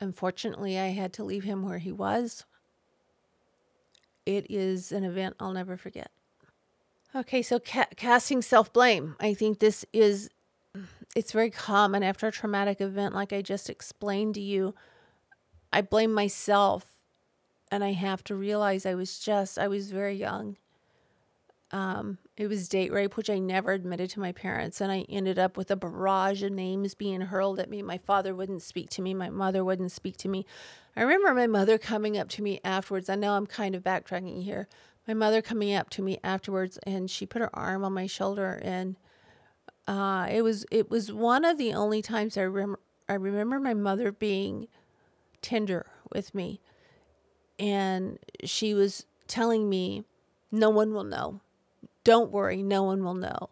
Unfortunately, 0.00 0.78
I 0.78 0.88
had 0.88 1.12
to 1.14 1.24
leave 1.24 1.44
him 1.44 1.62
where 1.62 1.78
he 1.78 1.92
was. 1.92 2.46
It 4.24 4.46
is 4.48 4.90
an 4.90 5.04
event 5.04 5.36
I'll 5.38 5.52
never 5.52 5.76
forget. 5.76 6.10
Okay, 7.14 7.42
so 7.42 7.58
ca- 7.58 7.88
casting 7.96 8.40
self 8.40 8.72
blame. 8.72 9.16
I 9.20 9.34
think 9.34 9.58
this 9.58 9.84
is 9.92 10.30
it's 11.14 11.32
very 11.32 11.50
common 11.50 12.02
after 12.02 12.28
a 12.28 12.32
traumatic 12.32 12.80
event 12.80 13.14
like 13.14 13.32
I 13.32 13.42
just 13.42 13.68
explained 13.68 14.34
to 14.34 14.40
you. 14.40 14.74
I 15.72 15.82
blame 15.82 16.12
myself 16.12 16.86
and 17.70 17.82
I 17.84 17.92
have 17.92 18.24
to 18.24 18.34
realize 18.34 18.86
I 18.86 18.94
was 18.94 19.18
just 19.18 19.58
I 19.58 19.68
was 19.68 19.90
very 19.90 20.14
young. 20.14 20.56
Um, 21.72 22.18
it 22.36 22.48
was 22.48 22.68
date 22.68 22.90
rape, 22.92 23.16
which 23.16 23.30
I 23.30 23.38
never 23.38 23.70
admitted 23.70 24.10
to 24.10 24.20
my 24.20 24.32
parents. 24.32 24.80
And 24.80 24.90
I 24.90 25.04
ended 25.08 25.38
up 25.38 25.56
with 25.56 25.70
a 25.70 25.76
barrage 25.76 26.42
of 26.42 26.50
names 26.50 26.94
being 26.94 27.20
hurled 27.20 27.60
at 27.60 27.70
me. 27.70 27.80
My 27.80 27.98
father 27.98 28.34
wouldn't 28.34 28.62
speak 28.62 28.90
to 28.90 29.02
me, 29.02 29.14
my 29.14 29.30
mother 29.30 29.64
wouldn't 29.64 29.92
speak 29.92 30.16
to 30.18 30.28
me. 30.28 30.46
I 30.96 31.02
remember 31.02 31.32
my 31.32 31.46
mother 31.46 31.78
coming 31.78 32.18
up 32.18 32.28
to 32.30 32.42
me 32.42 32.60
afterwards. 32.64 33.08
I 33.08 33.14
know 33.14 33.34
I'm 33.34 33.46
kind 33.46 33.76
of 33.76 33.84
backtracking 33.84 34.42
here. 34.42 34.66
My 35.06 35.14
mother 35.14 35.40
coming 35.42 35.72
up 35.74 35.90
to 35.90 36.02
me 36.02 36.18
afterwards 36.24 36.78
and 36.84 37.08
she 37.10 37.24
put 37.26 37.42
her 37.42 37.54
arm 37.54 37.84
on 37.84 37.92
my 37.92 38.06
shoulder 38.06 38.60
and 38.62 38.96
uh, 39.90 40.26
it 40.30 40.42
was 40.42 40.64
it 40.70 40.90
was 40.90 41.12
one 41.12 41.44
of 41.44 41.58
the 41.58 41.72
only 41.72 42.02
times 42.02 42.36
I 42.36 42.42
remember 42.42 42.80
I 43.08 43.14
remember 43.14 43.58
my 43.58 43.74
mother 43.74 44.12
being 44.12 44.68
tender 45.42 45.86
with 46.12 46.34
me 46.34 46.60
and 47.58 48.18
she 48.44 48.72
was 48.72 49.04
telling 49.26 49.68
me 49.68 50.04
no 50.52 50.70
one 50.70 50.92
will 50.92 51.04
know 51.04 51.40
don't 52.04 52.32
worry, 52.32 52.62
no 52.62 52.82
one 52.82 53.04
will 53.04 53.14
know. 53.14 53.50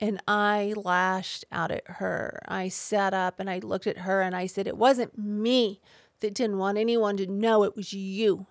And 0.00 0.22
I 0.28 0.72
lashed 0.76 1.44
out 1.50 1.70
at 1.70 1.86
her. 1.86 2.40
I 2.46 2.68
sat 2.68 3.12
up 3.12 3.40
and 3.40 3.50
I 3.50 3.58
looked 3.58 3.86
at 3.86 3.98
her 3.98 4.22
and 4.22 4.36
I 4.36 4.46
said, 4.46 4.66
It 4.66 4.76
wasn't 4.76 5.18
me 5.18 5.80
that 6.20 6.34
didn't 6.34 6.58
want 6.58 6.78
anyone 6.78 7.16
to 7.16 7.26
know, 7.26 7.64
it 7.64 7.76
was 7.76 7.92
you. 7.92 8.46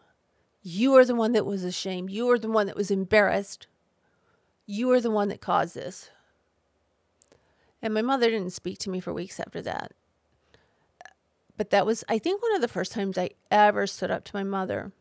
You 0.61 0.95
are 0.95 1.05
the 1.05 1.15
one 1.15 1.31
that 1.31 1.45
was 1.45 1.63
ashamed. 1.63 2.11
You 2.11 2.29
are 2.29 2.39
the 2.39 2.49
one 2.49 2.67
that 2.67 2.75
was 2.75 2.91
embarrassed. 2.91 3.67
You 4.65 4.91
are 4.91 4.99
the 4.99 5.11
one 5.11 5.29
that 5.29 5.39
caused 5.39 5.75
this. 5.75 6.09
And 7.81 7.93
my 7.93 8.01
mother 8.01 8.29
didn't 8.29 8.53
speak 8.53 8.79
to 8.79 8.89
me 8.89 8.99
for 8.99 9.13
weeks 9.13 9.39
after 9.39 9.61
that. 9.61 9.93
But 11.57 11.71
that 11.71 11.85
was, 11.85 12.03
I 12.07 12.19
think, 12.19 12.41
one 12.41 12.55
of 12.55 12.61
the 12.61 12.67
first 12.67 12.91
times 12.91 13.17
I 13.17 13.31
ever 13.49 13.87
stood 13.87 14.11
up 14.11 14.23
to 14.25 14.35
my 14.35 14.43
mother. 14.43 14.91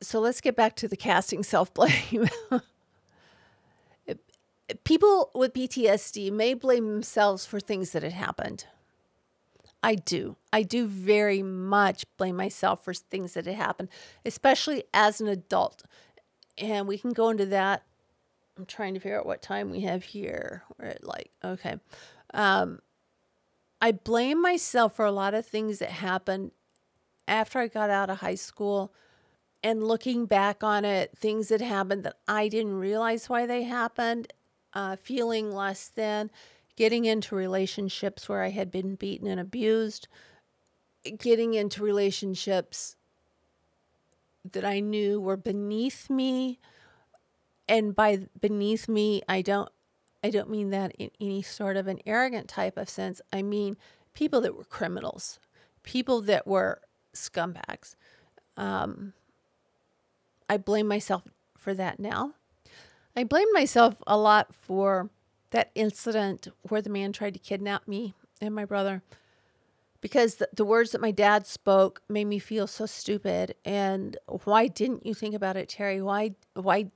So 0.00 0.20
let's 0.20 0.40
get 0.40 0.56
back 0.56 0.76
to 0.76 0.88
the 0.88 0.96
casting 0.96 1.42
self 1.44 1.72
blame. 1.72 2.28
people 4.84 5.30
with 5.34 5.54
PTSD 5.54 6.30
may 6.32 6.54
blame 6.54 6.86
themselves 6.86 7.46
for 7.46 7.60
things 7.60 7.92
that 7.92 8.02
had 8.02 8.12
happened. 8.12 8.66
I 9.82 9.96
do. 9.96 10.36
I 10.50 10.62
do 10.62 10.86
very 10.86 11.42
much 11.42 12.06
blame 12.16 12.36
myself 12.36 12.82
for 12.82 12.94
things 12.94 13.34
that 13.34 13.44
had 13.44 13.56
happened, 13.56 13.90
especially 14.24 14.84
as 14.94 15.20
an 15.20 15.28
adult. 15.28 15.82
And 16.56 16.88
we 16.88 16.96
can 16.96 17.12
go 17.12 17.28
into 17.28 17.44
that. 17.46 17.82
I'm 18.56 18.66
trying 18.66 18.94
to 18.94 19.00
figure 19.00 19.18
out 19.18 19.26
what 19.26 19.42
time 19.42 19.70
we 19.70 19.80
have 19.80 20.04
here. 20.04 20.62
We're 20.78 20.86
at 20.86 21.04
like, 21.04 21.30
okay. 21.42 21.76
Um, 22.32 22.80
I 23.80 23.92
blame 23.92 24.40
myself 24.40 24.96
for 24.96 25.04
a 25.04 25.12
lot 25.12 25.34
of 25.34 25.46
things 25.46 25.78
that 25.80 25.90
happened 25.90 26.52
after 27.26 27.58
I 27.58 27.68
got 27.68 27.90
out 27.90 28.10
of 28.10 28.18
high 28.18 28.34
school 28.34 28.92
and 29.62 29.82
looking 29.82 30.26
back 30.26 30.62
on 30.62 30.84
it, 30.84 31.16
things 31.16 31.48
that 31.48 31.60
happened 31.60 32.04
that 32.04 32.18
I 32.28 32.48
didn't 32.48 32.74
realize 32.74 33.28
why 33.28 33.46
they 33.46 33.62
happened 33.62 34.32
uh, 34.74 34.96
feeling 34.96 35.52
less 35.52 35.88
than, 35.88 36.30
getting 36.76 37.04
into 37.04 37.34
relationships 37.34 38.28
where 38.28 38.42
I 38.42 38.50
had 38.50 38.70
been 38.70 38.94
beaten 38.96 39.26
and 39.26 39.40
abused, 39.40 40.08
getting 41.18 41.54
into 41.54 41.82
relationships 41.82 42.96
that 44.52 44.64
I 44.64 44.80
knew 44.80 45.20
were 45.20 45.36
beneath 45.36 46.10
me. 46.10 46.58
And 47.68 47.94
by 47.94 48.26
beneath 48.40 48.88
me, 48.88 49.22
I 49.28 49.42
don't 49.42 49.70
I 50.22 50.30
don't 50.30 50.50
mean 50.50 50.70
that 50.70 50.92
in 50.98 51.10
any 51.20 51.42
sort 51.42 51.76
of 51.76 51.86
an 51.86 52.00
arrogant 52.06 52.48
type 52.48 52.76
of 52.76 52.88
sense. 52.88 53.20
I 53.32 53.42
mean 53.42 53.76
people 54.14 54.40
that 54.42 54.56
were 54.56 54.64
criminals, 54.64 55.38
people 55.82 56.20
that 56.22 56.46
were 56.46 56.80
scumbags. 57.14 57.96
Um, 58.56 59.12
I 60.48 60.56
blame 60.56 60.86
myself 60.86 61.24
for 61.56 61.74
that 61.74 61.98
now. 61.98 62.34
I 63.16 63.24
blame 63.24 63.48
myself 63.52 64.02
a 64.06 64.16
lot 64.16 64.54
for 64.54 65.10
that 65.50 65.70
incident 65.74 66.48
where 66.62 66.82
the 66.82 66.90
man 66.90 67.12
tried 67.12 67.34
to 67.34 67.38
kidnap 67.38 67.86
me 67.86 68.14
and 68.40 68.54
my 68.54 68.64
brother 68.64 69.02
because 70.00 70.34
the, 70.34 70.48
the, 70.52 70.64
words 70.64 70.90
that 70.90 71.00
my 71.00 71.12
dad 71.12 71.46
spoke 71.46 72.02
made 72.08 72.26
me 72.26 72.38
feel 72.38 72.66
so 72.66 72.86
stupid 72.86 73.54
and 73.64 74.16
why 74.44 74.66
didn't 74.66 75.06
you 75.06 75.14
think 75.14 75.34
about 75.34 75.56
it 75.56 75.68
terry 75.68 76.02
why 76.02 76.34
why 76.54 76.90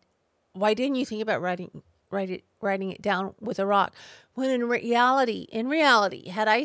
why 0.60 0.74
didn't 0.74 0.96
you 0.96 1.06
think 1.06 1.22
about 1.22 1.40
writing 1.40 1.82
write 2.10 2.30
it 2.30 2.44
writing 2.60 2.90
it 2.90 3.02
down 3.02 3.34
with 3.40 3.58
a 3.58 3.66
rock 3.66 3.94
when 4.34 4.50
in 4.50 4.68
reality 4.68 5.46
in 5.52 5.68
reality 5.68 6.28
had 6.28 6.48
i 6.48 6.64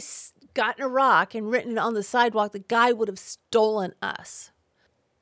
gotten 0.54 0.84
a 0.84 0.88
rock 0.88 1.36
and 1.36 1.50
written 1.50 1.74
it 1.74 1.78
on 1.78 1.94
the 1.94 2.04
sidewalk 2.04 2.52
the 2.52 2.60
guy 2.60 2.92
would 2.92 3.08
have 3.08 3.20
stolen 3.20 3.94
us 4.02 4.52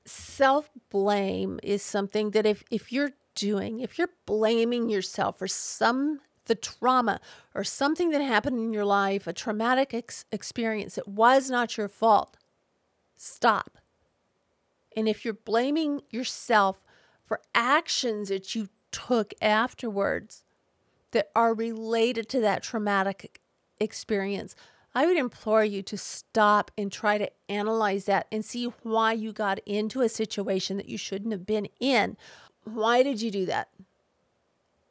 self 0.06 0.70
blame 0.90 1.60
is 1.64 1.82
something 1.82 2.32
that 2.32 2.46
if 2.46 2.64
if 2.70 2.92
you're 2.92 3.12
doing, 3.36 3.80
if 3.80 3.98
you're 3.98 4.10
blaming 4.26 4.90
yourself 4.90 5.40
for 5.40 5.48
some 5.48 6.20
the 6.46 6.56
trauma 6.56 7.20
or 7.54 7.64
something 7.64 8.10
that 8.10 8.22
happened 8.22 8.58
in 8.58 8.74
your 8.74 8.86
life, 8.86 9.28
a 9.28 9.34
traumatic 9.34 9.94
ex- 9.94 10.26
experience 10.32 10.96
that 10.96 11.08
was 11.08 11.50
not 11.50 11.78
your 11.78 11.88
fault, 11.88 12.36
stop. 13.16 13.78
And 14.98 15.08
if 15.08 15.24
you're 15.24 15.36
blaming 15.36 16.02
yourself 16.10 16.84
for 17.32 17.40
actions 17.56 18.28
that 18.28 18.56
you 18.56 18.68
took 18.92 19.34
afterwards 19.42 20.44
that 21.12 21.30
are 21.34 21.54
related 21.54 22.28
to 22.28 22.42
that 22.42 22.62
traumatic 22.62 23.40
experience, 23.80 24.54
I 24.94 25.06
would 25.06 25.16
implore 25.16 25.64
you 25.64 25.82
to 25.82 25.98
stop 25.98 26.72
and 26.78 26.92
try 26.92 27.18
to 27.18 27.32
analyze 27.48 28.04
that 28.04 28.28
and 28.34 28.44
see 28.44 28.66
why 28.84 29.14
you 29.14 29.32
got 29.32 29.60
into 29.66 30.02
a 30.02 30.10
situation 30.10 30.76
that 30.76 30.90
you 30.90 30.98
shouldn't 30.98 31.32
have 31.32 31.46
been 31.46 31.70
in 31.80 32.18
why 32.66 33.02
did 33.02 33.22
you 33.22 33.32
do 33.32 33.46
that? 33.46 33.70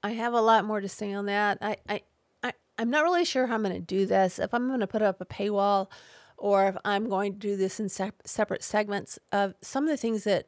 I 0.02 0.12
have 0.12 0.32
a 0.32 0.40
lot 0.40 0.64
more 0.64 0.80
to 0.80 0.88
say 0.88 1.12
on 1.12 1.26
that. 1.26 1.58
I, 1.60 1.76
I, 1.90 2.00
I 2.42 2.52
I'm 2.78 2.88
not 2.88 3.04
really 3.04 3.26
sure 3.26 3.48
how 3.48 3.56
I'm 3.56 3.62
going 3.62 3.74
to 3.74 3.80
do 3.80 4.06
this. 4.06 4.38
If 4.38 4.54
I'm 4.54 4.66
going 4.66 4.80
to 4.80 4.86
put 4.86 5.02
up 5.02 5.20
a 5.20 5.26
paywall, 5.26 5.88
or 6.38 6.68
if 6.68 6.76
I'm 6.86 7.10
going 7.10 7.34
to 7.34 7.38
do 7.38 7.56
this 7.58 7.78
in 7.78 7.90
se- 7.90 8.12
separate 8.24 8.64
segments 8.64 9.18
of 9.30 9.56
some 9.60 9.84
of 9.84 9.90
the 9.90 9.98
things 9.98 10.24
that 10.24 10.46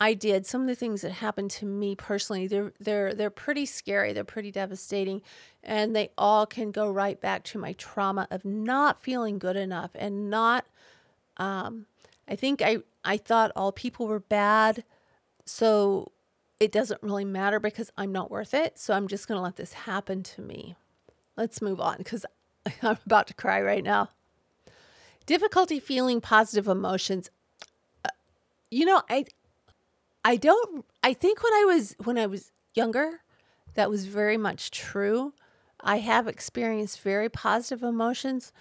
I 0.00 0.14
did, 0.14 0.46
some 0.46 0.62
of 0.62 0.66
the 0.66 0.74
things 0.74 1.02
that 1.02 1.12
happened 1.12 1.50
to 1.52 1.66
me 1.66 1.94
personally. 1.94 2.46
They're 2.46 2.72
they're 2.80 3.14
they're 3.14 3.30
pretty 3.30 3.66
scary. 3.66 4.12
They're 4.12 4.24
pretty 4.24 4.50
devastating, 4.50 5.22
and 5.62 5.94
they 5.94 6.10
all 6.18 6.46
can 6.46 6.72
go 6.72 6.90
right 6.90 7.20
back 7.20 7.44
to 7.44 7.58
my 7.58 7.72
trauma 7.74 8.26
of 8.30 8.44
not 8.44 9.02
feeling 9.02 9.38
good 9.38 9.56
enough 9.56 9.90
and 9.94 10.28
not. 10.30 10.66
Um, 11.36 11.86
I 12.28 12.36
think 12.36 12.60
I 12.62 12.78
I 13.04 13.16
thought 13.16 13.52
all 13.54 13.72
people 13.72 14.06
were 14.06 14.20
bad, 14.20 14.84
so 15.44 16.10
it 16.60 16.72
doesn't 16.72 17.02
really 17.02 17.24
matter 17.24 17.60
because 17.60 17.90
I'm 17.96 18.12
not 18.12 18.30
worth 18.30 18.54
it. 18.54 18.78
So 18.78 18.94
I'm 18.94 19.08
just 19.08 19.28
going 19.28 19.38
to 19.38 19.42
let 19.42 19.56
this 19.56 19.72
happen 19.72 20.22
to 20.22 20.42
me. 20.42 20.76
Let's 21.36 21.60
move 21.60 21.80
on 21.80 21.98
because 21.98 22.24
I'm 22.82 22.98
about 23.04 23.26
to 23.28 23.34
cry 23.34 23.60
right 23.60 23.84
now. 23.84 24.10
Difficulty 25.26 25.80
feeling 25.80 26.20
positive 26.20 26.68
emotions. 26.68 27.30
Uh, 28.04 28.10
you 28.70 28.84
know, 28.84 29.02
I 29.08 29.26
I 30.24 30.36
don't 30.36 30.84
I 31.02 31.12
think 31.12 31.42
when 31.42 31.52
I 31.52 31.64
was 31.66 31.96
when 32.04 32.18
I 32.18 32.26
was 32.26 32.52
younger, 32.74 33.20
that 33.74 33.90
was 33.90 34.06
very 34.06 34.36
much 34.36 34.70
true. 34.70 35.34
I 35.80 35.98
have 35.98 36.26
experienced 36.26 37.00
very 37.00 37.28
positive 37.28 37.82
emotions, 37.82 38.52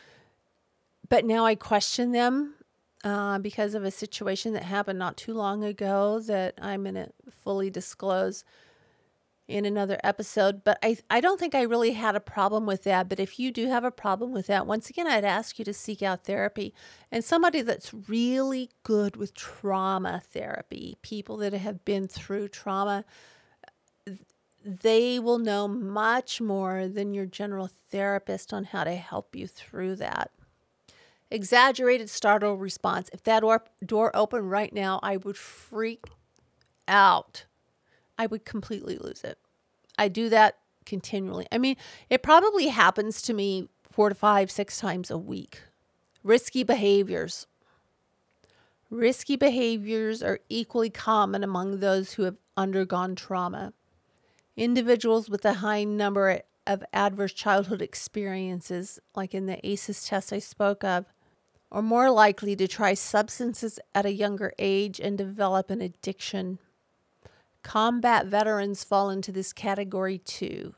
but 1.07 1.26
now 1.26 1.45
I 1.45 1.55
question 1.55 2.11
them 2.11 2.55
uh, 3.03 3.39
because 3.39 3.76
of 3.76 3.84
a 3.84 3.91
situation 3.91 4.53
that 4.53 4.64
happened 4.64 4.99
not 4.99 5.16
too 5.16 5.34
long 5.34 5.64
ago 5.64 6.20
that 6.22 6.55
I'm 6.61 6.84
going 6.84 6.95
to 6.95 7.09
fully 7.30 7.70
disclose 7.70 8.43
in 9.48 9.66
another 9.66 10.00
episode. 10.04 10.64
But 10.64 10.80
I, 10.84 10.98
I 11.10 11.22
don't 11.22 11.39
think 11.39 11.54
I 11.54 11.62
really 11.64 11.91
had 11.91 12.16
a 12.16 12.20
problem 12.20 12.66
with 12.66 12.84
that. 12.84 13.10
But 13.10 13.20
if 13.20 13.39
you 13.39 13.52
do 13.52 13.68
have 13.68 13.84
a 13.84 13.91
problem 13.91 14.32
with 14.32 14.48
that, 14.48 14.68
once 14.68 14.89
again, 14.89 15.08
I'd 15.08 15.26
ask 15.26 15.60
you 15.60 15.66
to 15.66 15.74
seek 15.74 16.02
out 16.02 16.26
therapy 16.26 16.74
and 17.12 17.24
somebody 17.24 17.62
that's 17.62 17.94
really 17.94 18.70
good 18.84 19.16
with 19.16 19.34
trauma 19.34 20.22
therapy, 20.32 20.98
people 21.02 21.38
that 21.38 21.54
have 21.54 21.84
been 21.86 22.08
through 22.08 22.50
trauma. 22.50 23.06
They 24.66 25.20
will 25.20 25.39
know 25.39 25.68
much 25.68 26.39
more 26.39 26.88
than 26.88 27.14
your 27.14 27.26
general 27.26 27.70
therapist 27.89 28.54
on 28.54 28.64
how 28.66 28.86
to 28.86 28.96
help 28.96 29.36
you 29.36 29.46
through 29.46 29.98
that 29.98 30.32
exaggerated 31.34 32.10
startle 32.10 32.56
response. 32.56 33.10
If 33.12 33.24
that 33.24 33.41
door, 33.41 33.64
door 33.84 34.16
opened 34.16 34.52
right 34.52 34.72
now, 34.72 35.00
I 35.02 35.18
would 35.18 35.36
freak 35.36 36.06
out. 36.88 37.46
I 38.18 38.28
would 38.28 38.45
completely 38.45 38.97
lose 38.97 39.24
it. 39.24 39.38
I 39.97 40.07
do 40.07 40.30
that 40.30 40.57
continually. 40.86 41.47
I 41.51 41.57
mean, 41.57 41.76
it 42.09 42.24
probably 42.24 42.68
happens 42.68 43.22
to 43.24 43.34
me 43.34 43.70
four 43.84 44.09
to 44.09 44.16
five, 44.16 44.49
six 44.51 44.78
times 44.80 45.11
a 45.11 45.18
week. 45.18 45.61
Risky 46.24 46.64
behaviors. 46.64 47.47
Risky 48.89 49.36
behaviors 49.36 50.22
are 50.22 50.39
equally 50.49 50.89
common 50.89 51.43
among 51.43 51.80
those 51.80 52.14
who 52.14 52.24
have 52.24 52.38
undergone 52.55 53.16
trauma. 53.16 53.74
Individuals 54.55 55.30
with 55.30 55.43
a 55.45 55.55
high 55.55 55.84
number 55.84 56.41
of 56.68 56.84
adverse 56.93 57.34
childhood 57.34 57.82
experiences, 57.82 58.99
like 59.16 59.34
in 59.34 59.47
the 59.47 59.66
ACEs 59.68 60.05
test 60.05 60.32
I 60.32 60.39
spoke 60.39 60.84
of, 60.84 61.05
are 61.72 61.82
more 61.82 62.11
likely 62.11 62.55
to 62.55 62.68
try 62.68 62.93
substances 62.93 63.80
at 63.95 64.05
a 64.05 64.14
younger 64.14 64.53
age 64.59 64.99
and 64.99 65.18
develop 65.18 65.72
an 65.72 65.82
addiction. 65.82 66.59
Combat 67.64 68.28
veterans 68.28 68.84
fall 68.84 69.09
into 69.09 69.32
this 69.32 69.53
category 69.53 70.18
too. 70.18 70.76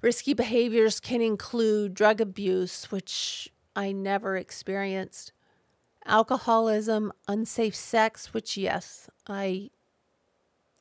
Risky 0.00 0.32
behaviors 0.32 0.98
can 0.98 1.20
include 1.20 1.94
drug 1.94 2.20
abuse, 2.22 2.90
which 2.90 3.50
I 3.76 3.92
never 3.92 4.36
experienced, 4.36 5.32
alcoholism, 6.06 7.12
unsafe 7.28 7.76
sex, 7.76 8.32
which 8.32 8.56
yes, 8.56 9.10
I 9.28 9.70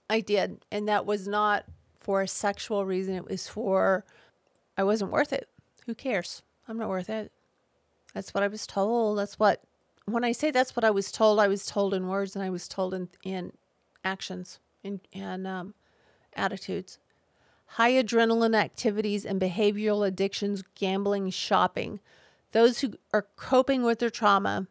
I 0.09 0.21
did, 0.21 0.65
and 0.71 0.87
that 0.87 1.05
was 1.05 1.27
not 1.27 1.65
for 1.99 2.21
a 2.21 2.27
sexual 2.27 2.85
reason. 2.85 3.15
It 3.15 3.29
was 3.29 3.47
for 3.47 4.05
I 4.77 4.83
wasn't 4.83 5.11
worth 5.11 5.33
it. 5.33 5.49
Who 5.85 5.93
cares? 5.93 6.43
I'm 6.67 6.77
not 6.77 6.89
worth 6.89 7.09
it. 7.09 7.31
That's 8.13 8.33
what 8.33 8.43
I 8.43 8.47
was 8.47 8.65
told. 8.65 9.19
That's 9.19 9.37
what 9.37 9.61
when 10.05 10.23
I 10.23 10.31
say 10.31 10.49
that's 10.49 10.77
what 10.77 10.85
I 10.85 10.91
was 10.91 11.11
told, 11.11 11.39
I 11.39 11.49
was 11.49 11.65
told 11.65 11.93
in 11.93 12.07
words 12.07 12.37
and 12.37 12.43
I 12.43 12.49
was 12.49 12.69
told 12.69 12.93
in 12.93 13.09
in 13.23 13.51
actions 14.05 14.59
and 14.83 14.99
and 15.13 15.45
um, 15.47 15.73
attitudes 16.35 16.99
high 17.73 17.91
adrenaline 17.91 18.55
activities 18.55 19.25
and 19.25 19.39
behavioral 19.39 20.05
addictions, 20.07 20.63
gambling, 20.73 21.29
shopping. 21.29 21.99
Those 22.51 22.79
who 22.79 22.93
are 23.13 23.27
coping 23.35 23.83
with 23.83 23.99
their 23.99 24.09
trauma 24.09 24.67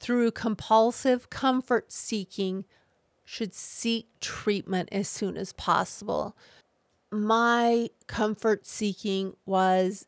through 0.00 0.30
compulsive 0.30 1.28
comfort 1.28 1.92
seeking 1.92 2.64
should 3.24 3.54
seek 3.54 4.06
treatment 4.20 4.88
as 4.92 5.08
soon 5.08 5.36
as 5.36 5.52
possible. 5.52 6.34
My 7.10 7.90
comfort 8.06 8.66
seeking 8.66 9.36
was 9.44 10.06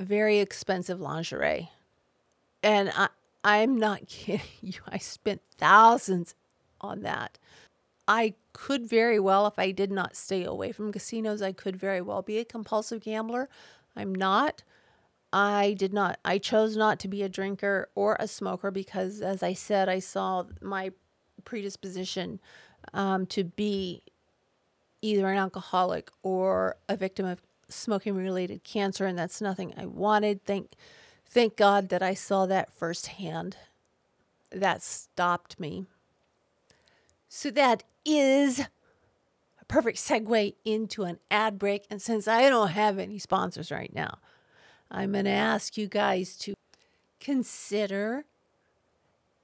very 0.00 0.38
expensive 0.38 1.00
lingerie. 1.00 1.70
And 2.62 2.90
I, 2.96 3.08
I'm 3.44 3.76
not 3.76 4.06
kidding 4.06 4.46
you. 4.62 4.80
I 4.88 4.96
spent 4.96 5.42
thousands 5.58 6.34
on 6.80 7.02
that. 7.02 7.38
I 8.06 8.34
could 8.52 8.86
very 8.86 9.18
well, 9.18 9.46
if 9.46 9.58
I 9.58 9.70
did 9.70 9.90
not 9.90 10.16
stay 10.16 10.44
away 10.44 10.72
from 10.72 10.92
casinos, 10.92 11.42
I 11.42 11.52
could 11.52 11.76
very 11.76 12.00
well 12.00 12.22
be 12.22 12.38
a 12.38 12.44
compulsive 12.44 13.02
gambler. 13.02 13.48
I'm 13.96 14.14
not. 14.14 14.62
I 15.32 15.74
did 15.78 15.94
not, 15.94 16.18
I 16.24 16.38
chose 16.38 16.76
not 16.76 16.98
to 17.00 17.08
be 17.08 17.22
a 17.22 17.28
drinker 17.28 17.88
or 17.94 18.16
a 18.20 18.28
smoker 18.28 18.70
because, 18.70 19.22
as 19.22 19.42
I 19.42 19.54
said, 19.54 19.88
I 19.88 19.98
saw 19.98 20.44
my 20.60 20.92
predisposition 21.44 22.38
um, 22.92 23.26
to 23.26 23.44
be 23.44 24.02
either 25.00 25.28
an 25.28 25.38
alcoholic 25.38 26.10
or 26.22 26.76
a 26.88 26.96
victim 26.96 27.24
of 27.24 27.40
smoking 27.68 28.14
related 28.14 28.62
cancer 28.62 29.06
and 29.06 29.18
that's 29.18 29.40
nothing 29.40 29.72
I 29.76 29.86
wanted. 29.86 30.44
Thank 30.44 30.72
thank 31.24 31.56
God 31.56 31.88
that 31.88 32.02
I 32.02 32.12
saw 32.14 32.44
that 32.46 32.72
firsthand. 32.72 33.56
That 34.50 34.82
stopped 34.82 35.58
me. 35.58 35.86
So 37.28 37.50
that 37.52 37.84
is 38.04 38.60
a 38.60 39.64
perfect 39.66 39.98
segue 39.98 40.54
into 40.64 41.04
an 41.04 41.18
ad 41.30 41.58
break. 41.58 41.86
And 41.90 42.00
since 42.00 42.26
I 42.28 42.48
don't 42.48 42.68
have 42.68 42.98
any 42.98 43.18
sponsors 43.18 43.70
right 43.70 43.92
now, 43.94 44.18
I'm 44.90 45.12
going 45.12 45.24
to 45.24 45.30
ask 45.30 45.76
you 45.76 45.88
guys 45.88 46.36
to 46.38 46.54
consider 47.20 48.24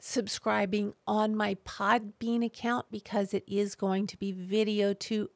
subscribing 0.01 0.95
on 1.07 1.35
my 1.35 1.57
Podbean 1.65 2.45
account 2.45 2.87
because 2.91 3.35
it 3.35 3.45
is 3.47 3.75
going 3.75 4.07
to 4.07 4.17
be 4.17 4.33
video 4.33 4.93
too. 4.93 5.31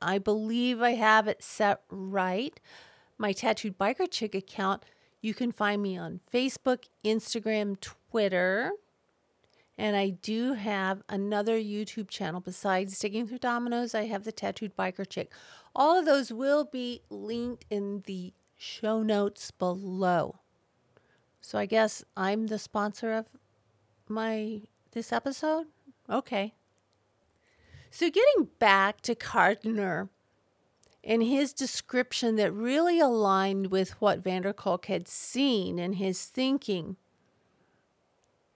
I 0.00 0.18
believe 0.18 0.80
I 0.80 0.92
have 0.92 1.28
it 1.28 1.42
set 1.42 1.82
right. 1.90 2.58
My 3.16 3.32
Tattooed 3.32 3.78
Biker 3.78 4.10
Chick 4.10 4.34
account, 4.34 4.84
you 5.20 5.34
can 5.34 5.50
find 5.50 5.82
me 5.82 5.98
on 5.98 6.20
Facebook, 6.32 6.84
Instagram, 7.04 7.80
Twitter. 7.80 8.72
And 9.78 9.96
I 9.96 10.10
do 10.10 10.54
have 10.54 11.02
another 11.08 11.56
YouTube 11.56 12.08
channel 12.08 12.40
besides 12.40 12.98
Digging 12.98 13.28
Through 13.28 13.38
Dominoes. 13.38 13.94
I 13.94 14.06
have 14.06 14.24
the 14.24 14.32
Tattooed 14.32 14.76
Biker 14.76 15.08
Chick. 15.08 15.32
All 15.74 15.96
of 15.96 16.04
those 16.04 16.32
will 16.32 16.64
be 16.64 17.02
linked 17.08 17.64
in 17.70 18.02
the 18.06 18.32
show 18.56 19.04
notes 19.04 19.52
below. 19.52 20.40
So 21.40 21.58
I 21.58 21.66
guess 21.66 22.04
I'm 22.16 22.48
the 22.48 22.58
sponsor 22.58 23.12
of 23.12 23.26
my 24.08 24.62
this 24.90 25.12
episode. 25.12 25.66
Okay. 26.10 26.54
So 27.90 28.10
getting 28.10 28.48
back 28.58 29.00
to 29.02 29.14
Kardiner 29.14 30.08
and 31.04 31.22
his 31.22 31.52
description 31.52 32.34
that 32.36 32.52
really 32.52 32.98
aligned 32.98 33.68
with 33.70 34.00
what 34.00 34.18
van 34.18 34.42
der 34.42 34.52
Kolk 34.52 34.86
had 34.86 35.06
seen 35.06 35.78
in 35.78 35.94
his 35.94 36.24
thinking 36.24 36.96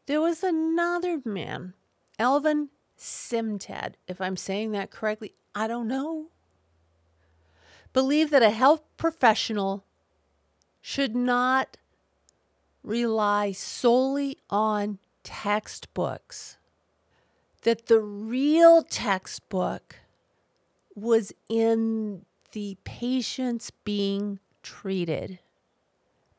there 0.06 0.20
was 0.20 0.42
another 0.42 1.20
man, 1.24 1.74
Elvin 2.18 2.70
Semrad, 2.98 3.94
if 4.06 4.20
I'm 4.20 4.36
saying 4.36 4.72
that 4.72 4.90
correctly, 4.90 5.34
I 5.54 5.66
don't 5.66 5.88
know. 5.88 6.26
Believe 7.92 8.30
that 8.30 8.42
a 8.42 8.50
health 8.50 8.82
professional 8.96 9.84
should 10.80 11.14
not 11.14 11.76
rely 12.82 13.52
solely 13.52 14.38
on 14.50 14.98
textbooks, 15.22 16.58
that 17.62 17.86
the 17.86 18.00
real 18.00 18.82
textbook 18.82 19.96
was 20.94 21.32
in 21.48 22.24
the 22.52 22.76
patients 22.84 23.70
being 23.84 24.38
treated. 24.62 25.38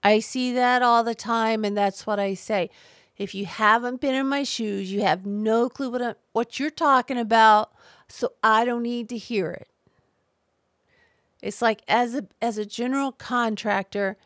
I 0.03 0.19
see 0.19 0.53
that 0.53 0.81
all 0.81 1.03
the 1.03 1.15
time, 1.15 1.63
and 1.63 1.77
that's 1.77 2.05
what 2.05 2.19
I 2.19 2.33
say. 2.33 2.69
If 3.17 3.35
you 3.35 3.45
haven't 3.45 4.01
been 4.01 4.15
in 4.15 4.27
my 4.27 4.43
shoes, 4.43 4.91
you 4.91 5.01
have 5.01 5.25
no 5.25 5.69
clue 5.69 5.89
what, 5.89 6.01
I, 6.01 6.15
what 6.31 6.59
you're 6.59 6.69
talking 6.69 7.17
about, 7.17 7.71
so 8.07 8.33
I 8.43 8.65
don't 8.65 8.83
need 8.83 9.09
to 9.09 9.17
hear 9.17 9.51
it. 9.51 9.67
It's 11.41 11.61
like 11.61 11.81
as 11.87 12.15
a 12.15 12.25
as 12.41 12.57
a 12.57 12.65
general 12.65 13.11
contractor, 13.11 14.17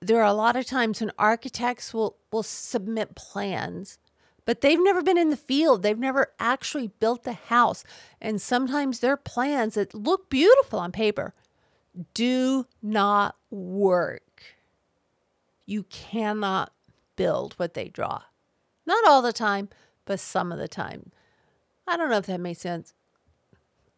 there 0.00 0.20
are 0.20 0.26
a 0.26 0.34
lot 0.34 0.56
of 0.56 0.66
times 0.66 1.00
when 1.00 1.10
architects 1.18 1.94
will 1.94 2.16
will 2.30 2.42
submit 2.42 3.14
plans, 3.14 3.98
but 4.44 4.60
they've 4.60 4.82
never 4.82 5.02
been 5.02 5.16
in 5.16 5.30
the 5.30 5.36
field. 5.36 5.82
They've 5.82 5.98
never 5.98 6.32
actually 6.38 6.88
built 7.00 7.26
a 7.26 7.32
house, 7.32 7.82
and 8.20 8.42
sometimes 8.42 9.00
their 9.00 9.16
plans 9.16 9.74
that 9.74 9.94
look 9.94 10.28
beautiful 10.28 10.78
on 10.78 10.92
paper 10.92 11.34
do 12.12 12.66
not 12.82 13.34
work. 13.50 14.42
You 15.64 15.84
cannot 15.84 16.72
build 17.18 17.52
what 17.54 17.74
they 17.74 17.88
draw. 17.88 18.22
Not 18.86 19.06
all 19.06 19.20
the 19.20 19.32
time, 19.32 19.68
but 20.06 20.20
some 20.20 20.52
of 20.52 20.58
the 20.58 20.68
time. 20.68 21.10
I 21.86 21.96
don't 21.96 22.08
know 22.08 22.18
if 22.18 22.26
that 22.26 22.40
makes 22.40 22.60
sense. 22.60 22.94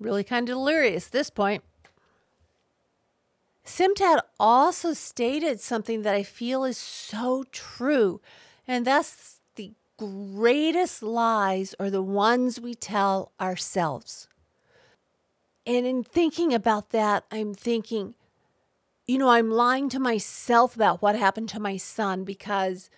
Really 0.00 0.24
kind 0.24 0.48
of 0.48 0.54
delirious 0.54 1.06
at 1.06 1.12
this 1.12 1.30
point. 1.30 1.62
Semrad 3.64 4.22
also 4.40 4.94
stated 4.94 5.60
something 5.60 6.02
that 6.02 6.14
I 6.14 6.22
feel 6.22 6.64
is 6.64 6.78
so 6.78 7.44
true, 7.52 8.20
and 8.66 8.86
that's 8.86 9.40
the 9.54 9.72
greatest 9.98 11.02
lies 11.02 11.74
are 11.78 11.90
the 11.90 12.02
ones 12.02 12.58
we 12.58 12.74
tell 12.74 13.32
ourselves. 13.38 14.28
And 15.66 15.86
in 15.86 16.02
thinking 16.02 16.54
about 16.54 16.90
that, 16.90 17.24
I'm 17.30 17.52
thinking, 17.52 18.14
you 19.06 19.18
know, 19.18 19.28
I'm 19.28 19.50
lying 19.50 19.90
to 19.90 20.00
myself 20.00 20.74
about 20.74 21.02
what 21.02 21.16
happened 21.16 21.50
to 21.50 21.60
my 21.60 21.76
son 21.76 22.24
because 22.24 22.88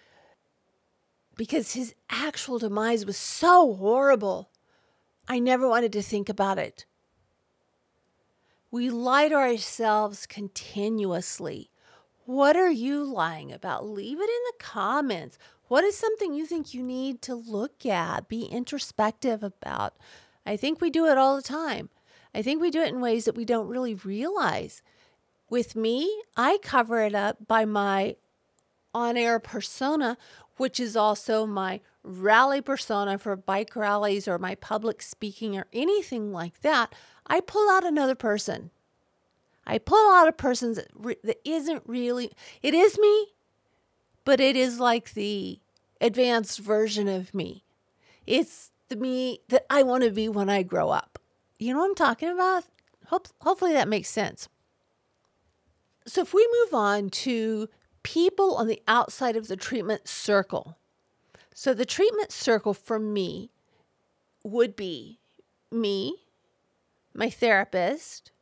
because 1.36 1.72
his 1.72 1.94
actual 2.10 2.58
demise 2.58 3.06
was 3.06 3.16
so 3.16 3.74
horrible. 3.74 4.50
I 5.28 5.38
never 5.38 5.68
wanted 5.68 5.92
to 5.94 6.02
think 6.02 6.28
about 6.28 6.58
it. 6.58 6.84
We 8.70 8.90
lie 8.90 9.28
to 9.28 9.34
ourselves 9.34 10.26
continuously. 10.26 11.70
What 12.24 12.56
are 12.56 12.70
you 12.70 13.04
lying 13.04 13.52
about? 13.52 13.86
Leave 13.86 14.18
it 14.18 14.22
in 14.22 14.28
the 14.46 14.64
comments. 14.64 15.38
What 15.68 15.84
is 15.84 15.96
something 15.96 16.34
you 16.34 16.46
think 16.46 16.72
you 16.72 16.82
need 16.82 17.22
to 17.22 17.34
look 17.34 17.84
at, 17.84 18.28
be 18.28 18.44
introspective 18.44 19.42
about? 19.42 19.94
I 20.46 20.56
think 20.56 20.80
we 20.80 20.90
do 20.90 21.06
it 21.06 21.18
all 21.18 21.36
the 21.36 21.42
time. 21.42 21.90
I 22.34 22.42
think 22.42 22.60
we 22.60 22.70
do 22.70 22.80
it 22.80 22.88
in 22.88 23.00
ways 23.00 23.24
that 23.26 23.36
we 23.36 23.44
don't 23.44 23.68
really 23.68 23.94
realize. 23.94 24.82
With 25.50 25.76
me, 25.76 26.22
I 26.36 26.58
cover 26.62 27.00
it 27.00 27.14
up 27.14 27.46
by 27.46 27.64
my 27.64 28.16
on 28.94 29.16
air 29.16 29.38
persona, 29.38 30.16
which 30.56 30.78
is 30.78 30.96
also 30.96 31.46
my 31.46 31.80
rally 32.02 32.60
persona 32.60 33.18
for 33.18 33.36
bike 33.36 33.76
rallies 33.76 34.26
or 34.26 34.38
my 34.38 34.54
public 34.56 35.02
speaking 35.02 35.56
or 35.56 35.66
anything 35.72 36.32
like 36.32 36.60
that, 36.62 36.94
I 37.26 37.40
pull 37.40 37.70
out 37.70 37.84
another 37.84 38.14
person. 38.14 38.70
I 39.66 39.78
pull 39.78 40.12
out 40.12 40.28
a 40.28 40.32
person 40.32 40.74
that, 40.74 40.88
re- 40.94 41.16
that 41.22 41.40
isn't 41.44 41.82
really, 41.86 42.32
it 42.62 42.74
is 42.74 42.98
me, 42.98 43.28
but 44.24 44.40
it 44.40 44.56
is 44.56 44.80
like 44.80 45.14
the 45.14 45.60
advanced 46.00 46.58
version 46.58 47.08
of 47.08 47.32
me. 47.32 47.64
It's 48.26 48.72
the 48.88 48.96
me 48.96 49.40
that 49.48 49.66
I 49.70 49.82
want 49.82 50.04
to 50.04 50.10
be 50.10 50.28
when 50.28 50.50
I 50.50 50.62
grow 50.62 50.90
up. 50.90 51.18
You 51.58 51.72
know 51.72 51.80
what 51.80 51.90
I'm 51.90 51.94
talking 51.94 52.28
about? 52.28 52.64
Hope, 53.06 53.28
hopefully 53.40 53.72
that 53.72 53.88
makes 53.88 54.08
sense. 54.08 54.48
So 56.06 56.22
if 56.22 56.34
we 56.34 56.48
move 56.64 56.74
on 56.74 57.10
to 57.10 57.68
people 58.02 58.56
on 58.56 58.66
the 58.66 58.82
outside 58.88 59.36
of 59.36 59.48
the 59.48 59.56
treatment 59.56 60.08
circle. 60.08 60.76
So, 61.54 61.74
the 61.74 61.84
treatment 61.84 62.32
circle 62.32 62.74
for 62.74 62.98
me 62.98 63.50
would 64.42 64.74
be 64.74 65.18
me, 65.70 66.16
my 67.14 67.30
therapist, 67.30 68.32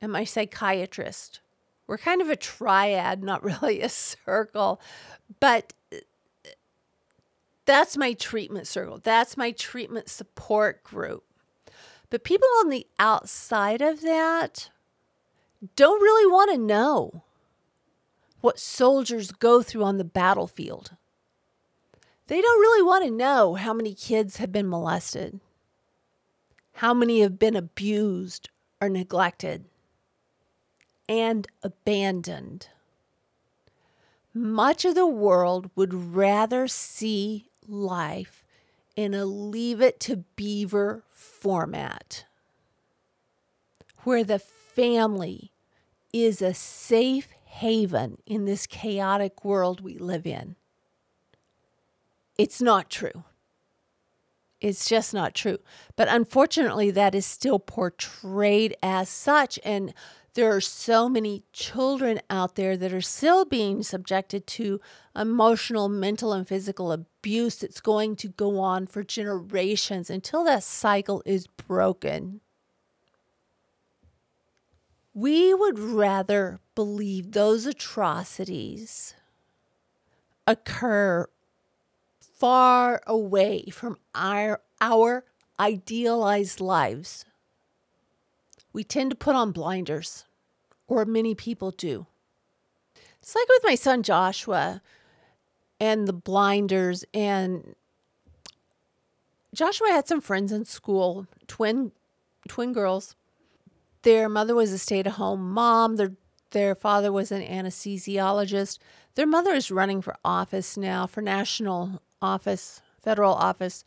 and 0.00 0.10
my 0.10 0.24
psychiatrist. 0.24 1.40
We're 1.86 1.98
kind 1.98 2.22
of 2.22 2.30
a 2.30 2.36
triad, 2.36 3.22
not 3.22 3.44
really 3.62 3.80
a 3.80 3.88
circle, 3.88 4.80
but 5.40 5.72
that's 7.66 7.96
my 7.96 8.12
treatment 8.12 8.66
circle. 8.66 9.00
That's 9.02 9.36
my 9.36 9.50
treatment 9.50 10.08
support 10.08 10.82
group. 10.84 11.24
But 12.10 12.24
people 12.24 12.48
on 12.60 12.68
the 12.68 12.86
outside 12.98 13.82
of 13.82 14.02
that 14.02 14.70
don't 15.76 16.00
really 16.00 16.30
want 16.30 16.52
to 16.52 16.58
know 16.58 17.24
what 18.44 18.58
soldiers 18.58 19.32
go 19.32 19.62
through 19.62 19.82
on 19.82 19.96
the 19.96 20.04
battlefield. 20.04 20.90
They 22.26 22.42
don't 22.42 22.60
really 22.60 22.82
want 22.82 23.02
to 23.06 23.10
know 23.10 23.54
how 23.54 23.72
many 23.72 23.94
kids 23.94 24.36
have 24.36 24.52
been 24.52 24.68
molested, 24.68 25.40
how 26.74 26.92
many 26.92 27.20
have 27.20 27.38
been 27.38 27.56
abused 27.56 28.50
or 28.82 28.90
neglected 28.90 29.64
and 31.08 31.48
abandoned. 31.62 32.68
Much 34.34 34.84
of 34.84 34.94
the 34.94 35.06
world 35.06 35.70
would 35.74 35.94
rather 35.94 36.68
see 36.68 37.46
life 37.66 38.44
in 38.94 39.14
a 39.14 39.24
leave 39.24 39.80
it 39.80 39.98
to 40.00 40.24
beaver 40.36 41.02
format, 41.08 42.26
where 44.00 44.22
the 44.22 44.38
family 44.38 45.50
is 46.12 46.42
a 46.42 46.52
safe 46.52 47.33
haven 47.58 48.18
in 48.26 48.46
this 48.46 48.66
chaotic 48.66 49.44
world 49.44 49.80
we 49.80 49.96
live 49.96 50.26
in. 50.26 50.56
It's 52.36 52.60
not 52.60 52.90
true. 52.90 53.22
It's 54.60 54.88
just 54.88 55.14
not 55.14 55.34
true. 55.34 55.58
But 55.94 56.08
unfortunately, 56.08 56.90
that 56.90 57.14
is 57.14 57.24
still 57.24 57.60
portrayed 57.60 58.74
as 58.82 59.08
such. 59.08 59.60
And 59.64 59.94
there 60.34 60.52
are 60.52 60.60
so 60.60 61.08
many 61.08 61.44
children 61.52 62.20
out 62.28 62.56
there 62.56 62.76
that 62.76 62.92
are 62.92 63.00
still 63.00 63.44
being 63.44 63.84
subjected 63.84 64.48
to 64.48 64.80
emotional, 65.14 65.88
mental, 65.88 66.32
and 66.32 66.48
physical 66.48 66.90
abuse 66.90 67.56
that's 67.56 67.80
going 67.80 68.16
to 68.16 68.28
go 68.28 68.58
on 68.58 68.88
for 68.88 69.04
generations 69.04 70.10
until 70.10 70.42
that 70.42 70.64
cycle 70.64 71.22
is 71.24 71.46
broken. 71.46 72.40
We 75.14 75.54
would 75.54 75.78
rather 75.78 76.58
believe 76.74 77.32
those 77.32 77.66
atrocities 77.66 79.14
occur 80.46 81.26
far 82.20 83.00
away 83.06 83.66
from 83.70 83.96
our, 84.14 84.60
our 84.80 85.24
idealized 85.58 86.60
lives 86.60 87.24
we 88.74 88.84
tend 88.84 89.08
to 89.10 89.16
put 89.16 89.36
on 89.36 89.52
blinders, 89.52 90.26
or 90.88 91.06
many 91.06 91.34
people 91.34 91.70
do. 91.70 92.06
It's 93.22 93.34
like 93.34 93.48
with 93.48 93.62
my 93.64 93.76
son 93.76 94.02
Joshua 94.02 94.82
and 95.80 96.06
the 96.06 96.12
blinders 96.12 97.04
and 97.14 97.76
Joshua 99.54 99.88
had 99.88 100.08
some 100.08 100.20
friends 100.20 100.52
in 100.52 100.66
school, 100.66 101.26
twin 101.46 101.92
twin 102.48 102.74
girls. 102.74 103.14
Their 104.04 104.28
mother 104.28 104.54
was 104.54 104.72
a 104.72 104.78
stay-at-home 104.78 105.52
mom. 105.52 105.96
Their 105.96 106.12
their 106.50 106.74
father 106.76 107.10
was 107.10 107.32
an 107.32 107.42
anesthesiologist. 107.42 108.78
Their 109.16 109.26
mother 109.26 109.52
is 109.52 109.72
running 109.72 110.00
for 110.00 110.16
office 110.24 110.76
now, 110.76 111.06
for 111.06 111.20
national 111.20 112.00
office, 112.22 112.80
federal 113.02 113.34
office. 113.34 113.82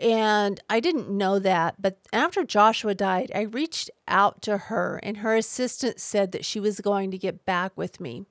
And 0.00 0.60
I 0.68 0.80
didn't 0.80 1.08
know 1.08 1.38
that, 1.38 1.80
but 1.80 1.98
after 2.12 2.42
Joshua 2.42 2.94
died, 2.96 3.30
I 3.32 3.42
reached 3.42 3.90
out 4.08 4.42
to 4.42 4.58
her, 4.58 4.98
and 5.04 5.18
her 5.18 5.36
assistant 5.36 6.00
said 6.00 6.32
that 6.32 6.44
she 6.44 6.58
was 6.58 6.80
going 6.80 7.12
to 7.12 7.18
get 7.18 7.44
back 7.44 7.70
with 7.76 8.00
me. 8.00 8.24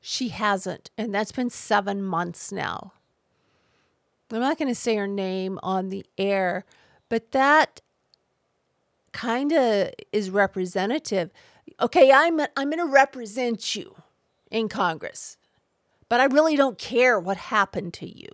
She 0.00 0.30
hasn't, 0.30 0.90
and 0.98 1.14
that's 1.14 1.30
been 1.30 1.50
seven 1.50 2.02
months 2.02 2.50
now. 2.50 2.94
I'm 4.32 4.40
not 4.40 4.58
going 4.58 4.68
to 4.68 4.74
say 4.74 4.96
her 4.96 5.06
name 5.06 5.60
on 5.62 5.90
the 5.90 6.04
air, 6.18 6.64
but 7.08 7.30
that 7.30 7.80
kind 9.12 9.52
of 9.52 9.90
is 10.12 10.30
representative. 10.30 11.30
Okay, 11.80 12.10
I'm 12.12 12.40
I'm 12.40 12.70
going 12.70 12.78
to 12.78 12.86
represent 12.86 13.76
you 13.76 13.96
in 14.50 14.68
Congress, 14.68 15.36
but 16.08 16.20
I 16.20 16.24
really 16.24 16.56
don't 16.56 16.78
care 16.78 17.18
what 17.18 17.36
happened 17.36 17.94
to 17.94 18.06
you. 18.06 18.28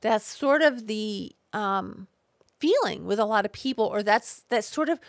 That's 0.00 0.24
sort 0.24 0.62
of 0.62 0.86
the 0.86 1.34
um, 1.52 2.06
feeling 2.58 3.04
with 3.04 3.18
a 3.18 3.24
lot 3.24 3.44
of 3.44 3.52
people, 3.52 3.84
or 3.84 4.02
that's 4.02 4.44
that's 4.48 4.66
sort 4.66 4.88
of 4.88 5.00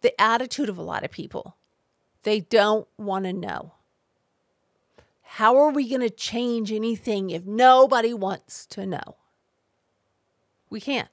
the 0.00 0.20
attitude 0.20 0.68
of 0.68 0.78
a 0.78 0.82
lot 0.82 1.04
of 1.04 1.10
people. 1.10 1.56
They 2.24 2.40
don't 2.40 2.86
want 2.98 3.24
to 3.24 3.32
know. 3.32 3.72
How 5.22 5.56
are 5.56 5.70
we 5.70 5.88
going 5.88 6.02
to 6.02 6.10
change 6.10 6.70
anything 6.70 7.30
if 7.30 7.46
nobody 7.46 8.12
wants 8.12 8.66
to 8.66 8.84
know? 8.84 9.16
We 10.68 10.80
can't. 10.80 11.08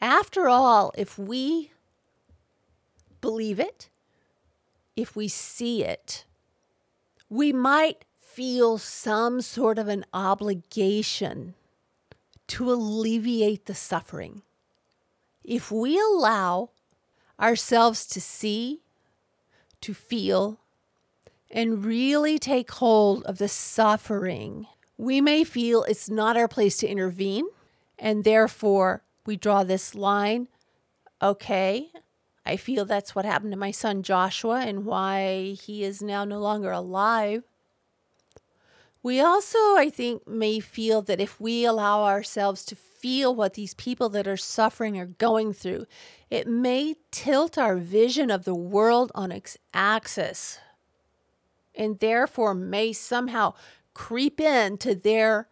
After 0.00 0.48
all, 0.48 0.92
if 0.96 1.18
we 1.18 1.72
believe 3.20 3.58
it, 3.58 3.88
if 4.94 5.16
we 5.16 5.28
see 5.28 5.84
it, 5.84 6.24
we 7.28 7.52
might 7.52 8.04
feel 8.14 8.78
some 8.78 9.40
sort 9.40 9.78
of 9.78 9.88
an 9.88 10.04
obligation 10.12 11.54
to 12.46 12.70
alleviate 12.70 13.66
the 13.66 13.74
suffering. 13.74 14.42
If 15.42 15.70
we 15.70 15.98
allow 15.98 16.70
ourselves 17.40 18.06
to 18.08 18.20
see, 18.20 18.82
to 19.80 19.94
feel, 19.94 20.60
and 21.50 21.84
really 21.84 22.38
take 22.38 22.70
hold 22.72 23.22
of 23.24 23.38
the 23.38 23.48
suffering, 23.48 24.66
we 24.98 25.20
may 25.20 25.44
feel 25.44 25.84
it's 25.84 26.08
not 26.08 26.36
our 26.36 26.48
place 26.48 26.76
to 26.78 26.88
intervene, 26.88 27.46
and 27.98 28.24
therefore 28.24 29.02
we 29.26 29.36
draw 29.36 29.64
this 29.64 29.94
line. 29.94 30.48
Okay, 31.22 31.90
I 32.44 32.56
feel 32.56 32.84
that's 32.84 33.14
what 33.14 33.24
happened 33.24 33.52
to 33.52 33.58
my 33.58 33.70
son 33.70 34.02
Joshua 34.02 34.60
and 34.60 34.84
why 34.84 35.56
he 35.60 35.82
is 35.84 36.02
now 36.02 36.24
no 36.24 36.38
longer 36.38 36.70
alive. 36.70 37.42
We 39.02 39.20
also, 39.20 39.58
I 39.76 39.88
think, 39.88 40.26
may 40.26 40.58
feel 40.58 41.00
that 41.02 41.20
if 41.20 41.40
we 41.40 41.64
allow 41.64 42.04
ourselves 42.04 42.64
to 42.66 42.76
feel 42.76 43.34
what 43.34 43.54
these 43.54 43.74
people 43.74 44.08
that 44.10 44.26
are 44.26 44.36
suffering 44.36 44.98
are 44.98 45.06
going 45.06 45.52
through, 45.52 45.86
it 46.28 46.48
may 46.48 46.96
tilt 47.12 47.56
our 47.56 47.76
vision 47.76 48.30
of 48.30 48.44
the 48.44 48.54
world 48.54 49.12
on 49.14 49.30
its 49.30 49.56
axis 49.72 50.58
and 51.76 51.98
therefore 51.98 52.54
may 52.54 52.92
somehow 52.92 53.54
creep 53.94 54.40
into 54.40 54.94
their 54.94 55.48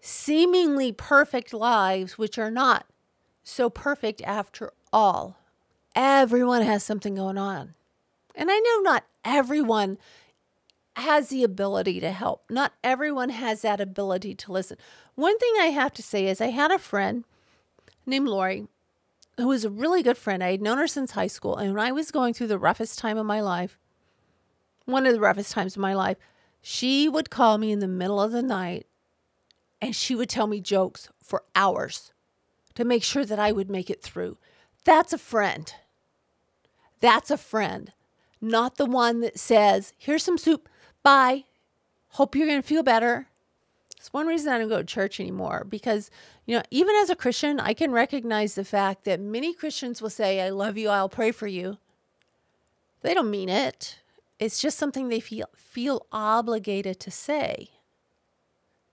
seemingly 0.00 0.92
perfect 0.92 1.52
lives, 1.52 2.18
which 2.18 2.38
are 2.38 2.50
not 2.50 2.86
so 3.46 3.70
perfect 3.70 4.20
after 4.22 4.72
all. 4.92 5.38
Everyone 5.94 6.62
has 6.62 6.82
something 6.82 7.14
going 7.14 7.38
on. 7.38 7.74
And 8.34 8.50
I 8.50 8.58
know 8.58 8.80
not 8.80 9.04
everyone 9.24 9.98
has 10.96 11.28
the 11.28 11.44
ability 11.44 12.00
to 12.00 12.10
help. 12.10 12.42
Not 12.50 12.72
everyone 12.82 13.30
has 13.30 13.62
that 13.62 13.80
ability 13.80 14.34
to 14.34 14.52
listen. 14.52 14.76
One 15.14 15.38
thing 15.38 15.52
I 15.60 15.66
have 15.66 15.92
to 15.94 16.02
say 16.02 16.26
is 16.26 16.40
I 16.40 16.48
had 16.48 16.72
a 16.72 16.78
friend 16.78 17.24
named 18.04 18.28
Lori 18.28 18.66
who 19.36 19.48
was 19.48 19.64
a 19.64 19.70
really 19.70 20.02
good 20.02 20.18
friend. 20.18 20.42
I 20.42 20.50
had 20.50 20.62
known 20.62 20.78
her 20.78 20.88
since 20.88 21.12
high 21.12 21.26
school. 21.26 21.56
And 21.56 21.74
when 21.74 21.86
I 21.86 21.92
was 21.92 22.10
going 22.10 22.34
through 22.34 22.46
the 22.48 22.58
roughest 22.58 22.98
time 22.98 23.16
of 23.16 23.26
my 23.26 23.40
life, 23.40 23.78
one 24.86 25.06
of 25.06 25.12
the 25.12 25.20
roughest 25.20 25.52
times 25.52 25.76
of 25.76 25.82
my 25.82 25.94
life, 25.94 26.16
she 26.62 27.08
would 27.08 27.30
call 27.30 27.58
me 27.58 27.70
in 27.70 27.78
the 27.78 27.88
middle 27.88 28.20
of 28.20 28.32
the 28.32 28.42
night 28.42 28.86
and 29.80 29.94
she 29.94 30.14
would 30.14 30.28
tell 30.28 30.46
me 30.46 30.60
jokes 30.60 31.10
for 31.22 31.44
hours 31.54 32.12
to 32.76 32.84
make 32.84 33.02
sure 33.02 33.24
that 33.24 33.38
I 33.38 33.52
would 33.52 33.70
make 33.70 33.90
it 33.90 34.02
through. 34.02 34.38
That's 34.84 35.12
a 35.12 35.18
friend. 35.18 35.72
That's 37.00 37.30
a 37.30 37.36
friend, 37.36 37.92
not 38.40 38.76
the 38.76 38.86
one 38.86 39.20
that 39.20 39.38
says, 39.38 39.92
Here's 39.98 40.22
some 40.22 40.38
soup. 40.38 40.68
Bye. 41.02 41.44
Hope 42.10 42.34
you're 42.34 42.46
going 42.46 42.62
to 42.62 42.66
feel 42.66 42.82
better. 42.82 43.26
It's 43.96 44.12
one 44.12 44.26
reason 44.26 44.52
I 44.52 44.58
don't 44.58 44.68
go 44.68 44.78
to 44.78 44.84
church 44.84 45.18
anymore 45.18 45.66
because, 45.68 46.10
you 46.46 46.56
know, 46.56 46.62
even 46.70 46.94
as 46.96 47.10
a 47.10 47.16
Christian, 47.16 47.58
I 47.58 47.74
can 47.74 47.90
recognize 47.90 48.54
the 48.54 48.64
fact 48.64 49.04
that 49.04 49.20
many 49.20 49.52
Christians 49.52 50.00
will 50.00 50.10
say, 50.10 50.40
I 50.40 50.50
love 50.50 50.78
you, 50.78 50.88
I'll 50.88 51.08
pray 51.08 51.32
for 51.32 51.46
you. 51.46 51.78
They 53.02 53.14
don't 53.14 53.30
mean 53.30 53.48
it. 53.48 53.98
It's 54.38 54.60
just 54.60 54.78
something 54.78 55.08
they 55.08 55.20
feel 55.20 55.46
feel 55.54 56.06
obligated 56.12 57.00
to 57.00 57.10
say. 57.10 57.70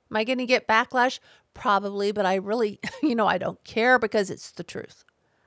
Am 0.10 0.18
I 0.18 0.24
going 0.24 0.38
to 0.38 0.46
get 0.46 0.68
backlash? 0.68 1.20
Probably, 1.54 2.12
but 2.12 2.26
I 2.26 2.36
really, 2.36 2.80
you 3.04 3.16
know, 3.16 3.28
I 3.28 3.38
don't 3.38 3.64
care 3.64 4.00
because 4.00 4.30
it's 4.30 4.52
the 4.52 4.64
truth. 4.64 5.04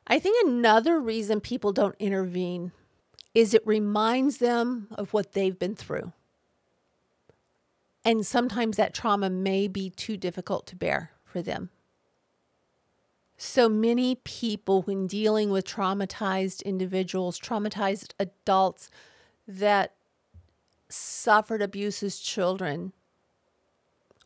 I 0.06 0.18
think 0.18 0.46
another 0.46 1.00
reason 1.00 1.40
people 1.40 1.72
don't 1.72 1.96
intervene 1.98 2.72
is 3.34 3.52
it 3.52 3.66
reminds 3.66 4.38
them 4.38 4.88
of 4.92 5.12
what 5.12 5.32
they've 5.32 5.58
been 5.58 5.74
through. 5.74 6.12
And 8.04 8.24
sometimes 8.24 8.76
that 8.76 8.94
trauma 8.94 9.28
may 9.28 9.66
be 9.66 9.90
too 9.90 10.16
difficult 10.16 10.66
to 10.68 10.76
bear 10.76 11.10
for 11.24 11.42
them. 11.42 11.70
So 13.36 13.68
many 13.68 14.14
people, 14.14 14.82
when 14.82 15.06
dealing 15.06 15.50
with 15.50 15.66
traumatized 15.66 16.64
individuals, 16.64 17.38
traumatized 17.38 18.12
adults 18.18 18.88
that 19.46 19.94
suffered 20.88 21.60
abuse 21.60 22.02
as 22.02 22.18
children, 22.18 22.92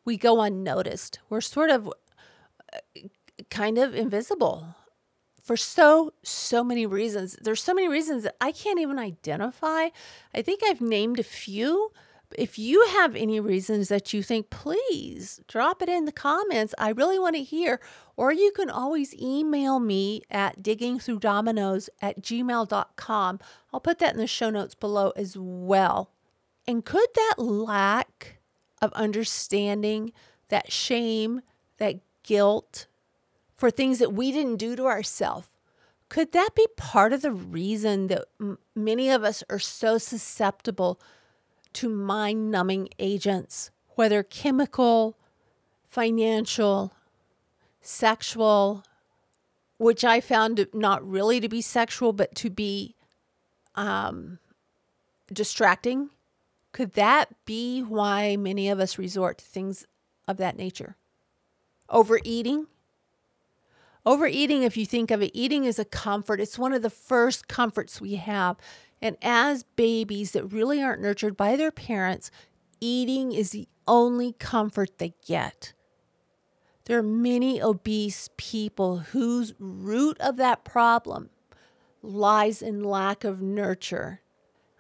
we 0.04 0.16
go 0.16 0.40
unnoticed. 0.40 1.18
We're 1.28 1.40
sort 1.40 1.70
of 1.70 1.92
uh, 2.72 3.00
kind 3.50 3.78
of 3.78 3.94
invisible 3.94 4.74
for 5.42 5.56
so 5.56 6.12
so 6.22 6.62
many 6.62 6.86
reasons. 6.86 7.36
There's 7.40 7.62
so 7.62 7.74
many 7.74 7.88
reasons 7.88 8.22
that 8.24 8.36
i 8.40 8.52
can't 8.52 8.78
even 8.78 8.98
identify. 8.98 9.88
I 10.34 10.42
think 10.42 10.60
i've 10.64 10.80
named 10.80 11.18
a 11.18 11.24
few. 11.24 11.92
If 12.38 12.60
you 12.60 12.86
have 12.90 13.16
any 13.16 13.40
reasons 13.40 13.88
that 13.88 14.12
you 14.12 14.22
think 14.22 14.50
please 14.50 15.40
drop 15.48 15.82
it 15.82 15.88
in 15.88 16.04
the 16.04 16.12
comments. 16.12 16.74
I 16.78 16.90
really 16.90 17.18
want 17.18 17.36
to 17.36 17.42
hear 17.42 17.80
or 18.16 18.32
you 18.32 18.52
can 18.52 18.70
always 18.70 19.14
email 19.14 19.80
me 19.80 20.22
at 20.30 20.62
diggingthroughdominoes 20.62 21.88
at 22.02 22.22
gmail.com 22.22 23.40
i'll 23.72 23.80
put 23.80 23.98
that 23.98 24.12
in 24.12 24.20
the 24.20 24.26
show 24.26 24.50
notes 24.50 24.74
below 24.74 25.10
as 25.16 25.36
well. 25.38 26.12
And 26.66 26.84
could 26.84 27.08
that 27.14 27.34
lack 27.38 28.39
of 28.80 28.92
understanding 28.92 30.12
that 30.48 30.72
shame 30.72 31.42
that 31.78 32.00
guilt 32.22 32.86
for 33.54 33.70
things 33.70 33.98
that 33.98 34.12
we 34.12 34.32
didn't 34.32 34.56
do 34.56 34.76
to 34.76 34.86
ourselves. 34.86 35.48
Could 36.08 36.32
that 36.32 36.50
be 36.56 36.66
part 36.76 37.12
of 37.12 37.22
the 37.22 37.30
reason 37.30 38.08
that 38.08 38.24
m- 38.40 38.58
many 38.74 39.10
of 39.10 39.22
us 39.22 39.44
are 39.48 39.58
so 39.58 39.96
susceptible 39.96 41.00
to 41.74 41.88
mind 41.88 42.50
numbing 42.50 42.88
agents, 42.98 43.70
whether 43.94 44.22
chemical, 44.22 45.16
financial, 45.86 46.92
sexual, 47.80 48.84
which 49.78 50.04
I 50.04 50.20
found 50.20 50.66
not 50.74 51.08
really 51.08 51.38
to 51.40 51.48
be 51.48 51.62
sexual, 51.62 52.12
but 52.12 52.34
to 52.36 52.50
be 52.50 52.96
um, 53.76 54.38
distracting? 55.32 56.10
Could 56.72 56.92
that 56.92 57.28
be 57.44 57.80
why 57.82 58.36
many 58.36 58.68
of 58.68 58.78
us 58.80 58.98
resort 58.98 59.38
to 59.38 59.44
things 59.44 59.86
of 60.28 60.36
that 60.36 60.56
nature? 60.56 60.96
Overeating? 61.88 62.66
Overeating, 64.06 64.62
if 64.62 64.76
you 64.76 64.86
think 64.86 65.10
of 65.10 65.20
it, 65.20 65.32
eating 65.34 65.64
is 65.64 65.78
a 65.78 65.84
comfort. 65.84 66.40
It's 66.40 66.58
one 66.58 66.72
of 66.72 66.82
the 66.82 66.90
first 66.90 67.48
comforts 67.48 68.00
we 68.00 68.14
have. 68.16 68.56
And 69.02 69.16
as 69.20 69.64
babies 69.76 70.32
that 70.32 70.52
really 70.52 70.82
aren't 70.82 71.02
nurtured 71.02 71.36
by 71.36 71.56
their 71.56 71.70
parents, 71.70 72.30
eating 72.80 73.32
is 73.32 73.50
the 73.50 73.68
only 73.86 74.32
comfort 74.32 74.98
they 74.98 75.14
get. 75.26 75.72
There 76.84 76.98
are 76.98 77.02
many 77.02 77.60
obese 77.62 78.30
people 78.36 78.98
whose 78.98 79.54
root 79.58 80.18
of 80.20 80.36
that 80.36 80.64
problem 80.64 81.30
lies 82.02 82.62
in 82.62 82.82
lack 82.82 83.24
of 83.24 83.42
nurture. 83.42 84.20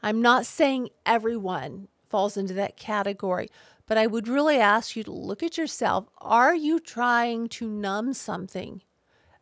I'm 0.02 0.22
not 0.22 0.46
saying 0.46 0.90
everyone 1.04 1.88
falls 2.08 2.36
into 2.36 2.54
that 2.54 2.76
category, 2.76 3.48
but 3.86 3.98
I 3.98 4.06
would 4.06 4.28
really 4.28 4.58
ask 4.58 4.96
you 4.96 5.04
to 5.04 5.12
look 5.12 5.42
at 5.42 5.58
yourself. 5.58 6.06
Are 6.18 6.54
you 6.54 6.80
trying 6.80 7.48
to 7.50 7.68
numb 7.68 8.14
something? 8.14 8.82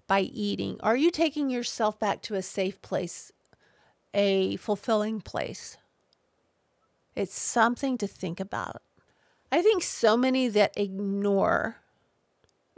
by 0.09 0.22
eating? 0.22 0.80
Are 0.80 0.96
you 0.96 1.12
taking 1.12 1.50
yourself 1.50 2.00
back 2.00 2.22
to 2.22 2.34
a 2.34 2.42
safe 2.42 2.82
place, 2.82 3.30
a 4.12 4.56
fulfilling 4.56 5.20
place? 5.20 5.76
It's 7.14 7.38
something 7.38 7.96
to 7.98 8.09
think 8.09 8.40
about. 8.40 8.82
I 9.52 9.62
think 9.62 9.82
so 9.82 10.16
many 10.16 10.48
that 10.48 10.76
ignore 10.76 11.76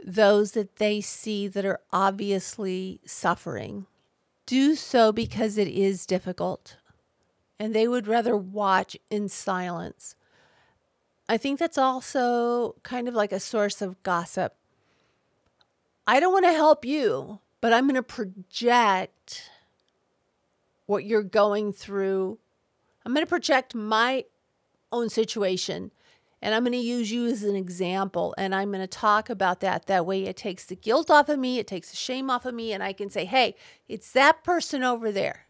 those 0.03 0.51
that 0.51 0.75
they 0.75 0.99
see 1.01 1.47
that 1.47 1.65
are 1.65 1.79
obviously 1.91 2.99
suffering 3.05 3.87
do 4.47 4.75
so 4.75 5.11
because 5.11 5.57
it 5.57 5.67
is 5.67 6.05
difficult 6.05 6.75
and 7.61 7.75
they 7.75 7.87
would 7.87 8.07
rather 8.07 8.35
watch 8.35 8.97
in 9.11 9.29
silence. 9.29 10.15
I 11.29 11.37
think 11.37 11.59
that's 11.59 11.77
also 11.77 12.73
kind 12.81 13.07
of 13.07 13.13
like 13.13 13.31
a 13.31 13.39
source 13.39 13.83
of 13.83 14.01
gossip. 14.01 14.55
I 16.07 16.19
don't 16.19 16.33
want 16.33 16.45
to 16.45 16.53
help 16.53 16.83
you, 16.83 17.39
but 17.61 17.71
I'm 17.71 17.83
going 17.83 17.93
to 17.93 18.01
project 18.01 19.51
what 20.87 21.05
you're 21.05 21.21
going 21.21 21.71
through. 21.71 22.39
I'm 23.05 23.13
going 23.13 23.23
to 23.23 23.29
project 23.29 23.75
my 23.75 24.25
own 24.91 25.09
situation 25.09 25.91
and 26.41 26.55
I'm 26.55 26.63
going 26.63 26.71
to 26.71 26.79
use 26.79 27.11
you 27.11 27.27
as 27.27 27.43
an 27.43 27.55
example 27.55 28.33
and 28.39 28.55
I'm 28.55 28.71
going 28.71 28.81
to 28.81 28.87
talk 28.87 29.29
about 29.29 29.59
that. 29.59 29.85
That 29.85 30.07
way 30.07 30.25
it 30.25 30.35
takes 30.35 30.65
the 30.65 30.75
guilt 30.75 31.11
off 31.11 31.29
of 31.29 31.37
me, 31.37 31.59
it 31.59 31.67
takes 31.67 31.91
the 31.91 31.95
shame 31.95 32.31
off 32.31 32.47
of 32.47 32.55
me, 32.55 32.73
and 32.73 32.81
I 32.81 32.91
can 32.91 33.11
say, 33.11 33.25
hey, 33.25 33.53
it's 33.87 34.11
that 34.13 34.43
person 34.43 34.83
over 34.83 35.11
there. 35.11 35.45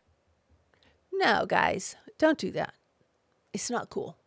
No, 1.11 1.45
guys, 1.45 1.95
don't 2.17 2.37
do 2.37 2.51
that. 2.51 2.73
It's 3.53 3.69
not 3.69 3.89
cool. 3.89 4.17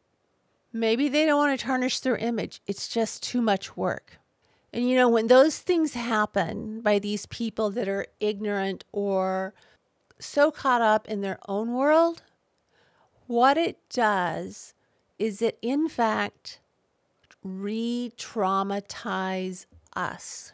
Maybe 0.73 1.09
they 1.09 1.25
don't 1.25 1.39
want 1.39 1.59
to 1.59 1.65
tarnish 1.65 2.01
their 2.01 2.17
image, 2.17 2.61
it's 2.67 2.89
just 2.89 3.23
too 3.23 3.41
much 3.41 3.77
work. 3.77 4.19
And 4.73 4.89
you 4.91 4.97
know, 4.97 5.09
when 5.09 5.29
those 5.29 5.59
things 5.59 5.95
happen 5.95 6.81
by 6.81 6.99
these 6.99 7.27
people 7.27 7.71
that 7.71 7.89
are 7.89 8.07
ignorant 8.19 8.85
or 8.91 9.55
so 10.19 10.51
caught 10.51 10.83
up 10.83 11.07
in 11.09 11.21
their 11.21 11.39
own 11.47 11.75
world, 11.75 12.23
what 13.27 13.57
it 13.57 13.79
does 13.89 14.75
is 15.19 15.41
it, 15.41 15.59
in 15.63 15.89
fact, 15.89 16.59
re 17.45 18.13
traumatize 18.17 19.67
us. 19.95 20.53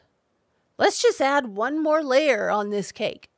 Let's 0.77 1.01
just 1.01 1.21
add 1.21 1.49
one 1.49 1.83
more 1.83 2.03
layer 2.03 2.51
on 2.51 2.71
this 2.71 2.93
cake. 2.93 3.31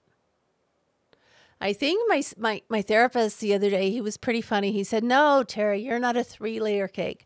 I 1.62 1.72
think 1.72 2.02
my, 2.08 2.22
my, 2.36 2.62
my 2.68 2.82
therapist 2.82 3.38
the 3.38 3.54
other 3.54 3.70
day, 3.70 3.92
he 3.92 4.00
was 4.00 4.16
pretty 4.16 4.40
funny. 4.40 4.72
He 4.72 4.82
said, 4.82 5.04
No, 5.04 5.44
Terry, 5.46 5.80
you're 5.80 6.00
not 6.00 6.16
a 6.16 6.24
three 6.24 6.58
layer 6.58 6.88
cake. 6.88 7.24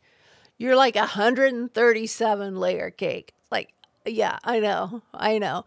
You're 0.58 0.76
like 0.76 0.94
a 0.94 1.00
137 1.00 2.56
layer 2.56 2.90
cake. 2.90 3.32
Like, 3.50 3.72
yeah, 4.04 4.38
I 4.44 4.60
know. 4.60 5.02
I 5.14 5.38
know. 5.38 5.64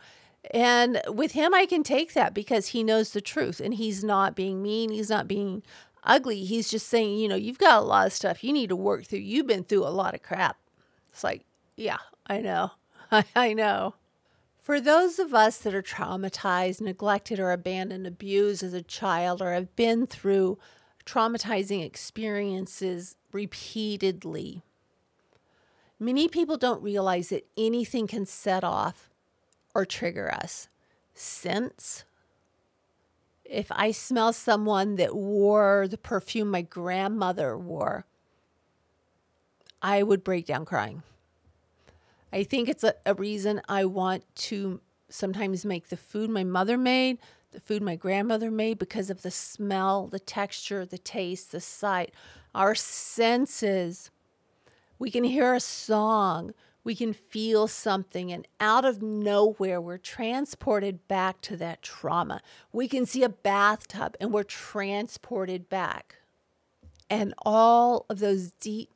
And 0.52 1.02
with 1.08 1.32
him, 1.32 1.52
I 1.54 1.66
can 1.66 1.82
take 1.82 2.14
that 2.14 2.36
because 2.36 2.68
he 2.68 2.84
knows 2.84 3.12
the 3.12 3.22
truth 3.22 3.60
and 3.60 3.74
he's 3.74 4.04
not 4.04 4.36
being 4.36 4.62
mean. 4.62 4.92
He's 4.92 5.10
not 5.10 5.28
being 5.28 5.64
ugly. 6.04 6.44
He's 6.46 6.70
just 6.70 6.88
saying, 6.88 7.18
you 7.18 7.28
know, 7.28 7.36
you've 7.36 7.58
got 7.58 7.82
a 7.82 7.86
lot 7.86 8.06
of 8.06 8.14
stuff 8.14 8.44
you 8.44 8.54
need 8.54 8.70
to 8.70 8.76
work 8.76 9.06
through. 9.06 9.20
You've 9.20 9.48
been 9.48 9.64
through 9.64 9.86
a 9.86 9.90
lot 9.90 10.14
of 10.14 10.22
crap. 10.22 10.58
It's 11.12 11.24
like, 11.24 11.44
yeah, 11.76 11.98
I 12.28 12.42
know. 12.42 12.72
I 13.36 13.54
know. 13.54 13.96
For 14.70 14.80
those 14.80 15.18
of 15.18 15.34
us 15.34 15.58
that 15.58 15.74
are 15.74 15.82
traumatized, 15.82 16.80
neglected, 16.80 17.40
or 17.40 17.52
abandoned, 17.52 18.06
abused 18.06 18.62
as 18.62 18.72
a 18.72 18.84
child, 18.84 19.42
or 19.42 19.52
have 19.54 19.76
been 19.76 20.06
through 20.06 20.60
traumatizing 21.08 21.84
experiences 21.84 23.16
repeatedly, 23.32 24.62
Many 26.00 26.28
people 26.28 26.56
don't 26.56 26.84
realize 26.84 27.30
that 27.30 27.48
anything 27.58 28.06
can 28.06 28.28
set 28.28 28.64
off 28.64 29.10
or 29.74 29.86
trigger 29.86 30.32
us. 30.32 30.68
Scents. 31.16 32.04
If 33.44 33.72
I 33.72 33.90
smell 33.90 34.34
someone 34.34 34.98
that 34.98 35.16
wore 35.16 35.88
the 35.90 35.98
perfume 35.98 36.52
my 36.52 36.62
grandmother 36.62 37.58
wore, 37.58 38.06
I 39.82 40.04
would 40.04 40.24
break 40.24 40.46
down 40.46 40.66
crying. 40.66 41.02
I 42.32 42.44
think 42.44 42.70
it's 42.70 42.84
a, 42.84 42.94
a 43.06 43.14
reason 43.14 43.62
I 43.68 43.86
want 43.86 44.24
to 44.36 44.82
sometimes 45.10 45.66
make 45.66 45.90
the 45.90 45.98
food 45.98 46.30
my 46.30 46.44
mother 46.44 46.78
made, 46.78 47.18
the 47.52 47.60
food 47.60 47.82
my 47.82 47.96
grandmother 47.96 48.52
made, 48.52 48.78
because 48.78 49.10
of 49.10 49.24
the 49.24 49.32
smell, 49.32 50.08
the 50.08 50.20
texture, 50.20 50.86
the 50.86 50.98
taste, 50.98 51.52
the 51.52 51.62
sight. 51.62 52.14
Our 52.54 52.76
senses 52.76 54.12
we 55.00 55.10
can 55.10 55.24
hear 55.24 55.54
a 55.54 55.62
song, 55.62 56.54
we 56.84 56.94
can 56.94 57.14
feel 57.14 57.68
something, 57.68 58.34
and 58.34 58.46
out 58.60 58.84
of 58.84 59.02
nowhere, 59.02 59.80
we're 59.80 59.98
transported 59.98 61.08
back 61.08 61.40
to 61.42 61.56
that 61.56 61.82
trauma. 61.82 62.42
We 62.74 62.90
can 62.90 63.06
see 63.06 63.24
a 63.24 63.30
bathtub 63.30 64.18
and 64.20 64.34
we're 64.34 64.44
transported 64.44 65.70
back. 65.70 66.18
And 67.10 67.34
all 67.40 68.06
of 68.10 68.20
those 68.20 68.52
deep 68.52 68.90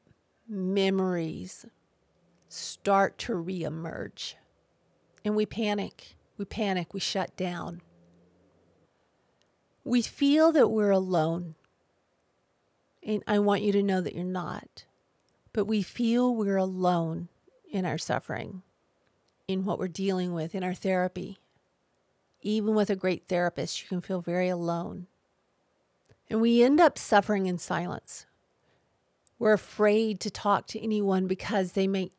memories 0.48 1.66
start 2.54 3.18
to 3.20 3.34
reemerge. 3.34 4.36
And 5.26 5.36
we 5.36 5.46
panic. 5.46 6.16
We 6.38 6.46
panic. 6.46 6.94
We 6.94 7.00
shut 7.00 7.36
down. 7.36 7.82
We 9.84 10.02
feel 10.02 10.52
that 10.52 10.70
we're 10.70 10.92
alone. 10.92 11.56
And 13.06 13.24
I 13.28 13.40
want 13.40 13.64
you 13.64 13.72
to 13.74 13.84
know 13.84 14.02
that 14.02 14.16
you're 14.16 14.24
not 14.24 14.86
but 15.54 15.66
we 15.66 15.84
feel 15.84 16.36
we're 16.36 16.58
alone 16.58 17.30
in 17.72 17.86
our 17.86 17.98
suffering, 17.98 18.64
in 19.48 19.64
what 19.64 19.80
we're 19.80 19.88
dealing 19.88 20.34
with, 20.34 20.54
in 20.56 20.64
our 20.64 20.74
therapy. 20.74 21.38
Even 22.42 22.76
with 22.76 22.90
a 22.90 22.96
great 22.96 23.28
therapist, 23.30 23.82
you 23.82 23.88
can 23.88 24.02
feel 24.02 24.20
very 24.20 24.50
alone. 24.50 25.08
And 26.30 26.42
we 26.42 26.64
end 26.64 26.82
up 26.82 26.98
suffering 26.98 27.46
in 27.46 27.60
silence. 27.60 28.26
We're 29.38 29.54
afraid 29.54 30.20
to 30.22 30.32
talk 30.32 30.68
to 30.68 30.84
anyone 30.84 31.28
because 31.28 31.74
they 31.74 31.88
may, 31.88 32.10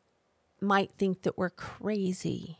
might 0.61 0.91
think 0.97 1.23
that 1.23 1.37
we're 1.37 1.49
crazy. 1.49 2.59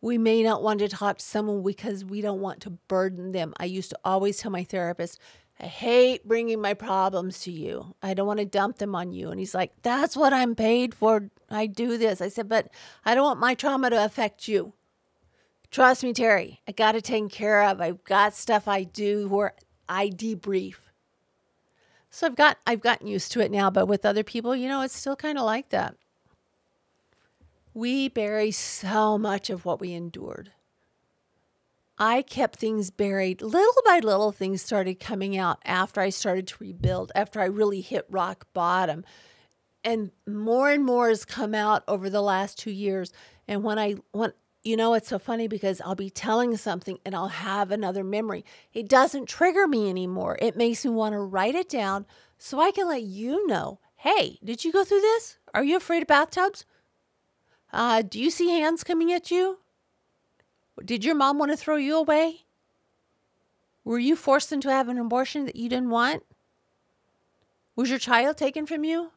We 0.00 0.16
may 0.16 0.42
not 0.42 0.62
want 0.62 0.80
to 0.80 0.88
talk 0.88 1.18
to 1.18 1.24
someone 1.24 1.62
because 1.62 2.04
we 2.04 2.20
don't 2.20 2.40
want 2.40 2.60
to 2.62 2.70
burden 2.70 3.32
them. 3.32 3.52
I 3.58 3.66
used 3.66 3.90
to 3.90 3.98
always 4.04 4.38
tell 4.38 4.50
my 4.50 4.64
therapist, 4.64 5.18
I 5.60 5.66
hate 5.66 6.26
bringing 6.26 6.60
my 6.60 6.72
problems 6.72 7.40
to 7.40 7.52
you. 7.52 7.94
I 8.02 8.14
don't 8.14 8.26
want 8.26 8.38
to 8.38 8.46
dump 8.46 8.78
them 8.78 8.94
on 8.94 9.12
you. 9.12 9.30
And 9.30 9.38
he's 9.38 9.54
like, 9.54 9.72
That's 9.82 10.16
what 10.16 10.32
I'm 10.32 10.54
paid 10.54 10.94
for. 10.94 11.30
I 11.50 11.66
do 11.66 11.98
this. 11.98 12.22
I 12.22 12.28
said, 12.28 12.48
But 12.48 12.68
I 13.04 13.14
don't 13.14 13.24
want 13.24 13.40
my 13.40 13.54
trauma 13.54 13.90
to 13.90 14.02
affect 14.04 14.48
you. 14.48 14.72
Trust 15.70 16.02
me, 16.02 16.12
Terry, 16.14 16.60
I 16.66 16.72
got 16.72 16.92
to 16.92 17.02
take 17.02 17.30
care 17.30 17.62
of. 17.62 17.80
I've 17.80 18.02
got 18.04 18.34
stuff 18.34 18.66
I 18.66 18.84
do 18.84 19.28
where 19.28 19.54
I 19.88 20.08
debrief. 20.08 20.76
So 22.08 22.26
I've 22.26 22.36
got 22.36 22.58
I've 22.66 22.80
gotten 22.80 23.06
used 23.06 23.30
to 23.32 23.40
it 23.40 23.52
now, 23.52 23.70
but 23.70 23.86
with 23.86 24.04
other 24.04 24.24
people, 24.24 24.56
you 24.56 24.68
know, 24.68 24.80
it's 24.80 24.96
still 24.96 25.14
kind 25.14 25.38
of 25.38 25.44
like 25.44 25.68
that. 25.70 25.94
We 27.72 28.08
bury 28.08 28.50
so 28.50 29.16
much 29.16 29.50
of 29.50 29.64
what 29.64 29.80
we 29.80 29.92
endured. 29.92 30.52
I 31.98 32.22
kept 32.22 32.56
things 32.56 32.90
buried. 32.90 33.42
Little 33.42 33.82
by 33.84 34.00
little, 34.02 34.32
things 34.32 34.62
started 34.62 34.98
coming 34.98 35.36
out 35.36 35.58
after 35.64 36.00
I 36.00 36.08
started 36.08 36.46
to 36.48 36.56
rebuild, 36.58 37.12
after 37.14 37.40
I 37.40 37.44
really 37.44 37.82
hit 37.82 38.06
rock 38.08 38.46
bottom. 38.54 39.04
And 39.84 40.10
more 40.26 40.70
and 40.70 40.84
more 40.84 41.10
has 41.10 41.24
come 41.24 41.54
out 41.54 41.84
over 41.86 42.08
the 42.08 42.22
last 42.22 42.58
two 42.58 42.70
years. 42.70 43.12
And 43.46 43.62
when 43.62 43.78
I 43.78 43.96
when 44.12 44.32
you 44.62 44.76
know, 44.76 44.94
it's 44.94 45.08
so 45.08 45.18
funny 45.18 45.48
because 45.48 45.80
I'll 45.82 45.94
be 45.94 46.10
telling 46.10 46.56
something 46.56 46.98
and 47.04 47.14
I'll 47.14 47.28
have 47.28 47.70
another 47.70 48.04
memory. 48.04 48.44
It 48.74 48.88
doesn't 48.88 49.26
trigger 49.26 49.66
me 49.66 49.88
anymore. 49.88 50.38
It 50.40 50.56
makes 50.56 50.84
me 50.84 50.90
want 50.90 51.14
to 51.14 51.18
write 51.18 51.54
it 51.54 51.68
down 51.68 52.04
so 52.36 52.60
I 52.60 52.70
can 52.70 52.88
let 52.88 53.02
you 53.02 53.46
know 53.46 53.78
hey, 53.96 54.38
did 54.42 54.64
you 54.64 54.72
go 54.72 54.82
through 54.82 55.02
this? 55.02 55.36
Are 55.52 55.62
you 55.62 55.76
afraid 55.76 56.00
of 56.00 56.08
bathtubs? 56.08 56.64
Uh, 57.72 58.02
do 58.02 58.18
you 58.20 58.30
see 58.30 58.48
hands 58.48 58.84
coming 58.84 59.12
at 59.12 59.30
you? 59.30 59.58
Did 60.84 61.04
your 61.04 61.14
mom 61.14 61.38
want 61.38 61.50
to 61.50 61.56
throw 61.56 61.76
you 61.76 61.96
away? 61.96 62.44
Were 63.84 63.98
you 63.98 64.16
forced 64.16 64.52
into 64.52 64.70
having 64.70 64.98
an 64.98 65.06
abortion 65.06 65.44
that 65.46 65.56
you 65.56 65.68
didn't 65.68 65.90
want? 65.90 66.24
Was 67.76 67.90
your 67.90 67.98
child 67.98 68.36
taken 68.36 68.66
from 68.66 68.84
you? 68.84 69.12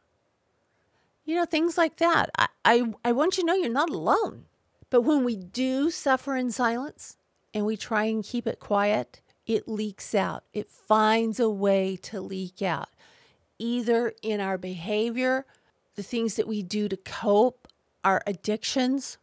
You 1.26 1.36
know, 1.36 1.46
things 1.46 1.78
like 1.78 1.98
that. 1.98 2.30
I, 2.38 2.48
I, 2.66 2.94
I 3.06 3.12
want 3.12 3.38
you 3.38 3.44
to 3.44 3.48
know 3.48 3.54
you're 3.56 3.70
not 3.70 3.90
alone. 3.90 4.46
But 4.90 5.02
when 5.02 5.24
we 5.24 5.36
do 5.36 5.90
suffer 5.90 6.36
in 6.36 6.52
silence 6.52 7.18
and 7.54 7.66
we 7.66 7.78
try 7.78 8.06
and 8.06 8.24
keep 8.24 8.46
it 8.46 8.60
quiet, 8.60 9.22
it 9.48 9.68
leaks 9.68 10.14
out. 10.14 10.44
It 10.54 10.70
finds 10.70 11.40
a 11.40 11.50
way 11.50 11.98
to 12.04 12.22
leak 12.22 12.62
out, 12.62 12.90
either 13.58 14.14
in 14.22 14.40
our 14.40 14.58
behavior, 14.58 15.46
the 15.96 16.04
things 16.04 16.36
that 16.36 16.48
we 16.48 16.62
do 16.62 16.88
to 16.88 16.98
cope, 16.98 17.63
our 18.04 18.22
addictions, 18.28 19.18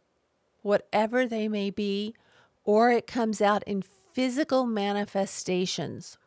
whatever 0.61 1.25
they 1.25 1.47
may 1.47 1.69
be, 1.69 2.15
or 2.63 2.91
it 2.91 3.07
comes 3.07 3.41
out 3.41 3.63
in 3.63 3.81
physical 3.81 4.65
manifestations 4.65 6.17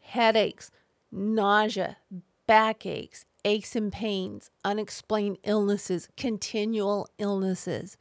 headaches, 0.00 0.70
nausea, 1.10 1.96
backaches, 2.46 3.24
aches 3.44 3.74
and 3.74 3.92
pains, 3.92 4.50
unexplained 4.64 5.36
illnesses, 5.42 6.08
continual 6.16 7.08
illnesses 7.18 7.96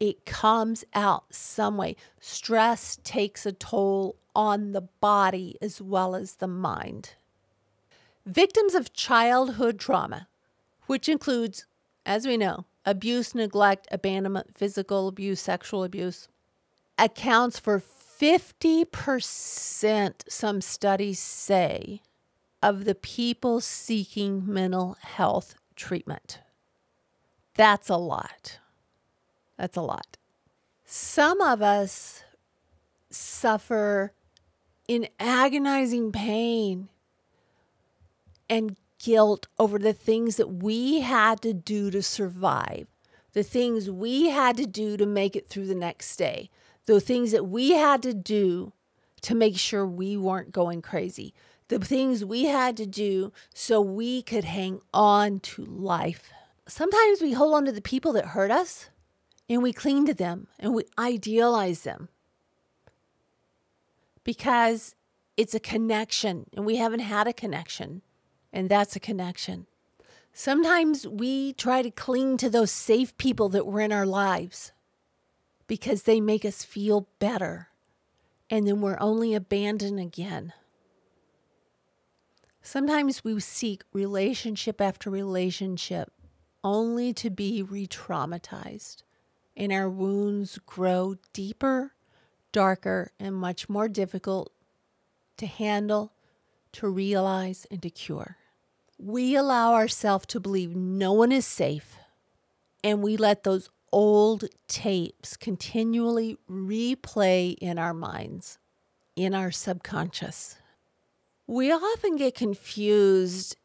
it 0.00 0.24
comes 0.24 0.84
out 0.94 1.24
some 1.30 1.76
way. 1.76 1.96
Stress 2.20 2.98
takes 3.02 3.44
a 3.44 3.52
toll 3.52 4.16
on 4.34 4.72
the 4.72 4.82
body 4.82 5.56
as 5.60 5.80
well 5.80 6.14
as 6.14 6.36
the 6.36 6.46
mind. 6.46 7.14
Victims 8.24 8.74
of 8.74 8.92
childhood 8.92 9.78
trauma, 9.80 10.28
which 10.86 11.08
includes, 11.08 11.66
as 12.06 12.26
we 12.26 12.36
know, 12.36 12.64
abuse, 12.88 13.34
neglect, 13.34 13.86
abandonment, 13.92 14.56
physical 14.56 15.08
abuse, 15.08 15.40
sexual 15.40 15.84
abuse, 15.84 16.26
accounts 16.96 17.58
for 17.58 17.78
50%, 17.78 20.22
some 20.26 20.62
studies 20.62 21.18
say, 21.18 22.00
of 22.62 22.86
the 22.86 22.94
people 22.94 23.60
seeking 23.60 24.50
mental 24.50 24.96
health 25.02 25.56
treatment. 25.76 26.38
That's 27.54 27.90
a 27.90 27.98
lot. 27.98 28.58
That's 29.58 29.76
a 29.76 29.82
lot. 29.82 30.16
Some 30.86 31.42
of 31.42 31.60
us 31.60 32.24
suffer 33.10 34.14
in 34.88 35.08
agonizing 35.20 36.10
pain 36.10 36.88
and 38.48 38.78
guilt 38.98 39.46
over 39.58 39.78
the 39.78 39.92
things 39.92 40.36
that 40.36 40.48
we 40.48 41.00
had 41.00 41.40
to 41.42 41.52
do 41.52 41.90
to 41.90 42.02
survive, 42.02 42.86
the 43.32 43.42
things 43.42 43.90
we 43.90 44.30
had 44.30 44.56
to 44.56 44.66
do 44.66 44.96
to 44.96 45.06
make 45.06 45.36
it 45.36 45.48
through 45.48 45.66
the 45.66 45.74
next 45.74 46.16
day, 46.16 46.50
the 46.86 47.00
things 47.00 47.32
that 47.32 47.46
we 47.46 47.72
had 47.72 48.02
to 48.02 48.14
do 48.14 48.72
to 49.22 49.34
make 49.34 49.58
sure 49.58 49.86
we 49.86 50.16
weren't 50.16 50.52
going 50.52 50.82
crazy, 50.82 51.34
the 51.68 51.78
things 51.78 52.24
we 52.24 52.44
had 52.44 52.76
to 52.76 52.86
do 52.86 53.32
so 53.54 53.80
we 53.80 54.22
could 54.22 54.44
hang 54.44 54.80
on 54.92 55.40
to 55.40 55.64
life. 55.64 56.32
Sometimes 56.66 57.20
we 57.20 57.32
hold 57.32 57.54
on 57.54 57.64
to 57.66 57.72
the 57.72 57.80
people 57.80 58.12
that 58.14 58.26
hurt 58.26 58.50
us 58.50 58.90
and 59.48 59.62
we 59.62 59.72
cling 59.72 60.06
to 60.06 60.14
them 60.14 60.46
and 60.58 60.74
we 60.74 60.84
idealize 60.98 61.82
them 61.82 62.08
because 64.24 64.94
it's 65.36 65.54
a 65.54 65.60
connection 65.60 66.46
and 66.54 66.66
we 66.66 66.76
haven't 66.76 67.00
had 67.00 67.26
a 67.26 67.32
connection, 67.32 68.02
and 68.52 68.68
that's 68.68 68.96
a 68.96 69.00
connection. 69.00 69.66
Sometimes 70.32 71.06
we 71.06 71.52
try 71.54 71.82
to 71.82 71.90
cling 71.90 72.36
to 72.38 72.48
those 72.48 72.70
safe 72.70 73.16
people 73.18 73.48
that 73.50 73.66
were 73.66 73.80
in 73.80 73.92
our 73.92 74.06
lives 74.06 74.72
because 75.66 76.04
they 76.04 76.20
make 76.20 76.44
us 76.44 76.64
feel 76.64 77.08
better, 77.18 77.68
and 78.48 78.66
then 78.66 78.80
we're 78.80 79.00
only 79.00 79.34
abandoned 79.34 80.00
again. 80.00 80.52
Sometimes 82.62 83.24
we 83.24 83.38
seek 83.40 83.82
relationship 83.92 84.80
after 84.80 85.10
relationship 85.10 86.12
only 86.62 87.12
to 87.14 87.30
be 87.30 87.62
re 87.62 87.86
traumatized 87.86 89.02
and 89.58 89.72
our 89.72 89.90
wounds 89.90 90.58
grow 90.64 91.16
deeper, 91.32 91.92
darker, 92.52 93.10
and 93.18 93.34
much 93.34 93.68
more 93.68 93.88
difficult 93.88 94.52
to 95.36 95.46
handle, 95.46 96.12
to 96.78 96.88
realize, 96.88 97.66
and 97.70 97.80
to 97.82 97.90
cure. 97.90 98.36
We 98.98 99.36
allow 99.36 99.74
ourselves 99.74 100.26
to 100.26 100.40
believe 100.40 100.74
no 100.74 101.12
one 101.12 101.30
is 101.30 101.46
safe, 101.46 101.96
and 102.82 103.02
we 103.02 103.16
let 103.16 103.44
those 103.44 103.68
old 103.92 104.44
tapes 104.66 105.36
continually 105.36 106.36
replay 106.50 107.56
in 107.60 107.78
our 107.78 107.94
minds, 107.94 108.58
in 109.14 109.34
our 109.34 109.50
subconscious. 109.50 110.56
We 111.46 111.70
often 111.72 112.16
get 112.16 112.34
confused 112.34 113.56